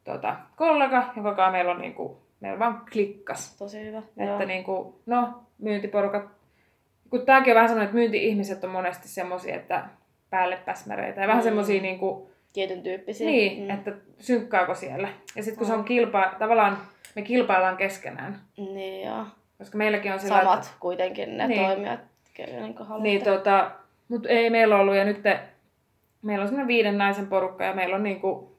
[0.03, 3.57] tota, kollega, kanssa meillä on niinku, meillä vaan klikkas.
[3.57, 3.97] tosi hyvä.
[3.97, 4.45] Että joo.
[4.45, 5.29] niinku, no,
[5.59, 6.23] myyntiporukat.
[7.09, 9.85] Kun tääkin on vähän semmoinen, että myynti-ihmiset on monesti semmosia, että
[10.29, 11.43] päälle päsmäreitä ja vähän Mm.
[11.43, 13.27] semmosia niinku, Tietyn tyyppisiä.
[13.27, 13.69] niin, Mm.
[13.69, 15.07] että synkkaako siellä.
[15.35, 15.79] Ja sitten kun se Mm.
[15.79, 16.77] on kilpa, tavallaan
[17.15, 18.39] me kilpaillaan keskenään.
[18.57, 19.25] Niin joo.
[19.57, 21.65] Koska meilläkin on sillä, Samat että- kuitenkin ne Niin.
[21.65, 21.99] toimijat,
[22.33, 23.03] kenen niin haluatte.
[23.03, 23.71] Niin, tota,
[24.09, 25.39] mutta ei meillä ollut, ja nyt te,
[26.21, 28.57] meillä on semmoinen viiden naisen porukka, ja meillä on niinku,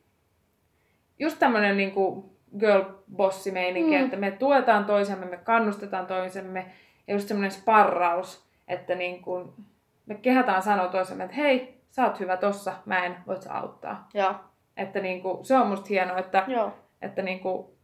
[1.18, 2.82] just tämmöinen niinku girl
[3.16, 3.98] bossi meininki, Mm.
[3.98, 4.04] mm.
[4.04, 6.66] että me tuetaan toisemme, me kannustetaan toisemme,
[7.08, 9.54] ja just semmoinen sparraus, että niinku,
[10.06, 14.08] me kehataan sanoa toisemme, että hei, sä oot hyvä tossa, mä en, voit sä auttaa.
[14.14, 14.34] Joo,
[14.76, 16.72] Että niinku, se on musta hienoa, että, joo.
[17.02, 17.75] että niinku,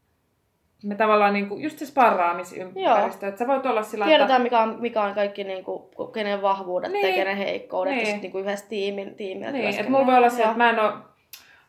[0.85, 4.77] me tavallaan niinku, just se sparraamisympäristö, että sä voit olla sillä että Tiedetään, mikä on,
[4.81, 7.09] mikä on kaikki, niin kuin, kenen vahvuudet niin.
[7.09, 7.99] Ja kenen heikkoudet, niin.
[7.99, 8.07] ja Niin.
[8.07, 10.81] sitten niin kuin yhdessä tiimin, tiimillä Niin, että mulla voi olla se, että mä en
[10.81, 10.93] ole,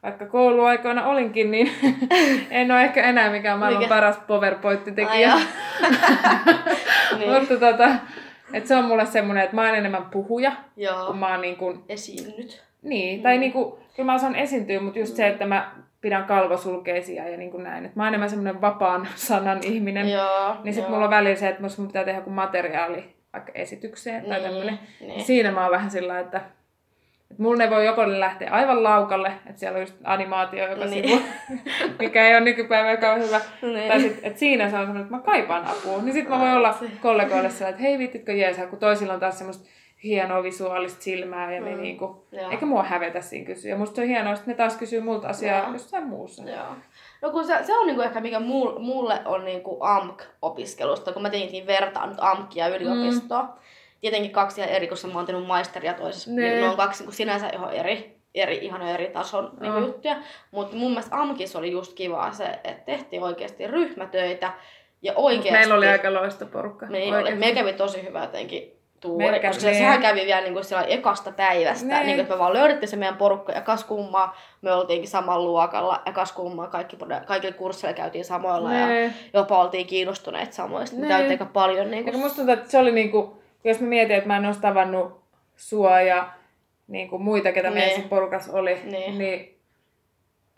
[0.03, 1.71] vaikka kouluaikoina olinkin, niin
[2.51, 3.95] en ole ehkä enää mikään maailman Mikä?
[3.95, 5.35] paras PowerPoint-tekijä.
[7.19, 7.29] niin.
[7.39, 7.89] Mutta tota,
[8.53, 11.05] että se on mulle semmoinen, että mä oon enemmän puhuja, Joo.
[11.05, 12.63] kun mä oon niin kuin, Esiinnyt.
[12.81, 13.39] niin, tai Mm.
[13.39, 15.71] niin kuin, kyllä mä osaan esiintyä, mutta just se, että mä
[16.03, 17.85] pidän kalvosulkeisia ja niin kuin näin.
[17.85, 20.09] Että mä oon enemmän semmoinen vapaan sanan ihminen.
[20.09, 20.55] Joo.
[20.63, 20.91] Niin sit joo.
[20.91, 24.43] mulla on välillä se, että jos mun pitää tehdä joku materiaali vaikka esitykseen tai Niin,
[24.49, 25.23] tämmönen, niin.
[25.23, 26.37] Siinä mä oon vähän sillä, että,
[27.31, 31.09] että mulla ne voi joko lähteä aivan laukalle, että siellä on just animaatio joka Niin.
[31.09, 31.21] sivu,
[31.99, 33.41] mikä ei ole nykypäivänä kauhean hyvä.
[33.61, 33.87] Niin.
[33.87, 36.01] Tai sit, että siinä se on semmoinen, että mä kaipaan apua.
[36.01, 39.37] Niin sit mä voin olla kollegoille sillä, että hei vittitkö jeesaa, kun toisilla on taas
[39.37, 39.69] semmoista
[40.03, 41.81] hienoa visuaalista silmää ja ne Mm.
[41.81, 42.51] niinku, Joo.
[42.51, 43.71] eikä mua hävetä siinä kysyä.
[43.71, 45.71] Ja musta se on hienoa, että ne taas kysyy multa asiaa Joo.
[45.73, 46.43] jossain muussa.
[46.49, 46.75] Joo.
[47.21, 51.29] No kun se, se on niinku ehkä mikä mul- mulle on niinku AMK-opiskelusta, kun mä
[51.29, 53.41] tietenkin vertaan nyt AMKia ja yliopistoa.
[53.43, 53.49] Mm.
[54.01, 56.31] Tietenkin kaksi ihan eri, koska mä oon tehnyt maisteria toisessa.
[56.31, 56.41] Ne.
[56.41, 59.85] Niin ne on kaksi niinku sinänsä ihan eri, eri, ihan eri tason niinku Mm.
[59.85, 60.15] juttuja.
[60.51, 64.51] Mutta mun mielestä AMKissa oli just kivaa se, että tehtiin oikeasti ryhmätöitä.
[65.01, 65.51] Ja Mut oikeasti...
[65.51, 66.85] meillä oli aika loista porukka.
[66.85, 68.71] Meillä, oli, meillä kävi tosi hyvä jotenkin
[69.07, 69.77] kävi- koska se, niin.
[69.77, 71.95] sehän kävi vielä niin kuin ekasta päivästä, Niin.
[72.05, 75.45] niin kuin, että me vaan löydettiin se meidän porukka ja kas kummaa, me oltiinkin samalla
[75.45, 79.13] luokalla ja kas kummaa, kaikki, kaikilla kursseilla käytiin samoilla ja Ne.
[79.33, 81.09] jopa oltiin kiinnostuneet samoista, me Niin.
[81.09, 84.27] käytiin aika paljon niin kuin, musta tuntuu, että se oli niinku, jos mä mietin, että
[84.27, 85.23] mä en olisi tavannut
[85.55, 86.27] sua ja
[86.87, 87.73] niin kuin muita, ketä Niin.
[87.73, 89.17] meidän siinä porukassa oli, Niin.
[89.17, 89.59] niin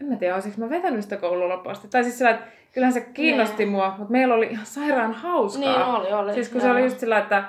[0.02, 1.88] en mä tiedä, olisiko mä vetänyt sitä koulua loppuun asti.
[1.88, 5.62] Tai siis sillä, että kyllähän se kiinnosti mua, mutta meillä oli ihan sairaan hauskaa.
[5.62, 6.34] Niin oli, oli.
[6.34, 6.76] Siis kun se Joo.
[6.76, 7.44] oli just sillä, että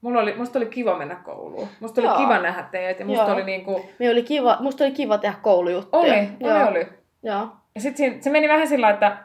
[0.00, 1.68] mulla oli, musta oli kiva mennä kouluun.
[1.80, 2.16] Musta oli Joo.
[2.18, 3.32] kiva nähdä teidät ja musta Joo.
[3.34, 3.90] oli niinku...
[3.98, 6.02] Me oli kiva, musta oli kiva tehdä koulujuttuja.
[6.02, 6.68] Oli, oli, Joo.
[6.68, 6.86] oli.
[7.22, 7.48] Joo.
[7.74, 9.16] Ja sitten se meni vähän sillä, että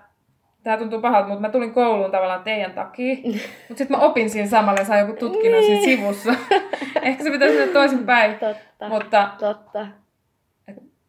[0.63, 3.15] tää tuntuu pahalta, mutta mä tulin kouluun tavallaan teidän takia.
[3.67, 5.81] Mutta sitten mä opin siinä samalla ja sain joku tutkinnon Niin.
[5.81, 6.33] siinä sivussa.
[7.01, 8.35] Ehkä se pitäisi mennä toisinpäin.
[8.39, 8.89] Totta.
[8.89, 9.87] Mutta Totta.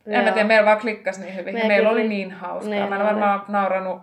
[0.06, 1.54] en mä tiedä, meillä vaan klikkasi niin hyvin.
[1.54, 2.70] Meillä meillä oli niin hauskaa.
[2.70, 3.08] Niin mä en oli.
[3.10, 3.98] varmaan nauranut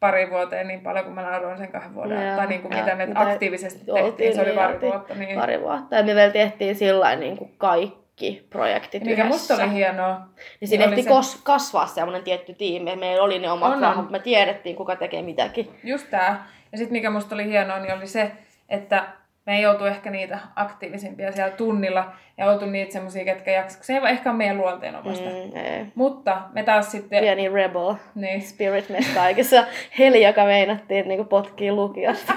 [0.00, 2.26] pari vuoteen niin paljon kuin mä nauroin sen kahden vuoden.
[2.26, 2.80] Joo, tai niin kuin joo.
[2.84, 4.34] mitä me aktiivisesti oltiin, tehtiin.
[4.34, 4.92] Se oli niin pari oltiin.
[4.92, 5.14] vuotta.
[5.14, 5.38] Niin.
[5.38, 5.96] Pari vuotta.
[5.96, 9.28] Ja me vielä tehtiin sillä niin kuin kaikki projektit Mikä yhdessä.
[9.54, 10.20] musta oli hienoa.
[10.60, 12.96] Niin siinä oli ehti se- kos- kasvaa semmoinen tietty tiimi.
[12.96, 13.80] Meillä oli ne omat On, on.
[13.80, 14.10] vahvat.
[14.10, 15.70] Me tiedettiin, kuka tekee mitäkin.
[15.84, 16.46] Just tää.
[16.72, 18.32] Ja sitten mikä musta oli hienoa, niin oli se,
[18.68, 19.04] että
[19.50, 23.82] me ei oltu ehkä niitä aktiivisimpia siellä tunnilla ja oltu niitä semmosia, ketkä jaksaa.
[23.82, 24.94] Se ei ehkä ole meidän luonteen.
[24.94, 25.56] Mm.
[25.56, 25.86] Ei.
[25.94, 27.20] Mutta me taas sitten...
[27.20, 28.42] Pieni rebel Niin.
[28.42, 29.64] spirit meissä kaikessa.
[29.98, 32.32] Heli, joka meinattiin niin potkii lukiosta.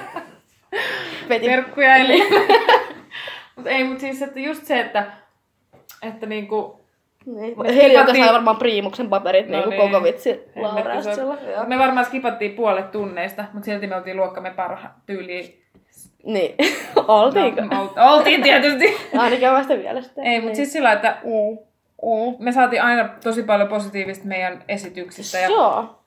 [1.30, 2.24] Veti Terkkuja eli...
[3.55, 5.05] Mutta ei, mutta siis että just se, että,
[6.01, 6.86] että niinku,
[7.26, 7.61] Niin.
[7.61, 9.82] Me Heli, joka sai varmaan priimuksen paperit No niin niin.
[9.82, 11.66] koko vitsi Joo.
[11.68, 15.62] me varmaan skipattiin puolet tunneista, mutta silti me oltiin luokkamme parha tyyliin.
[16.26, 16.55] Niin.
[17.07, 17.61] Oltiinko?
[17.61, 18.97] No, ol- oltiin tietysti.
[19.17, 20.21] Ainakin omasta mielestä.
[20.21, 21.57] ei, mutta siis sillä, että Mm.
[22.03, 22.36] Mm.
[22.39, 25.38] me saatiin aina tosi paljon positiivista meidän esityksistä.
[25.38, 25.99] Ja Joo.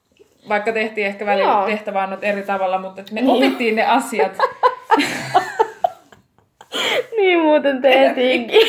[0.49, 3.31] vaikka tehtiin ehkä välillä tehtävää eri tavalla, mutta että me Niin.
[3.37, 4.33] opittiin ne asiat.
[7.17, 8.61] Niin muuten tehtiinkin.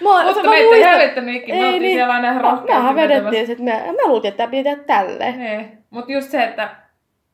[0.00, 1.58] Mä, mutta mä meitä ei hävettänyt ikinä.
[1.58, 1.96] Me oltiin niin.
[1.96, 3.24] siellä aina ihan rohkeasti Mehän vetämässä.
[3.24, 5.38] vedettiin sit, me, me luultiin, että tämä pitää tälleen.
[5.38, 5.78] Niin.
[5.90, 6.68] Mutta just se, että,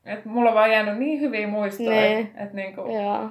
[0.07, 2.32] että mulla on vaan jäänyt niin hyviä muistoja, Niin.
[2.36, 3.28] että niinku, Joo.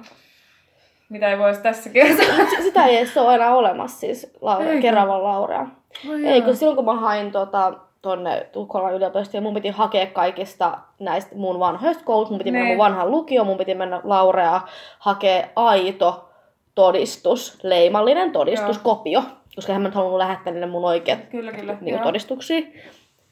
[1.08, 2.46] mitä ei voisi tässä kertoa.
[2.62, 4.82] Sitä ei edes ole enää olemassa siis Laura, Eikö?
[4.82, 5.66] Keravan Laurea.
[6.10, 7.72] Oi Ei, kun silloin kun mä hain tota,
[8.02, 12.76] tonne Tukholman yliopistoon, mun piti hakea kaikista näistä mun vanhoista kouluista, mun piti mennä Niin.
[12.76, 14.60] mun vanhaan lukioon, mun piti mennä Laurea
[14.98, 16.28] hakea aito
[16.74, 18.84] todistus, leimallinen todistus, Joo.
[18.84, 19.22] kopio,
[19.54, 21.76] koska hän mä nyt halunnut lähettää niille mun oikeat Kyllä, kyllä.
[21.80, 22.60] niin todistuksia.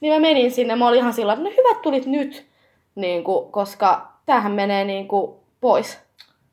[0.01, 2.47] Niin mä menin sinne, mä olin ihan sillä että no hyvät tulit nyt,
[2.95, 6.03] niin kuin, koska tämähän menee niin kuin, pois.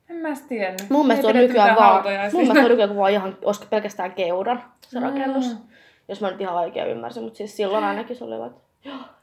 [0.10, 0.90] En mä tiennyt.
[0.90, 5.00] Mun mielestä on nykyään vaan, mun mielestä on nykyään vaan ihan, olisiko pelkästään keuran se
[5.00, 5.54] rakennus.
[5.54, 5.60] Mm.
[6.08, 8.62] Jos mä nyt ihan oikein ymmärsin, mutta siis silloin ainakin se oli että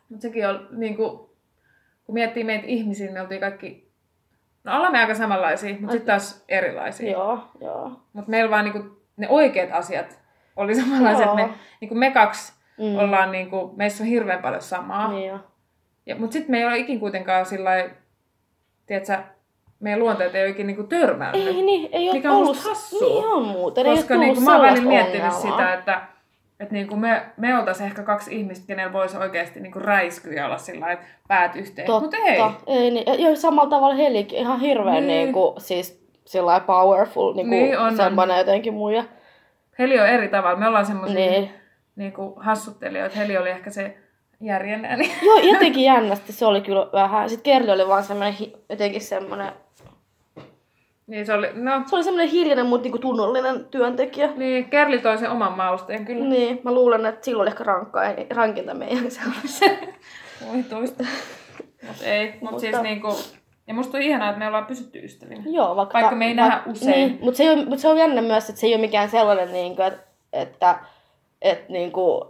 [0.09, 1.19] Mutta sekin on, niin kuin,
[2.05, 3.91] kun miettii meitä ihmisiä, me oltiin kaikki,
[4.65, 7.11] no ollaan me aika samanlaisia, mutta sitten taas erilaisia.
[7.11, 7.93] joo, joo.
[8.13, 10.21] Mutta meillä vaan niin kuin, ne oikeat asiat
[10.57, 11.25] oli samanlaiset.
[11.25, 11.35] Joo.
[11.35, 11.49] Me,
[11.81, 12.85] niin kuin me kaksi Mm.
[12.85, 12.99] mm.
[12.99, 15.09] ollaan, niin kuin, meissä on hirveän paljon samaa.
[15.09, 15.39] Niin jo.
[16.07, 17.71] Ja, mutta sitten me ei ole ikin kuitenkaan sillä
[18.87, 19.19] tiedätkö,
[19.81, 21.47] meidän luonteet ei ole ikin niin kuin törmännyt.
[21.47, 22.57] Ei niin, ei ole Mikä on ollut.
[22.57, 23.09] hassua.
[23.09, 25.41] Niin on muuten, Koska ei niin kuin, mä oon välillä miettinyt ongelmaa.
[25.59, 26.03] sitä, että,
[26.61, 30.47] että niin kuin me, me oltaisiin ehkä kaksi ihmistä, kenellä voisi oikeasti niin kuin räiskyä
[30.47, 31.91] olla sillä että päät yhteen.
[31.91, 32.41] Mutta ei.
[32.67, 33.05] ei niin.
[33.31, 35.07] Ja samalla tavalla Helikin ihan hirveän Niin.
[35.07, 35.33] niin.
[35.33, 37.97] kuin, siis sillä powerful, niin kuin Niin, on, on.
[37.97, 39.05] semmoinen jotenkin muija.
[39.79, 40.59] Heli on eri tavalla.
[40.59, 41.31] Me ollaan semmoisia Niin.
[41.33, 41.51] niin.
[41.97, 43.17] niin kuin hassuttelijoita.
[43.19, 43.97] Heli oli ehkä se
[44.41, 45.13] järjen ääni.
[45.23, 47.31] Joo, jotenkin jännästi se oli kyllä vähän.
[47.31, 48.35] Sitten Kerli oli vaan semmoinen,
[48.71, 49.53] jotenkin semmoinen,
[51.07, 54.29] niin se oli, no, se oli semmoinen hiljainen, mutta niinku tunnollinen työntekijä.
[54.37, 56.25] niin, Kerli toi sen oman mausteen kyllä.
[56.25, 58.03] Niin, mä luulen, että silloin oli ehkä rankkaa,
[58.35, 59.67] rankinta meidän seurassa.
[60.53, 61.05] Voi toista.
[61.87, 63.09] Mut ei, mut Mutta- siis niinku,
[63.67, 65.43] ja musta on ihanaa, että me ollaan pysytty ystävinä.
[65.47, 66.91] Joo, vaikka, Vaikka me ei nähdä usein.
[66.91, 69.53] Niin, mutta se, on- mut se on jännä myös, että se ei ole mikään sellainen,
[69.53, 70.79] niin kuin, että, että,
[71.43, 72.21] että niin kuin,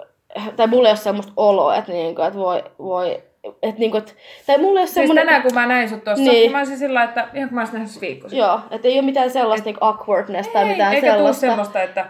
[0.57, 3.23] tai mulla ei ole semmoista oloa, että, niin kuin, että voi, voi
[3.63, 4.13] että, niin kuin, että,
[4.47, 5.27] tai mulla ei ole Siis semmoinen...
[5.27, 6.33] tänään kun mä näin sut tossa, Niin.
[6.33, 6.53] niin.
[6.53, 8.39] mä olisin sillä että ihan kun mä olisin nähnyt viikko sitten.
[8.47, 11.41] Joo, että ei ole mitään sellaista niin awkwardness tai Ei, mitään eikä sellaista.
[11.41, 12.07] semmoista, että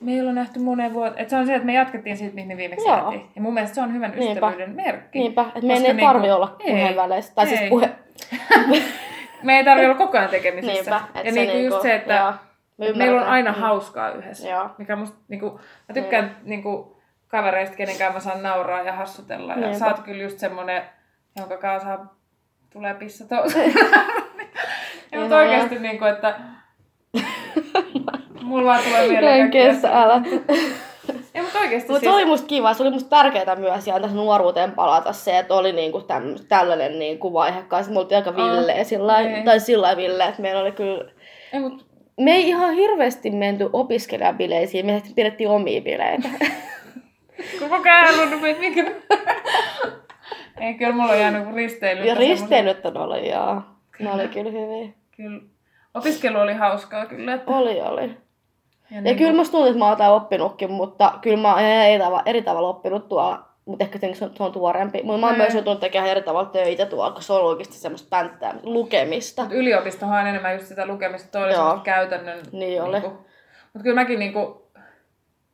[0.00, 1.18] me ei olla nähty moneen vuoteen.
[1.22, 2.96] Että se on se, että me jatkettiin siitä, mihin me viimeksi Joo.
[2.96, 3.26] jäätiin.
[3.36, 4.46] Ja mun mielestä se on hyvän Niinpä.
[4.48, 5.18] ystävyyden merkki.
[5.18, 7.34] Niinpä, että meidän ei tarvi niinku- olla ei, puheen väleissä.
[7.34, 7.68] Tai siis ei.
[7.68, 7.90] puhe...
[9.42, 10.74] Me ei tarvitse olla koko ajan tekemisissä.
[10.74, 12.32] Niinpä, että ja se niinku just se, että joo,
[12.78, 13.58] me et meillä on aina Mm.
[13.60, 14.48] hauskaa yhdessä.
[14.48, 14.68] Joo.
[14.78, 16.96] Mikä musta, niinku, mä tykkään niinku,
[17.30, 19.52] kavereista, kenenkään mä saan nauraa ja hassutella.
[19.52, 19.78] Ja Niinpä.
[19.78, 20.82] sä oot kyllä just semmonen,
[21.36, 21.98] jonka kanssa
[22.72, 23.72] tulee pissa toiseen.
[23.72, 23.92] mutta
[25.12, 26.40] Ihan oikeesti niinku, että
[28.42, 30.22] mulla vaan tulee mieleen En kestä, älä.
[31.34, 34.02] Ei, mutta oikeesti Mutta siis, se oli musta kiva, se oli musta tärkeää myös ihan
[34.02, 37.92] tässä nuoruuteen palata se, että oli niinku täm, tällainen niinku vaihe kanssa.
[37.92, 39.44] Me oltiin aika villeä sillä niin.
[39.44, 41.10] tai sillä villeä, että meillä oli kyllä...
[41.52, 41.86] ei, mut,
[42.20, 46.28] Me ei ihan hirveästi menty opiskelijabileisiin, me pidettiin omia bileitä.
[47.60, 47.78] koko
[48.40, 48.84] meitä mikä...
[50.60, 52.06] ei, kyllä mulla on jäänyt risteilyt.
[52.06, 53.62] ja risteilyt on ollut, joo.
[53.98, 54.92] Ne oli kyllä hyviä.
[55.16, 55.42] Kyllä.
[55.94, 57.34] Opiskelu oli hauskaa kyllä.
[57.34, 57.50] Että...
[57.50, 58.02] Oli, oli.
[58.02, 61.62] Ja, ja niin kyllä musta tuntuu, että mä oon jotain oppinutkin, mutta kyllä mä oon
[61.62, 63.50] eri tavalla, eri tavalla oppinut tuolla.
[63.64, 65.02] Mutta ehkä se on, se on tuorempi.
[65.02, 65.40] Mutta mä oon Mm.
[65.42, 69.42] myös joutunut tekemään eri tavalla töitä tuolla, koska se on oikeasti semmoista pänttää, lukemista.
[69.42, 72.38] Mut yliopistohan on enemmän just sitä lukemista, toi oli käytännön.
[72.52, 73.00] Niin oli.
[73.00, 74.69] Mutta kyllä mäkin niinku,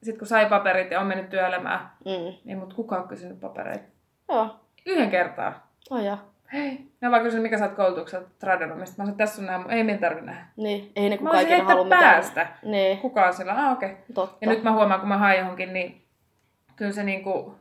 [0.07, 2.35] sit kun sai paperit ja on mennyt työelämään, Mm.
[2.45, 3.85] niin mut kukaan on kysynyt papereita.
[4.29, 4.57] Joo.
[4.87, 5.69] Yhden kertaa.
[5.91, 6.19] Oh, ja.
[6.53, 6.79] Hei.
[7.01, 8.95] Ne vaan kysynyt, mikä sä oot koulutukselta Tradenomista.
[8.99, 10.47] Mä sanoin, tässä on nämä, ei meidän tarvi nähdä.
[10.57, 12.03] Niin, ei ne kaikilla heittää halua mitään.
[12.03, 12.47] päästä.
[12.63, 13.91] Niin, Kukaan sillä, ah okei.
[13.91, 14.03] Okay.
[14.15, 14.37] totta.
[14.41, 16.03] Ja nyt mä huomaan, kun mä haen johonkin, niin
[16.77, 17.55] kyllä se niinku,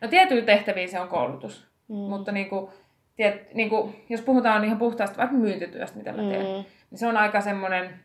[0.00, 1.66] no tietyillä tehtäviin se on koulutus.
[1.88, 1.94] Mm.
[1.96, 2.72] Mutta niinku,
[3.16, 6.64] tiet, niinku, jos puhutaan ihan puhtaasti vaikka myyntityöstä, mitä mä teen, Mm.
[6.90, 8.00] niin se on aika semmoinen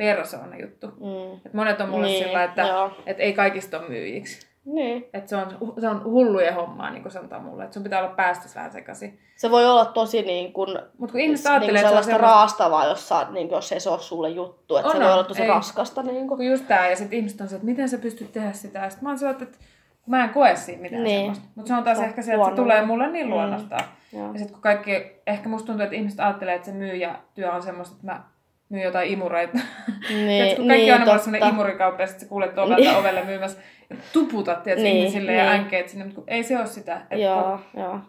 [0.00, 0.86] persoona juttu.
[0.86, 1.40] Mm.
[1.46, 2.90] Et monet on mulle Niin, sillä, että joo.
[3.06, 4.50] et ei kaikista ole myyjiksi.
[4.64, 5.08] Niin.
[5.14, 7.64] Et se, on, se on hullujen hommaa, niin kuin sanotaan mulle.
[7.64, 9.18] Et sun pitää olla päästössä vähän sekaisin.
[9.36, 12.26] Se voi olla tosi niin kuin, Mutta kun ihmiset niin ajattelee, että se on sellaista
[12.26, 14.76] raastavaa, jos, sä, niin kuin, jos ei se ole sulle juttu.
[14.76, 15.48] Että On, se voi on, olla tosi ei.
[15.48, 16.02] raskasta.
[16.02, 16.38] Niin kuin.
[16.38, 18.78] kun just tää, ja sitten ihmiset on se, että miten sä pystyt tehdä sitä.
[18.78, 21.20] Ja sit mä oon sillä, että kun mä en koe siinä mitään Niin.
[21.20, 21.44] semmoista.
[21.54, 23.32] Mutta se on taas on ehkä se, että se tulee mulle niin Mm.
[23.32, 23.84] luonnostaan.
[24.12, 24.26] Joo.
[24.32, 24.92] Ja sitten kun kaikki,
[25.26, 28.22] ehkä musta tuntuu, että ihmiset ajattelee, että se myyjätyö on semmoista, että mä
[28.70, 29.58] myyn jotain imureita.
[30.08, 32.96] Niin, Tiedätkö, kun kaikki niin, on aina sellainen imurikauppa ja sitten kuulet ovelta Niin.
[32.96, 33.58] ovelle myymässä
[33.90, 35.60] ja tuputat tiedätkö, Niin, ihmisille ja niin.
[35.60, 36.96] änkeet sinne, mutta kun ei se ole sitä.
[36.96, 38.00] Että Joo, joo.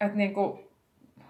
[0.00, 0.70] että niinku,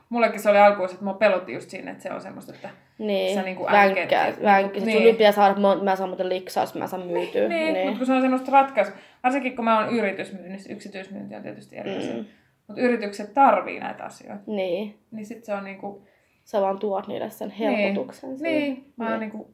[0.08, 2.68] mullekin se oli alkuun, että mua pelotti just siinä, että se on semmoista, että
[2.98, 4.84] Niin, Sä niinku vänkkää, änkät- vänkkää.
[4.84, 4.86] Niin.
[4.86, 5.02] Niin.
[5.08, 7.48] Sun pitää saada, mä, mä saan muuten liksaa, jos mä saan myytyä.
[7.48, 7.84] niin, niin.
[7.86, 8.92] mutta kun se on semmoista ratkaisu,
[9.24, 12.24] varsinkin kun mä oon yritysmyynnissä, yksityismyynti on tietysti eri asia, Mm.
[12.68, 14.98] mutta yritykset tarvii näitä asioita, Niin.
[15.10, 16.06] niin sit se on niinku,
[16.52, 18.38] Sä vaan tuot niille sen helpotuksen.
[18.38, 18.60] siihen.
[18.60, 19.10] niin, mä Niin.
[19.10, 19.20] niin.
[19.20, 19.50] niinku,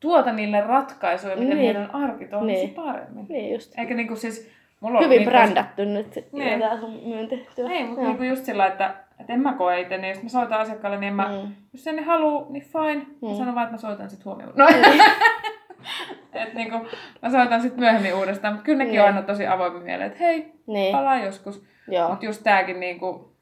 [0.00, 1.64] tuota niille ratkaisuja, miten Niin.
[1.64, 2.74] heidän arki toimisi Niin.
[2.74, 3.26] paremmin.
[3.28, 3.78] Niin just.
[3.78, 6.60] Eikä niinku siis, mulla on Hyvin niinku- brändätty nyt Niin.
[6.60, 7.68] tää sun myyntityö.
[7.70, 10.60] Ei, mutta niinku just sillä, että, että en mä koe itse, niin jos mä soitan
[10.60, 11.54] asiakkaalle, niin en mä, Mm.
[11.72, 13.06] jos sen ne haluu, niin fine.
[13.22, 13.34] Mä Mm.
[13.36, 14.52] sanon vaan, että mä soitan sit huomioon.
[14.56, 14.66] No.
[16.34, 16.76] Et niinku,
[17.22, 19.00] mä soitan sit myöhemmin uudestaan, mutta kyllä nekin Niin.
[19.00, 21.62] on aina tosi avoimin mieleen, että hei, Niin, palaa joskus.
[22.10, 23.33] Mutta just tääkin niinku,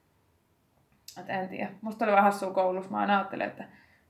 [1.21, 1.69] että en tiedä.
[1.83, 3.65] Musta oli vähän hassua koulussa, mä aina ajattelin, että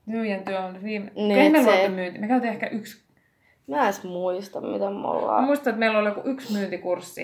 [0.05, 1.11] myyjän työ on viime...
[1.15, 2.19] Niin, Niin, se- myynti.
[2.19, 3.03] Me käytiin ehkä yksi...
[3.67, 5.43] Mä en muista, mitä me Mä ollaan.
[5.43, 7.21] muistan, että meillä oli joku yksi myyntikurssi.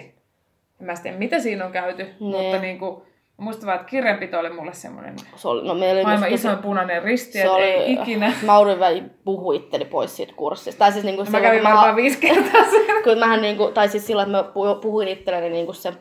[0.79, 2.15] En mä tiedä, mitä siinä on käyty, Niin.
[2.19, 3.05] mutta niinku,
[3.39, 6.57] mä muistan vaan, että kirjanpito oli mulle semmoinen Se oli, no meillä oli maailman isoin
[6.57, 8.33] punainen risti, se että oli, ei ikinä.
[8.45, 10.79] Mauri väli puhui itteni pois siitä kurssista.
[10.79, 13.01] Tai siis niinku mä silloin, kävin kun varmaan viisi kertaa siellä.
[13.03, 15.93] kun mähän niinku, tai siis silloin, että mä pu- puhuin itselleni niinku se,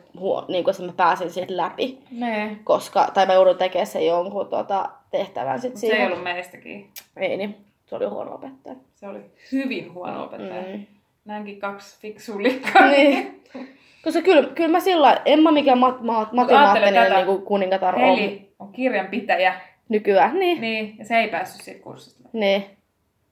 [0.47, 1.99] niinku, että mä pääsin siitä läpi.
[2.11, 2.57] Nee.
[2.63, 6.07] Koska, tai mä joudun tekemään sen jonkun tota, tehtävän sit Mut se ei siihen.
[6.11, 6.89] ollut meistäkin.
[7.17, 8.75] Ei niin, se oli huono opettaja.
[8.95, 9.19] Se oli
[9.51, 10.77] hyvin huono opettaja.
[10.77, 10.85] Mm.
[11.25, 12.85] Näinkin kaksi fiksua likkaa.
[12.87, 13.41] Niin.
[14.03, 17.15] Koska kyllä, kyllä mä sillä en mä mikään mat, mat, matemaattinen tätä.
[17.15, 19.61] niinku kuningatar on Heli on kirjanpitäjä.
[19.89, 20.39] nykyään.
[20.39, 22.29] Niin, Niin, ja se ei päässyt siitä kurssista.
[22.33, 22.65] niin.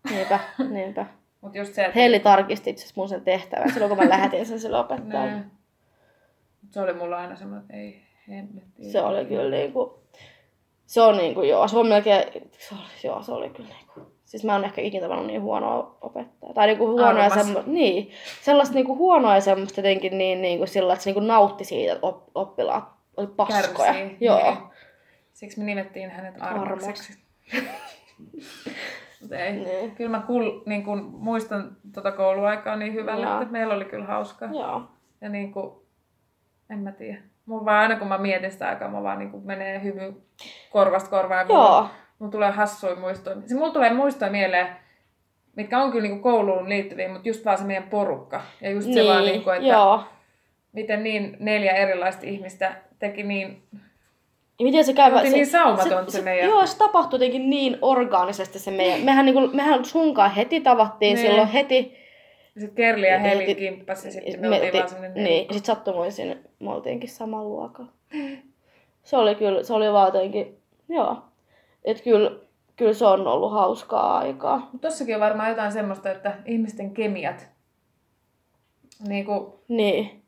[0.10, 0.40] Niinpä,
[0.70, 1.06] niinpä.
[1.42, 2.00] Mut just se, että...
[2.00, 5.32] Heli tarkisti itse mun sen tehtävän silloin, kun mä lähetin sen sille opettajalle.
[5.32, 5.44] Nee.
[6.62, 8.84] Mut Se oli mulla aina semmoinen, että ei hemmetti.
[8.92, 10.04] Se oli kyllä niinku...
[10.86, 12.24] Se on niinku joo, se on melkein...
[12.60, 14.12] Se oli, joo, se oli kyllä niinku...
[14.28, 16.54] Siis mä en ehkä ikinä tavannut niin huonoa opettajaa.
[16.54, 17.72] Tai niinku huonoa ja semmoista...
[17.72, 18.12] Niin.
[18.42, 22.08] Sellaista niinku huonoa ja semmoista jotenkin niin niinku sillä, että se niinku nautti siitä, että
[22.08, 22.84] op, oppilaat
[23.18, 23.94] oli paskoja.
[23.94, 24.18] Kärsii.
[24.20, 24.52] Joo.
[24.52, 24.58] Niin.
[25.34, 27.20] Siksi me nimettiin hänet armokseksi.
[29.22, 29.52] Mut ei.
[29.52, 29.92] Niin.
[29.92, 33.42] Kyllä mä kul, niin kun muistan tota kouluaikaa niin hyvällä, Joo.
[33.42, 34.50] että meillä oli kyllä hauskaa.
[34.54, 34.82] Joo.
[35.22, 35.72] Ja niin kuin,
[36.70, 37.22] en mä tiedä.
[37.46, 40.22] Mulla vaan aina kun mä mietin sitä aikaa, mä vaan niin menee hymy
[40.72, 41.40] korvasta korvaan.
[41.40, 41.88] Ja mulla, Joo.
[42.20, 43.36] Mulla tulee hassuja muistoja.
[43.46, 44.68] Se mulla tulee muistoja mieleen,
[45.56, 48.42] mitkä on kyllä niin kouluun liittyviä, mutta just vaan se meidän porukka.
[48.62, 50.04] Ja just se vaan, niin kuin, että joo.
[50.72, 53.64] miten niin neljä erilaista ihmistä teki niin...
[54.60, 55.14] Ja miten se käy?
[55.14, 59.02] Oltiin niin saumaton se meidän- Joo, se tapahtui jotenkin niin orgaanisesti se meidän.
[59.02, 61.28] Mehän, niinku, mehän sunkaan heti tavattiin Niin.
[61.28, 61.98] silloin heti.
[62.54, 65.24] Sitten Kerli ja Heli kimppasi ja sitten me, oltiin te- vaan sellainen...
[65.24, 67.92] Niin, ja sitten sattumoisin me oltiinkin saman luokalla.
[69.04, 70.58] Se oli kyllä, se oli vaan jotenkin,
[70.90, 71.18] joo.
[71.88, 72.32] Että kyllä,
[72.76, 74.58] kyllä se on ollut hauskaa aikaa.
[74.58, 77.48] Mutta tossakin on varmaan jotain semmoista, että ihmisten kemiat...
[79.08, 80.24] Niin kuin, Niin,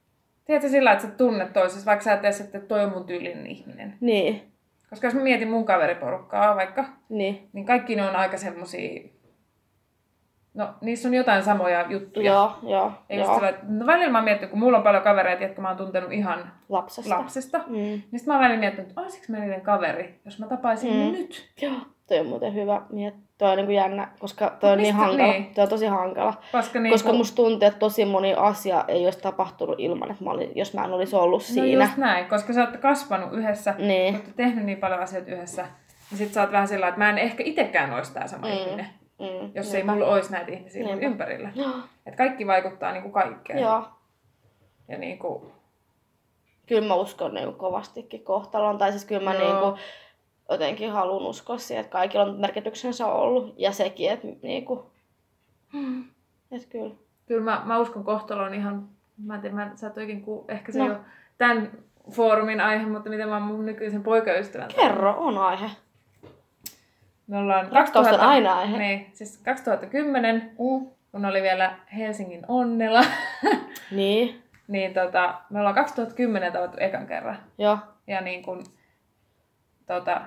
[0.46, 3.48] tiedätkö sillä, että sä tunnet toisessa, vaikka sä et edes, että toi on mun tyylinen
[3.48, 3.98] ihminen.
[4.02, 4.52] niin,
[4.90, 7.50] Koska jos mä mietin mun kaveriporukkaa vaikka, niin.
[7.54, 9.10] niin kaikki ne on aika semmosia...
[10.54, 12.32] No, niissä on jotain samoja juttuja.
[12.34, 13.36] Joo, joo, Ja joo.
[13.36, 16.12] sillä, no välillä mä oon miettinyt, kun mulla on paljon kavereita, jotka mä oon tuntenut
[16.12, 17.18] ihan Lapsesta.
[17.18, 17.58] lapsesta.
[17.68, 17.74] Mm.
[17.74, 21.00] Niin sit mä oon välillä miettinyt, että olisiko mä niiden kaveri, jos mä tapaisin Mm.
[21.00, 21.12] mm.
[21.12, 21.50] nyt.
[21.62, 21.74] Joo,
[22.08, 23.24] toi on muuten hyvä miettiä.
[23.38, 25.32] Toi on niinku jännä, koska toi on niin hankala.
[25.32, 25.54] niin.
[25.56, 26.34] Toi on tosi hankala.
[26.52, 30.32] Koska, niin Koska musta tuntuu, että tosi moni asia ei olisi tapahtunut ilman, että mä
[30.32, 31.84] olin, jos mä en olisi ollut No siinä.
[31.86, 34.14] just näin, koska sä oot kasvanut yhdessä, Niin.
[34.16, 35.66] olette tehnyt niin paljon asioita yhdessä,
[36.12, 38.54] niin sit sä oot vähän sillä että mä en ehkä itekään olisi tää sama Mm.
[38.54, 38.88] ihminen.
[39.20, 39.94] Mm, jos ei niinpä.
[39.94, 41.06] mulla olisi näitä ihmisiä Niinpä.
[41.06, 41.52] ympärillä.
[42.06, 43.60] Et kaikki vaikuttaa niinku kaikkeen.
[43.60, 43.84] Joo.
[44.88, 45.52] Ja niinku,
[46.68, 48.78] Kyllä mä uskon niin kovastikin kohtaloon.
[48.78, 49.44] Tai siis kyllä mä Joo.
[49.44, 49.82] niin kuin,
[50.50, 53.54] jotenkin haluan uskoa siihen, että kaikilla on merkityksensä ollut.
[53.58, 54.80] Ja sekin, että niin kuin,
[56.52, 56.96] että kyllä.
[57.26, 58.90] kyllä mä, mä uskon kohtaloon ihan,
[59.26, 60.86] mä en tiedä, mä, sä et oikein ku, ehkä se no.
[60.86, 61.00] ei ole
[61.38, 61.72] tämän
[62.12, 64.68] foorumin aihe, mutta miten mä oon mun nykyisen poikaystävän.
[64.76, 65.70] Kerro, on aihe.
[67.30, 68.78] Me ollaan Rakkaus on aina aihe.
[68.78, 70.88] Niin, siis 2010, Mm.
[71.12, 73.02] kun oli vielä Helsingin onnella,
[73.92, 77.38] Niin, niin tota, me ollaan 2010 tavattu ekan kerran.
[77.58, 77.78] joo.
[78.08, 78.64] Ja niin kun,
[79.86, 80.22] tota,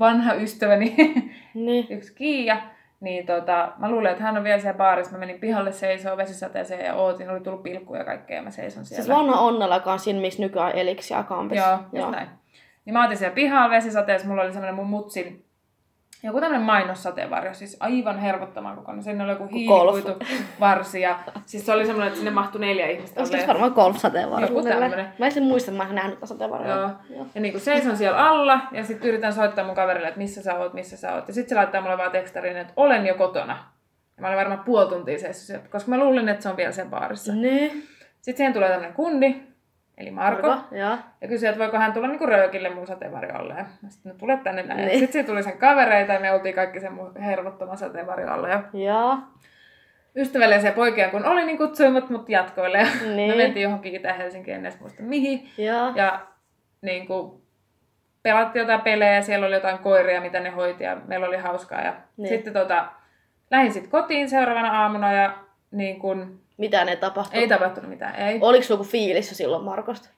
[0.00, 0.94] vanha ystäväni,
[1.54, 1.86] Niin.
[1.90, 2.56] yksi Kiia,
[3.00, 5.12] niin tota, mä luulen, että hän on vielä siellä baarissa.
[5.12, 8.84] Mä menin pihalle seisoo vesisateeseen ja ootin, oli tullut pilkkuja ja kaikkea ja mä seison
[8.84, 9.04] siellä.
[9.04, 11.66] Siis vanha onnella, joka on siinä, missä nykyään eliksi ja kampissa.
[11.92, 12.28] Joo, just näin.
[12.84, 15.44] Niin mä otin siellä pihalla vesisateessa, mulla oli semmoinen mun mutsin,
[16.22, 19.04] joku tämmöinen mainossateenvarjo, siis aivan hervottoman kokoinen.
[19.04, 19.94] Siinä oli joku Golf.
[20.04, 23.14] hiilikuituvarsi ja siis se oli semmoinen, että sinne mahtui neljä ihmistä.
[23.16, 23.48] Tässä Olleen.
[23.48, 24.46] varmaan golf-sateenvarjo?
[24.46, 25.08] Joku tämmönen.
[25.18, 26.76] Mä en muista, että mä oon nähnyt sateenvarjoa.
[26.76, 26.90] Joo.
[27.10, 27.26] Joo.
[27.34, 30.58] Ja niin kuin seison siellä alla ja sitten yritän soittaa mun kaverille, että missä sä
[30.58, 31.28] oot, missä sä oot.
[31.28, 33.58] Ja sitten se laittaa mulle vaan tekstarin, että olen jo kotona.
[34.16, 36.72] Ja mä olin varmaan puoli tuntia seissyt siellä, koska mä luulin, että se on vielä
[36.72, 37.32] sen baarissa.
[37.32, 37.70] Niin.
[38.20, 39.42] Sitten siihen tulee tämmöinen kundi,
[40.00, 40.48] eli Marko.
[40.48, 40.76] Marko.
[40.76, 40.98] Joo.
[41.20, 43.54] Ja kysyi, että voiko hän tulla niinku röökille mun sateenvarjolle.
[43.54, 44.86] Ja sitten, tule tänne näin.
[44.86, 44.98] Niin.
[44.98, 48.48] Sitten tuli sen kavereita ja me oltiin kaikki sen mun hervottoman sateenvarjolla.
[48.48, 49.18] Ja Joo.
[50.16, 52.78] ystävällisiä poikia kun oli, niin kutsuivat mut jatkoille.
[52.78, 53.30] Ja Niin.
[53.30, 55.48] me mentiin johonkin Itä-Helsinkiin, en edes muista mihin.
[55.58, 55.92] Joo.
[55.94, 56.20] Ja
[56.82, 57.40] niin kuin,
[58.22, 61.80] pelattiin jotain pelejä ja siellä oli jotain koiria, mitä ne hoiti ja meillä oli hauskaa.
[61.80, 62.00] Ja Niin.
[62.16, 62.28] niin.
[62.28, 62.86] sitten tota,
[63.50, 65.34] lähdin sitten kotiin seuraavana aamuna ja
[65.70, 67.42] niin kuin, Mitään ei tapahtunut.
[67.42, 68.14] ei tapahtunut mitään.
[68.14, 68.38] Ei.
[68.40, 70.08] Oliko sulla joku fiilis silloin Markosta?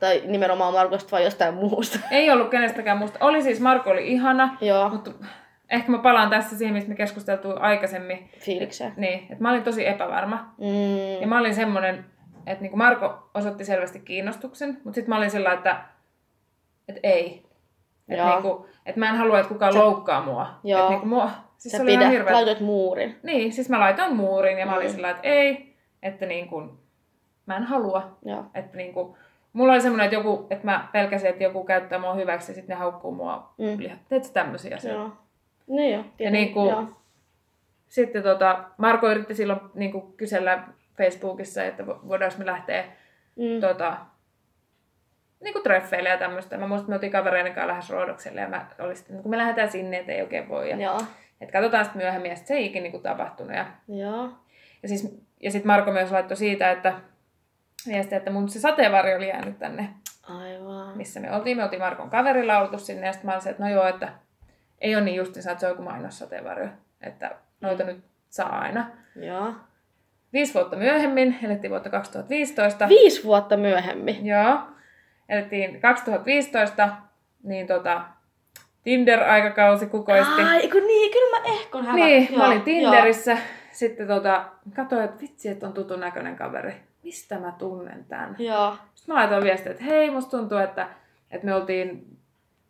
[0.00, 1.98] Tai nimenomaan Markosta vai jostain muusta?
[2.10, 3.18] ei ollut kenestäkään musta.
[3.20, 4.88] Oli siis, Marko oli ihana, Joo.
[4.88, 5.10] mutta
[5.70, 8.30] ehkä mä palaan tässä siihen, mistä me keskusteltiin aikaisemmin.
[8.38, 8.92] Fiilikseen.
[8.96, 10.54] Niin, että mä olin tosi epävarma.
[10.58, 11.20] Mm.
[11.20, 12.04] Ja mä olin semmonen,
[12.46, 15.84] että niinku Marko osoitti selvästi kiinnostuksen, mutta sitten mä olin sillä, että,
[16.88, 17.46] että ei.
[18.08, 18.32] Että Joo.
[18.32, 20.46] niinku, et mä en halua, että kukaan loukkaa mua.
[20.64, 20.82] Joo.
[20.82, 21.30] Et niinku mua,
[21.62, 22.32] siis Sä se oli pidät, hirveä.
[22.34, 23.16] laitoit muurin.
[23.22, 24.92] Niin, siis mä laitoin muurin ja mä olin Mm.
[24.92, 26.78] sillä, että ei, että niinku,
[27.46, 28.18] mä en halua.
[28.24, 28.44] Joo.
[28.54, 29.16] Että niinku,
[29.52, 32.74] mulla oli semmoinen, että, joku, että mä pelkäsin, että joku käyttää mua hyväksi ja sitten
[32.74, 33.54] ne haukkuu mua.
[33.58, 33.98] Mm.
[34.08, 35.00] Teet sä tämmöisiä asioita?
[35.00, 35.10] Joo.
[35.66, 36.02] Niin joo.
[36.16, 36.32] tietenkin.
[36.32, 36.84] niinku- Joo.
[37.88, 40.62] Sitten tota, Marko yritti silloin niinku, kysellä
[40.98, 42.84] Facebookissa, että vo- voidaanko me lähteä
[43.36, 43.60] Mm.
[43.60, 43.96] tota,
[45.40, 46.58] niinku treffeille ja tämmöistä.
[46.58, 49.38] Mä muistan, että me oltiin kavereiden kanssa lähes Roodokselle ja mä olin sitten, kun me
[49.38, 50.70] lähdetään sinne, että ei oikein voi.
[50.70, 51.00] Ja, Joo.
[51.42, 53.56] Et katsotaan sitten myöhemmin ja sit se ei ikinä niinku tapahtunut.
[53.56, 54.30] Ja, Joo.
[54.82, 56.94] ja, siis, ja sitten Marko myös laittoi siitä, että
[57.88, 59.88] viesti, että mun se sateenvarjo oli jäänyt tänne,
[60.22, 60.96] Aivan.
[60.96, 61.56] missä me oltiin.
[61.56, 64.12] Me oltiin Markon kaverilla oltu sinne ja sitten mä olin se, että no joo, että
[64.80, 66.68] ei ole niin justiinsa, että se on joku mainossateenvarjo.
[67.00, 68.90] Että noita nyt saa aina.
[69.16, 69.54] Joo.
[70.32, 72.88] Viisi vuotta myöhemmin, elettiin vuotta 2015.
[72.88, 74.26] Viisi vuotta myöhemmin.
[74.26, 74.58] Joo.
[75.28, 76.88] Elettiin 2015,
[77.42, 78.04] niin tota,
[78.84, 80.42] Tinder-aikakausi kukoisti.
[80.42, 81.96] Ai, kun niin, kyllä mä ehkä on hävä.
[81.98, 83.38] niin, Joo, mä olin Tinderissä.
[83.70, 84.44] Sitten tota,
[84.76, 86.74] katsoin, että vitsi, että on tutun näköinen kaveri.
[87.04, 88.36] Mistä mä tunnen tän?
[88.38, 88.54] Joo.
[88.56, 88.76] Joo.
[88.94, 90.88] Sitten mä laitoin viestiä, että hei, musta tuntuu, että,
[91.30, 92.06] että me oltiin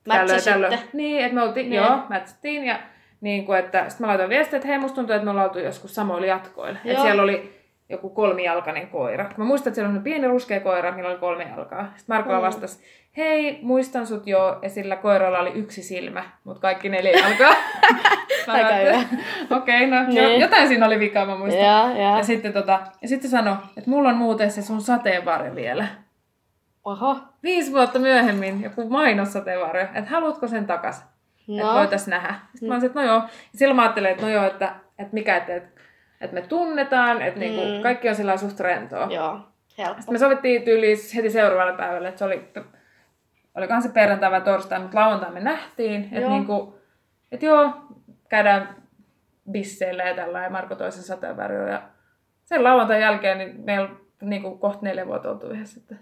[0.05, 0.79] tällöin, tällöin.
[0.93, 1.83] Niin, että me oltiin, Niin.
[1.83, 2.65] joo, matchattiin.
[2.65, 2.79] Ja
[3.21, 5.59] niin kuin, että, sitten mä laitoin viestiä, että hei, musta tuntuu, että me ollaan oltu
[5.59, 6.79] joskus samoilla jatkoilla.
[6.85, 6.91] Joo.
[6.93, 7.52] Että siellä oli
[7.93, 9.31] joku kolmijalkainen koira.
[9.37, 11.83] Mä muistan, että siellä oli pieni ruskea koira, millä oli kolme jalkaa.
[11.97, 12.41] Sitten Marko Mm.
[12.43, 12.83] vastasi,
[13.17, 17.55] hei, muistan sut jo, ja sillä koiralla oli yksi silmä, mutta kaikki neljä jalkaa.
[18.49, 19.03] Aika hyvä.
[19.57, 20.41] Okei, no Niin.
[20.41, 21.65] jotain siinä oli vikaa, mä muistan.
[21.65, 22.17] Joo, joo.
[22.17, 25.87] Ja sitten, tota, ja sitten sanoi, että mulla on muuten se sun sateenvarjo vielä.
[26.85, 27.17] Oho.
[27.43, 31.05] Viisi vuotta myöhemmin joku mainossateenvarjo, että haluatko sen takas?
[31.49, 31.55] No.
[31.57, 31.75] Että No.
[31.75, 32.35] voitais nähdä.
[32.53, 33.17] Sitten mä olisin, että no joo.
[33.17, 33.29] Ja
[33.59, 35.72] silloin mä ajattelin, että no joo, että, että mikä, että, että,
[36.23, 37.83] että me tunnetaan, että niinku, Mm.
[37.83, 39.09] kaikki on sillä suht rentoa.
[39.11, 39.41] Joo.
[39.79, 39.95] Helppo.
[40.01, 42.49] Sitten me sovittiin tyyliin heti seuraavalle päivälle, että se oli,
[43.55, 46.79] olikohan se perjantai vai torstai, mutta lauantai me nähtiin, että niinku,
[47.33, 47.71] että joo,
[48.29, 48.77] käydään
[49.51, 51.69] bisseillä ja tällä ja Marko toisen sateenvarjoon.
[51.71, 51.83] Ja
[52.45, 53.89] sen lauantain jälkeen niin meillä
[54.21, 55.81] niinku kohta neljä vuotta oltu yhdessä.
[55.81, 55.97] Että,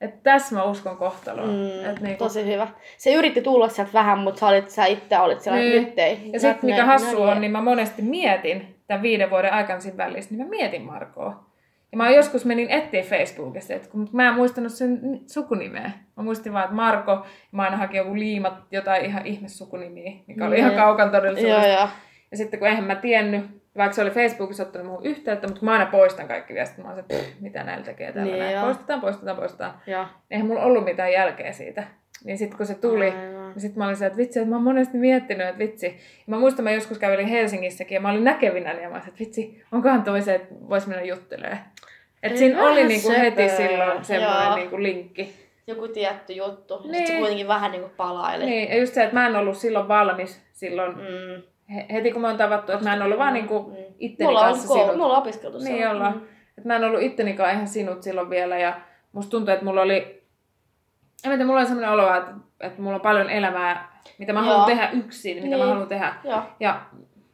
[0.00, 1.48] että tässä mä uskon kohtaloon.
[1.50, 2.68] Mm, että niinku, Tosi hyvä.
[2.98, 5.82] Se yritti tulla sieltä vähän, mutta sä, olit, sä itse olit siellä, Niin.
[5.84, 6.30] nyt ei.
[6.32, 9.96] Ja sitten mikä hassu nä- on, niin mä monesti mietin tämän viiden vuoden aikana siinä
[9.96, 11.44] välissä, niin mä mietin Markoa.
[11.92, 15.90] Ja mä joskus menin etsiä Facebookista, että kun mä en muistanut sen sukunimeä.
[16.16, 20.12] Mä muistin vaan, että Marko, ja mä aina hakin joku liimat, jotain ihan ihme sukunimiä,
[20.26, 20.64] mikä oli Niin.
[20.66, 21.66] ihan kaukan todellisuudesta.
[21.68, 21.88] Joo, joo.
[22.30, 23.44] Ja sitten kun eihän mä tiennyt,
[23.76, 26.78] vaikka se oli Facebookissa ottanut muuhun yhteyttä, mutta mä aina poistan kaikki viestit.
[26.84, 28.60] Mä oon se, "Pff, mitä näillä tekee täällä Niin näin.
[28.64, 29.74] Poistetaan, poistetaan, poistetaan.
[29.86, 30.06] joo.
[30.30, 31.84] Eihän mulla ollut mitään jälkeä siitä.
[32.24, 33.50] Niin sitten kun se tuli, Aivan.
[33.50, 35.86] niin sitten mä olin se, että vitsi, että mä oon monesti miettinyt, että vitsi.
[35.86, 35.92] Ja
[36.26, 39.62] mä muistan, mä joskus kävelin Helsingissäkin ja mä olin näkevinäni ja mä olin, että vitsi,
[39.72, 41.58] onkohan toi se, että vois mennä juttelemaan.
[42.22, 45.34] Että siinä oli niinku heti silloin semmoinen niinku linkki.
[45.66, 46.80] Joku tietty juttu.
[46.84, 46.94] Niin.
[46.96, 48.46] sit se kuitenkin vähän niinku palaili.
[48.46, 51.42] Niin, ja just se, että mä en ollut silloin valmis silloin, Mm.
[51.74, 53.76] he- heti kun me on tavattu, että mä en ollut vaan niinku Mm.
[53.98, 54.96] itteni Mulla on, kanssa koulu, sinut.
[54.96, 56.12] me ollaan opiskeltu Niin ollaan.
[56.14, 56.22] Mm.
[56.58, 58.80] Että mä en ollut ittenikaan ihan sinut silloin vielä ja
[59.12, 60.22] musta tuntuu, että mulla oli,
[61.32, 62.30] en tiedä, mulla oli sellainen olo, että,
[62.60, 64.48] että mulla on paljon elämää, mitä mä Joo.
[64.48, 65.68] haluan tehdä yksin, mitä mä Niin.
[65.68, 66.14] haluan tehdä.
[66.24, 66.42] Joo.
[66.60, 66.80] Ja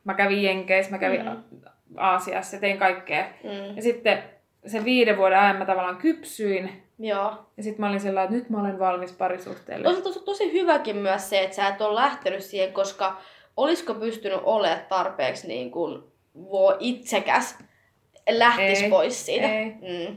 [0.05, 1.61] mä kävin Jenkeissä, mä kävin Mm.
[1.97, 3.25] Aasiassa, tein kaikkea.
[3.45, 3.77] Mm.
[3.77, 4.23] Ja sitten
[4.67, 6.83] sen viiden vuoden ajan mä tavallaan kypsyin.
[6.99, 7.47] Joo.
[7.57, 9.89] Ja sitten mä olin sellainen, että nyt mä olen valmis parisuhteelle.
[9.89, 13.17] On se tosi, tosi hyväkin myös se, että sä et ole lähtenyt siihen, koska
[13.57, 16.03] olisiko pystynyt olemaan tarpeeksi niin kuin
[16.79, 17.59] itsekäs,
[18.31, 18.91] lähtis Ei.
[18.91, 19.49] pois siitä.
[19.59, 19.65] Ei.
[19.67, 20.17] Mm.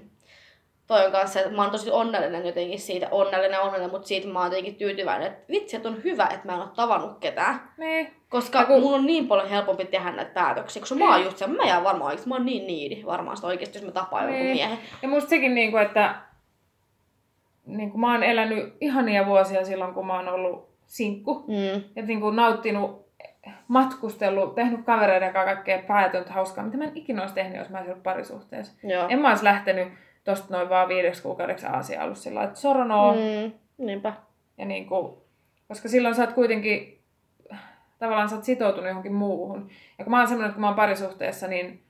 [0.87, 4.39] Toi on kanssa, että mä oon tosi onnellinen jotenkin siitä, onnellinen onnellinen, mutta siitä mä
[4.39, 7.61] oon jotenkin tyytyväinen, että vitsi, että on hyvä, että mä en ole tavannut ketään.
[7.77, 8.13] Niin.
[8.29, 11.37] Koska Ja kun- mulla on niin paljon helpompi tehdä näitä päätöksiä, koska mä oon just
[11.37, 14.23] se, mä jään varmaan oikeesti, mä oon niin niidi varmaan sitä oikeesti, jos mä tapaan
[14.23, 14.55] jonkun Niin.
[14.55, 14.77] miehen.
[15.01, 16.15] Ja musta sekin, niin kuin, että
[17.65, 21.45] niin kuin mä oon elänyt ihania vuosia silloin, kun mä oon ollut sinkku.
[21.47, 21.83] Mm.
[21.95, 23.03] Ja niin kuin nauttinut,
[23.67, 27.77] matkustellut, tehnyt kavereiden kanssa kaikkea päätöntä hauskaa, mitä mä en ikinä olisi tehnyt, jos mä
[27.77, 28.73] olisin ollut parisuhteessa.
[28.83, 29.05] Joo.
[29.09, 29.87] En mä olisi lähtenyt
[30.23, 33.13] tosta noin vaan viideksi kuukaudeksi Aasiaan ollut sillä että soronoo.
[33.13, 33.51] Mm.
[33.85, 34.13] Niinpä.
[34.57, 35.13] Ja niin kuin,
[35.67, 36.99] koska silloin sä oot kuitenkin,
[37.99, 39.69] tavallaan sä oot sitoutunut johonkin muuhun.
[39.97, 41.83] Ja kun mä oon semmoinen, että kun mä oon parisuhteessa, niin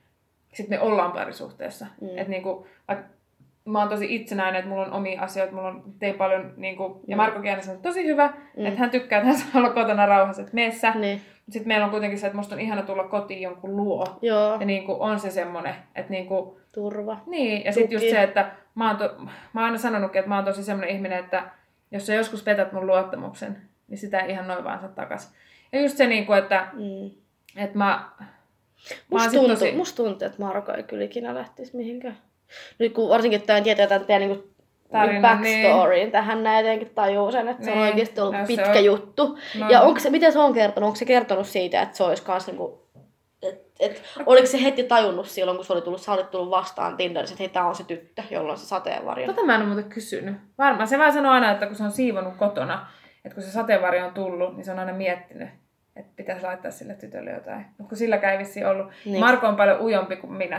[0.54, 1.86] sitten me ollaan parisuhteessa.
[2.00, 2.08] Mm.
[2.08, 2.66] Että niin kuin,
[3.64, 7.00] mä oon tosi itsenäinen, että mulla on omia asioita, mulla on tein paljon, niin kuin,
[7.06, 7.22] ja Mm.
[7.22, 8.66] Marko Kiana sanoi, että tosi hyvä, Mm.
[8.66, 10.90] että hän tykkää, että hän saa olla kotona rauhassa, että mene sä.
[10.90, 11.20] Niin.
[11.50, 14.06] Sitten meillä on kuitenkin se, että musta on ihana tulla kotiin jonkun luo.
[14.22, 14.56] Joo.
[14.60, 17.16] Ja niin kuin, on se semmoinen, että niin kuin, Turva.
[17.26, 19.04] niin, ja sitten just se, että mä oon, to,
[19.52, 21.42] mä oon aina sanonutkin, että mä oon tosi semmoinen ihminen, että
[21.90, 23.56] jos sä joskus petät mun luottamuksen,
[23.88, 25.32] niin sitä ei ihan noin vaan saa takas.
[25.72, 27.10] Ja just se, niin kuin, että, Mm.
[27.56, 28.08] että mä,
[29.10, 29.72] Musta tuntuu, tosi...
[29.72, 32.16] musta tuntuu, että Marko ei kyllä ikinä lähtisi mihinkään.
[32.78, 34.48] Nyt kun varsinkin tämän tietää tämän teidän niinku
[34.92, 36.12] Tarina, backstoryin niin.
[36.12, 37.86] tähän näin jotenkin tajuu sen, että se on Niin.
[37.88, 39.38] oikeasti ollut pitkä on- juttu.
[39.58, 40.86] No, ja onko se, miten se on kertonut?
[40.86, 42.83] Onko se kertonut siitä, että se olisi kans niinku,
[43.80, 47.34] et, oliko se heti tajunnut silloin, kun se oli tullut, sä olit tullut vastaan Tinderissä,
[47.34, 49.26] että hei, tää on se tyttö, jolla on se sateenvarjo.
[49.26, 50.36] Tota mä en ole muuten kysynyt.
[50.58, 52.86] Varmaan se vaan sanoo aina, että kun se on siivonut kotona,
[53.24, 55.48] että kun se sateenvarjo on tullut, niin se on aina miettinyt,
[55.96, 57.66] että pitäisi laittaa sille tytölle jotain.
[57.78, 58.86] Mutta kun silläkään ei vissiin ollut.
[58.86, 59.12] Niin.
[59.12, 59.20] Niin.
[59.20, 60.58] Marko on paljon ujompi kuin minä.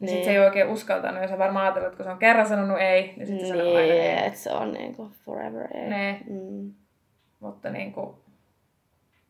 [0.00, 0.12] Niin.
[0.14, 0.24] Niin.
[0.24, 3.12] Se ei oikein uskaltanut, jos on varmaan ajatellut, että kun se on kerran sanonut ei,
[3.16, 4.26] niin sitten se sanoo aina Niin, ei.
[4.26, 5.88] että se on niinku forever ei.
[5.90, 6.20] Ne.
[6.28, 6.72] Mm.
[7.40, 8.16] Mutta niin kuin,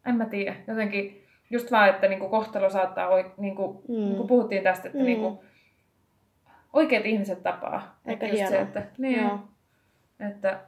[0.06, 0.56] en mä tiedä.
[0.66, 1.19] Jotenkin
[1.50, 3.94] just vaan, että niin kuin kohtalo saattaa, oi, niin kuin, Mm.
[3.94, 4.00] mm.
[4.00, 5.04] niin kuin puhuttiin tästä, että Mm.
[5.04, 5.38] niin kuin,
[6.72, 7.98] oikeat ihmiset tapaa.
[8.06, 9.38] Aika Että just se, että, niin, Joo.
[10.30, 10.60] että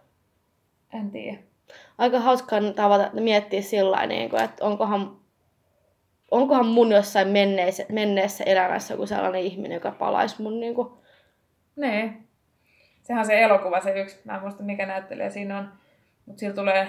[0.93, 1.39] en tiedä.
[1.99, 5.17] aika hauskaa tavata miettiä sillä niin kuin, että onkohan,
[6.31, 10.89] onkohan mun jossain menneessä, menneessä elämässä joku sellainen ihminen, joka palaisi mun niin kuin,
[11.77, 12.13] Nee.
[13.03, 15.69] Sehän on se elokuva, se yksi, mä en muista mikä näyttelijä siinä on,
[16.27, 16.89] mutta sillä tulee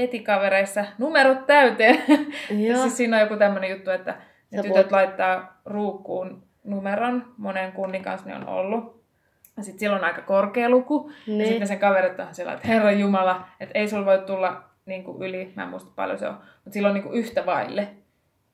[0.00, 2.02] petikavereissa numerot täyteen.
[2.50, 2.82] Ja Joo.
[2.82, 4.14] siis siinä on joku tämmöinen juttu, että
[4.50, 8.98] ne tytöt voit- laittaa ruukkuun numeron, monen kunnin kanssa ne on ollut.
[9.56, 11.10] Ja sitten sillä on aika korkea luku.
[11.26, 11.48] Ja Niin.
[11.48, 15.22] sitten sen kaverit on sillä, että Herra Jumala, että ei sulla voi tulla niin kuin
[15.22, 17.88] yli, mä en muista paljon se on, mutta sillä on niin kuin yhtä vaille.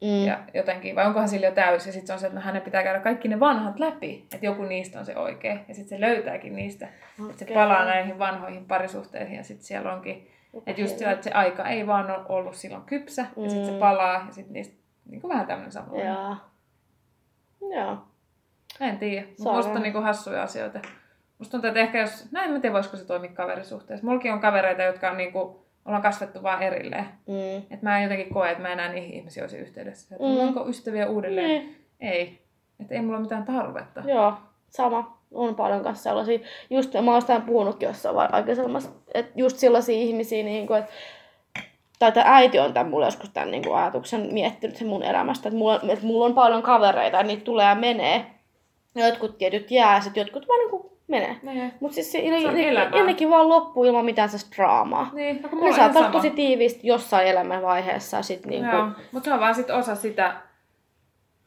[0.01, 0.27] Mm.
[0.27, 2.63] Ja jotenkin, vai onkohan sillä jo täysi, ja sitten se on se, että no, hänen
[2.63, 5.53] pitää käydä kaikki ne vanhat läpi, että joku niistä on se oikea.
[5.69, 6.89] Ja sitten se löytääkin niistä,
[7.31, 10.29] että se palaa näihin vanhoihin parisuhteisiin, ja sitten siellä onkin,
[10.67, 13.73] että just sillä, että se aika ei vaan ole ollut silloin kypsä, ja sitten se
[13.73, 13.79] Mm.
[13.79, 14.77] palaa, ja sitten niistä
[15.11, 16.13] niin kuin vähän tämmöinen samanlainen.
[16.15, 16.37] Joo.
[17.77, 17.99] Joo.
[18.81, 20.81] En tiedä, mutta musta on niinku hassuja asioita.
[21.39, 24.07] Musta tuntuu, että ehkä jos, näin mä tiedä, voisiko se toimia kaverisuhteessa.
[24.07, 27.05] Mullakin on kavereita, jotka on niinku, ollaan kasvettu vaan erilleen.
[27.05, 27.63] Mm.
[27.71, 30.15] Et mä en jotenkin koe, että mä enää niihin ihmisiin olisi yhteydessä.
[30.15, 30.33] Että Mm.
[30.35, 30.41] mm.
[30.41, 31.49] onko ystäviä uudelleen?
[31.49, 31.87] Niin.
[32.01, 32.43] Ei.
[32.81, 34.03] Että ei mulla ole mitään tarvetta.
[34.07, 34.35] Joo,
[34.71, 35.14] sama.
[35.35, 36.39] On paljon kanssa sellaisia,
[36.71, 40.93] just mä oon sitä puhunutkin jossain aikaisemmassa, että just sellaisia ihmisiä, niin kuin, että
[41.99, 45.49] tai tämä äiti on tämän mulle joskus tämän niin kuin ajatuksen miettinyt sen mun elämästä,
[45.49, 48.27] että mulla, että mulla on paljon kavereita ja niitä tulee ja menee.
[48.95, 51.37] Ja jotkut tietyt jää, sitten jotkut vaan niin kuin menee.
[51.43, 51.73] Nee.
[51.81, 52.53] Mutta siis se, Se
[52.91, 55.11] ne, nekin vaan loppuu ilman mitään sellaista draamaa.
[55.13, 59.41] Niin, no Ne saattaa olla tosi tiiviisti jossain elämänvaiheessa sit niin kuin, mutta se on
[59.41, 60.37] vaan sit osa sitä,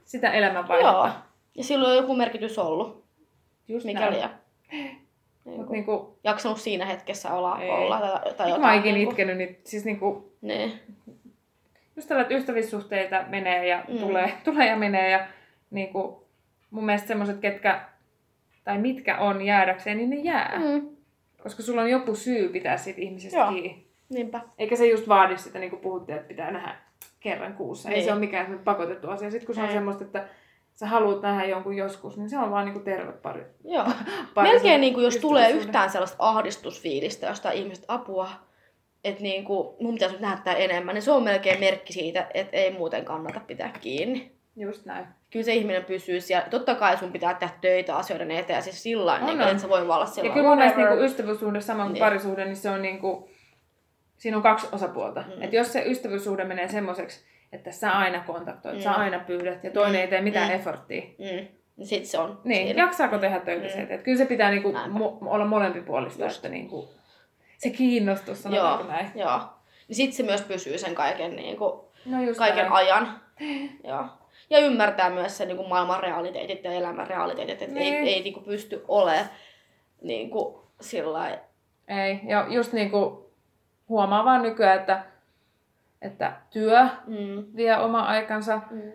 [0.05, 0.91] sitä elämänvaihetta.
[0.91, 1.09] joo.
[1.55, 3.06] Ja silloin on joku merkitys ollut,
[3.67, 4.21] Just mikäli näin.
[4.21, 4.29] ja,
[5.45, 7.69] niin kuin, niinku, jaksanut siinä hetkessä olla, Ei.
[7.69, 8.79] olla tai, tai Eikä mä oon jotain.
[8.79, 10.73] ikinä niin kuin- itkenyt, niin siis niinku, Niin.
[11.95, 13.97] just tällä, että ystävyyssuhteita menee ja Mm.
[13.99, 15.27] tulee, tulee ja menee ja
[15.71, 16.27] niinku,
[16.71, 17.81] mun mielestä semmoiset, ketkä,
[18.63, 20.59] tai mitkä on jäädäkseen, niin ne jää.
[20.59, 20.87] Mm.
[21.43, 23.51] Koska sulla on joku syy pitää siitä ihmisestä Joo.
[23.51, 23.87] kiinni.
[24.09, 24.41] Niinpä.
[24.57, 26.75] Eikä se just vaadi sitä, niin kuin puhuttiin, että pitää nähdä
[27.19, 27.89] kerran kuussa.
[27.89, 28.05] Ei Niin.
[28.05, 29.31] se ole mikään pakotettu asia.
[29.31, 29.73] Sitten kun se on Ei.
[29.73, 30.25] semmoista, että
[30.79, 33.45] sä haluat nähdä jonkun joskus, niin se on vaan niin kuin terve pari.
[33.63, 33.85] Joo.
[34.33, 38.29] pari Melkein niin kuin, jos tulee yhtään sellaista ahdistusfiilistä jostain ihmisestä apua,
[39.03, 42.57] että niin kuin, mun pitäisi nyt nähdä enemmän, niin se on melkein merkki siitä, että
[42.57, 44.31] ei muuten kannata pitää kiinni.
[44.55, 45.05] Just näin.
[45.31, 46.47] Kyllä se ihminen pysyy siellä.
[46.49, 49.69] Totta kai sun pitää tehdä töitä asioiden eteen, siis sillä On, lailla, niin, että se
[49.69, 50.99] voi olla sillä Ja kyllä mun mielestä whatever.
[50.99, 51.99] niin ystävyyssuhde sama kuin Niin.
[52.03, 53.23] parisuhde, niin se on niin kuin,
[54.17, 55.21] siinä on kaksi osapuolta.
[55.27, 55.35] Mm.
[55.35, 55.41] Mm.
[55.41, 58.81] Että jos se ystävyyssuhde menee semmoiseksi, että sä aina kontaktoit, mm.
[58.81, 58.99] sä Mm.
[58.99, 60.55] aina pyydät ja toinen ei tee mitään Mm.
[60.55, 61.01] efforttia.
[61.01, 61.47] Mm.
[61.77, 62.83] Niin sit se on Niin, siinä.
[62.83, 63.67] jaksaako tehdä töitä Mm.
[63.67, 63.73] mm.
[63.73, 63.93] sieltä?
[63.93, 66.35] Että kyllä se pitää niinku mo- olla molempipuolista, Just.
[66.35, 66.89] että niinku,
[67.57, 69.07] se kiinnostus, sanotaanko Joo, näin.
[69.15, 69.39] joo.
[69.87, 72.71] Niin sit se myös pysyy sen kaiken, niin kuin, No just kaiken näin.
[72.73, 73.19] ajan.
[73.89, 74.05] joo.
[74.49, 78.07] Ja ymmärtää myös sen niin kuin maailman realiteetit ja elämän realiteetit, että ei, Niin.
[78.07, 79.25] ei niin kuin pysty olemaan
[80.01, 81.37] niin kuin, sillä
[81.87, 83.31] Ei, ja just niinku
[83.89, 85.03] huomaa vaan nykyään, että,
[86.01, 87.43] että työ mm.
[87.55, 88.61] vie oma aikansa.
[88.71, 88.91] Mm.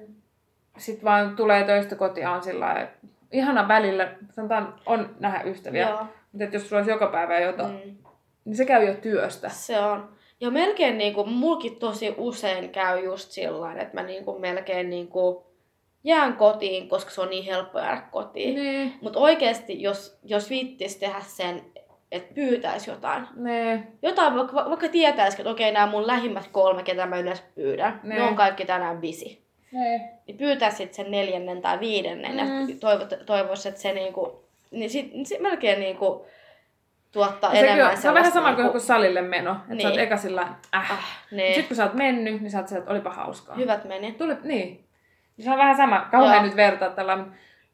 [0.79, 2.99] Sitten vaan tulee töistä kotiin on sillä lailla, että
[3.33, 5.89] ihana välillä, sanotaan, on nähdä ystäviä.
[5.89, 6.07] Joo.
[6.33, 7.91] Mutta että jos sulla olisi joka päivä jotain, mm.
[7.91, 7.97] Mm.
[8.45, 9.49] niin se käy jo työstä.
[9.49, 10.09] Se on.
[10.41, 15.47] Ja melkein niinku, mulkin tosi usein käy just sillä että mä niinku melkein niinku
[16.05, 18.55] jään kotiin, koska se on niin helppo jäädä kotiin.
[18.55, 18.95] Niin.
[19.01, 21.63] Mutta oikeasti, jos, jos viittis tehdä sen,
[22.13, 23.27] että pyytäisi jotain.
[23.37, 23.87] Niin.
[24.03, 28.15] Jotain, vaikka, vaikka tietäisi, että okei, nämä mun lähimmät kolme, ketä mä yleensä pyydän, ne,
[28.15, 28.23] Ne.
[28.23, 29.25] on kaikki tänään busy.
[29.73, 30.01] Niin.
[30.27, 32.69] Niin pyytäisi sit sen neljännen tai viidennen mm.
[32.69, 36.27] Ja toivo, toivoisi, että se niinku, niin sit, sit melkein niinku
[37.13, 39.53] tuottaa No sekin enemmän on, se on vähän sama kuin niinku- joku salille meno.
[39.53, 39.83] Että niin.
[39.83, 40.07] sä oot Niin.
[40.07, 40.93] eka sillä äh.
[40.93, 41.65] Ah, Sitten niin.
[41.65, 43.57] kun sä oot mennyt, niin sä oot sillä, että olipa hauskaa.
[43.57, 44.13] Hyvät meni.
[44.13, 44.85] Tuli, niin.
[45.41, 46.09] Se on vähän sama.
[46.11, 46.45] Kauhean Joo.
[46.47, 47.19] nyt vertaa tällä.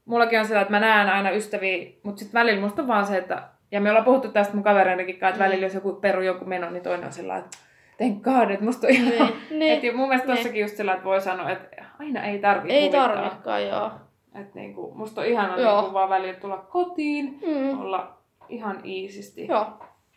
[0.04, 3.16] Mullakin on sillä, että mä näen aina ystäviä, mutta sitten välillä musta on vaan se,
[3.16, 3.42] että...
[3.70, 5.48] Ja me ollaan puhuttu tästä mun kavereidenkin kanssa, että Mm.
[5.48, 7.58] välillä jos joku peru joku meno, niin toinen on sillä että
[7.96, 9.28] thank god, että musta on ihan...
[9.50, 10.36] Niin, Et mun mielestä Niin.
[10.36, 13.90] tossakin just sillä, että voi sanoa, että aina ei tarvi Ei tarvikaan, joo.
[14.34, 15.76] Että niinku, musta on ihana Joo.
[15.76, 17.80] niinku vaan välillä tulla kotiin, Mm.
[17.80, 18.18] olla
[18.48, 19.46] ihan iisisti.
[19.46, 19.66] Joo,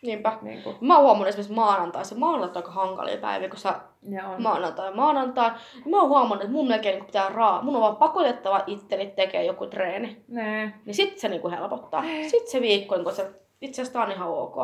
[0.02, 0.38] niinpä.
[0.42, 3.74] Niinku, Mä oon huomannut esimerkiksi maanantai, se maanantai on aika hankalia päiviä, kun sä
[4.10, 4.42] ja on.
[4.42, 5.50] maanantai, maanantai.
[5.74, 9.06] Niin mä oon huomannut, että mun melkein niin pitää raa, mun on vaan pakotettava itteni
[9.06, 10.16] tekee joku treeni.
[10.28, 10.72] Nee.
[10.84, 12.04] Niin sit se niinku helpottaa.
[12.26, 13.30] Sit se viikko, niin kun se
[13.60, 14.56] itse asiassa on ihan ok.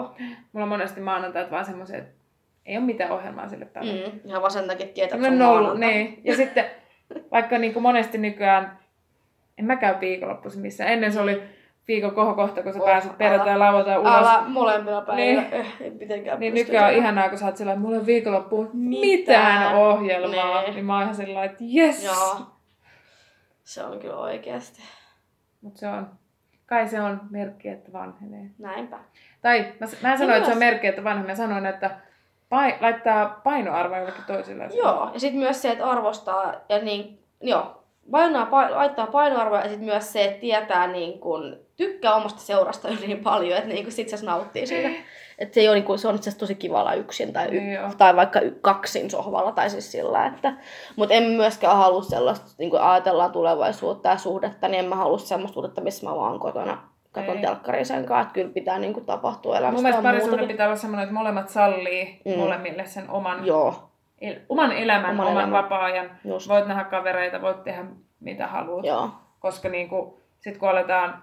[0.52, 2.12] Mulla on monesti maanantaita vaan semmoisia, että
[2.66, 4.09] ei ole mitään ohjelmaa sille päivälle.
[4.09, 4.20] Mm.
[4.24, 5.89] Ihan vaan sen takia tietää, että se on maanantai.
[5.90, 6.20] niin.
[6.24, 6.65] Ja sitten
[7.32, 8.78] vaikka niin kuin monesti nykyään,
[9.59, 10.93] en mä käy viikonloppuisin missään.
[10.93, 11.43] Ennen se oli
[11.89, 14.12] viikon kohokohta, kun sä Oh, pääsit perjantai lauantai ulos.
[14.12, 15.43] Älä molemmilla päivillä.
[15.43, 15.55] Niin.
[15.55, 18.70] Eh, ei mitenkään Niin nykyään on ihanaa, kun sä oot sillä että mulla on viikonloppuun
[18.73, 19.01] Mitään.
[19.02, 20.62] mitään ohjelmaa.
[20.62, 20.74] Niin.
[20.74, 22.05] Niin mä oon ihan sillä että yes!
[22.05, 22.36] Joo.
[23.65, 24.82] Se on kyllä oikeasti.
[25.60, 26.10] Mut se on,
[26.66, 28.51] kai se on merkki, että vanhenee.
[28.59, 28.98] Näinpä.
[29.43, 31.32] Tai mä, mä en sano, Ja että se on merkki, että vanhenee.
[31.32, 31.90] Mä sanoin, että
[32.48, 34.69] pai, laittaa painoarvoa jollekin toiselle.
[34.74, 37.78] Joo, ja sitten myös se, että arvostaa ja niin, joo,
[38.10, 42.89] painaa, pa, laittaa painoarvoa ja sitten myös se, että tietää niin kun, tykkää omasta seurasta
[43.06, 44.90] niin paljon, että niin sit se nauttii siitä.
[45.39, 47.48] Että se, ei ole, niin kun, se on itse asiassa tosi kiva olla yksin tai,
[47.56, 47.90] y, Joo.
[47.98, 50.52] tai vaikka y, kaksin sohvalla tai siis sillä, että...
[50.97, 55.18] Mutta en myöskään halua sellaista, niin kun ajatellaan tulevaisuutta ja suhdetta, niin en mä halua
[55.18, 57.43] sellaista suhdetta, missä mä vaan kotona katon Ei.
[57.43, 61.05] telkkarin sen kanssa, että kyllä pitää niin kun, tapahtua elämässä Mun mielestä pitää olla semmoinen,
[61.05, 62.39] että molemmat sallii mm.
[62.39, 63.88] molemmille sen oman, Joo,
[64.20, 65.62] el, oman elämän, Oman oman, elämän.
[65.65, 66.11] vapaa-ajan.
[66.24, 66.49] just.
[66.49, 67.85] Voit nähdä kavereita, voit tehdä
[68.20, 68.85] mitä haluat.
[68.86, 71.23] Joo, Koska niinku, sit kun aletaan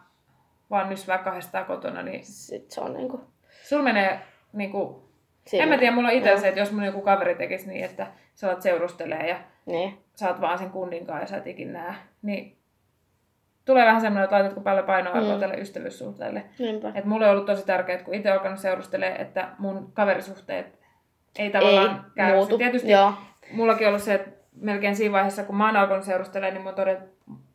[0.70, 3.22] vaan nysvää kahdestaan kotona, niin sit se on niin kuin...
[3.64, 4.20] sul menee
[4.54, 5.10] niinku,
[5.48, 5.64] Siinä.
[5.64, 8.08] en mä tiedä, mulla on itse se, että jos mun joku kaveri tekisi niin, että
[8.36, 9.36] sä alat seurustelee ja
[9.66, 9.98] Niin.
[10.14, 12.58] sä oot vaan sen kundin kanssa ja sä et ikin näe, niin
[13.66, 15.40] tulee vähän semmoinen, että laitatko paljon painoarvoa Mm.
[15.40, 16.44] tälle ystävyyssuhteelle.
[16.60, 16.92] Niinpä.
[16.96, 20.80] Et mulle on ollut tosi tärkeää, että kun itse alkanut seurustelemaan, että mun kaverisuhteet
[21.40, 22.34] ei tavallaan Ei käy.
[22.36, 22.58] muutu.
[22.58, 23.14] Tietysti Joo.
[23.52, 24.30] mullakin on ollut se, että
[24.62, 27.02] melkein siinä vaiheessa, kun mä oon alkanut seurustelemaan, niin mun todella,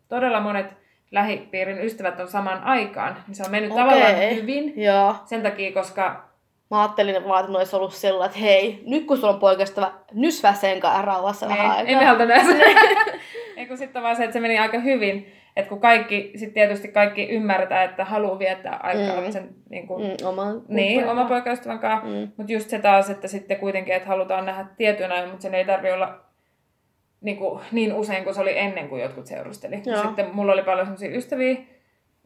[0.09, 0.67] todella monet
[1.11, 3.17] lähipiirin ystävät on saman aikaan.
[3.27, 3.85] Niin se on mennyt Okei.
[3.85, 5.15] tavallaan hyvin Joo.
[5.25, 6.31] sen takia, koska
[6.71, 9.93] Mä ajattelin vaan, että ne olisi ollut sillä, että hei, nyt kun sulla on poikastava,
[10.13, 11.93] nysvää sen kanssa rauhassa vähän ei, aikaa.
[11.93, 12.55] emme halta näistä.
[13.57, 15.33] Ei kun sitten vaan se, että se meni aika hyvin.
[15.57, 19.31] Että kun kaikki, sitten tietysti kaikki ymmärretään, että haluaa viettää aikaa Mm.
[19.33, 22.07] sen niin kuin, Mm, oma niin, oma poikaystävän kanssa.
[22.07, 22.33] Mm.
[22.37, 25.65] Mutta just se taas, että sitten kuitenkin, että halutaan nähdä tietyn ajan, mutta sen ei
[25.65, 26.21] tarvi olla
[27.21, 29.83] niin, kuin, niin usein kuin se oli ennen kuin jotkut seurusteli.
[29.87, 30.03] Joo.
[30.03, 31.57] Sitten mulla oli paljon sellaisia ystäviä,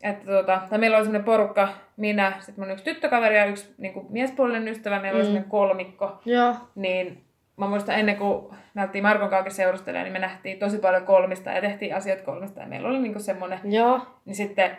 [0.03, 3.93] että tuota, tai meillä oli semmoinen porukka, minä, sitten mun yksi tyttökaveri ja yksi niin
[3.93, 5.27] kuin miespuolinen ystävä, meillä oli Mm.
[5.27, 6.55] semmoinen kolmikko, Joo.
[6.75, 7.24] niin
[7.57, 11.61] mä muistan ennen kuin alettiin Markon kanssa seurustelemaan, niin me nähtiin tosi paljon kolmista ja
[11.61, 14.01] tehtiin asiat kolmista ja meillä oli niin kuin semmoinen, Joo.
[14.25, 14.77] niin sitten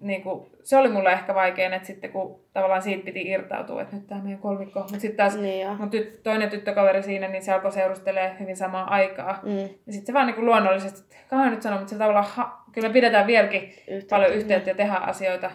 [0.00, 3.96] niin kuin, se oli mulle ehkä vaikein, että sitten kun tavallaan siitä piti irtautua, että
[3.96, 4.80] nyt tämä meidän kolmikko.
[4.80, 8.90] Mutta sitten taas Niin mun tyt, toinen tyttökaveri siinä, niin se alkoi seurustelemaan hyvin samaa
[8.90, 9.40] aikaa.
[9.42, 9.58] Mm.
[9.86, 12.88] Ja sitten se vaan niin kuin luonnollisesti, kauan nyt sanoa, mutta se tavallaan, ha, kyllä
[12.88, 14.06] me pidetään vieläkin Yhteyttä.
[14.10, 15.50] paljon yhteyttä ja tehdään asioita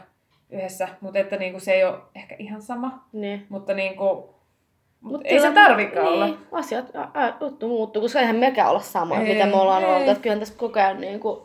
[0.50, 3.08] yhdessä, mutta että niin kuin se ei ole ehkä ihan sama.
[3.14, 3.46] Niin.
[3.50, 4.24] Mutta niin kuin,
[5.12, 6.38] Mut ei se kyllä- tarvikaan niin, olla.
[6.52, 6.86] asiat,
[7.42, 9.90] juttu muuttuu, koska eihän mekään olla sama, Ei, mitä me ollaan ei.
[9.96, 10.10] oltu.
[10.12, 11.42] Että kyllä tässä koko ajan niin kuin,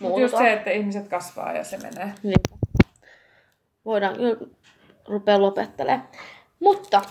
[0.00, 2.12] Mutta just se, että ihmiset kasvaa ja se menee.
[2.22, 2.34] Niin.
[3.84, 4.36] Voidaan kyllä
[5.08, 6.08] rupea lopettelemaan.
[6.60, 7.02] Mutta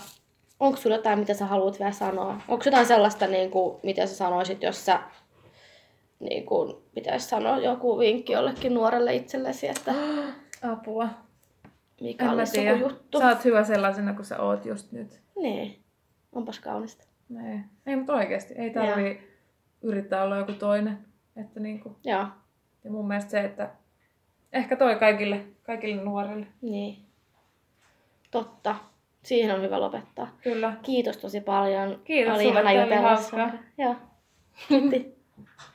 [0.60, 2.36] onko sulla jotain, mitä sä haluat vielä sanoa?
[2.48, 5.00] Onko jotain sellaista, niin kuin, mitä sä sanoisit, jos sä
[6.20, 9.94] niin kuin, pitäisi sanoa joku vinkki jollekin nuorelle itsellesi, että
[10.72, 11.08] Apua.
[12.00, 13.18] mikä joku juttu?
[13.18, 15.20] Sä oot hyvä sellaisena kuin sä oot just nyt.
[15.36, 15.81] Niin,
[16.32, 17.04] onpas kaunista.
[17.50, 18.54] Ei, ei mutta oikeasti.
[18.54, 19.32] Ei tarvii
[19.82, 20.98] yrittää olla joku toinen.
[21.36, 22.26] Että niinku, Joo,
[22.84, 23.70] ja mun mielestä se, että
[24.52, 26.46] ehkä toi kaikille, kaikille nuorille.
[26.62, 27.06] niin.
[28.30, 28.76] Totta.
[29.22, 30.36] Siihen on hyvä lopettaa.
[30.42, 30.76] Kyllä.
[30.82, 32.00] Kiitos tosi paljon.
[32.04, 33.52] Kiitos Oli sulle, ihana jutella.
[33.78, 33.96] Joo.
[34.68, 35.16] Kiitti.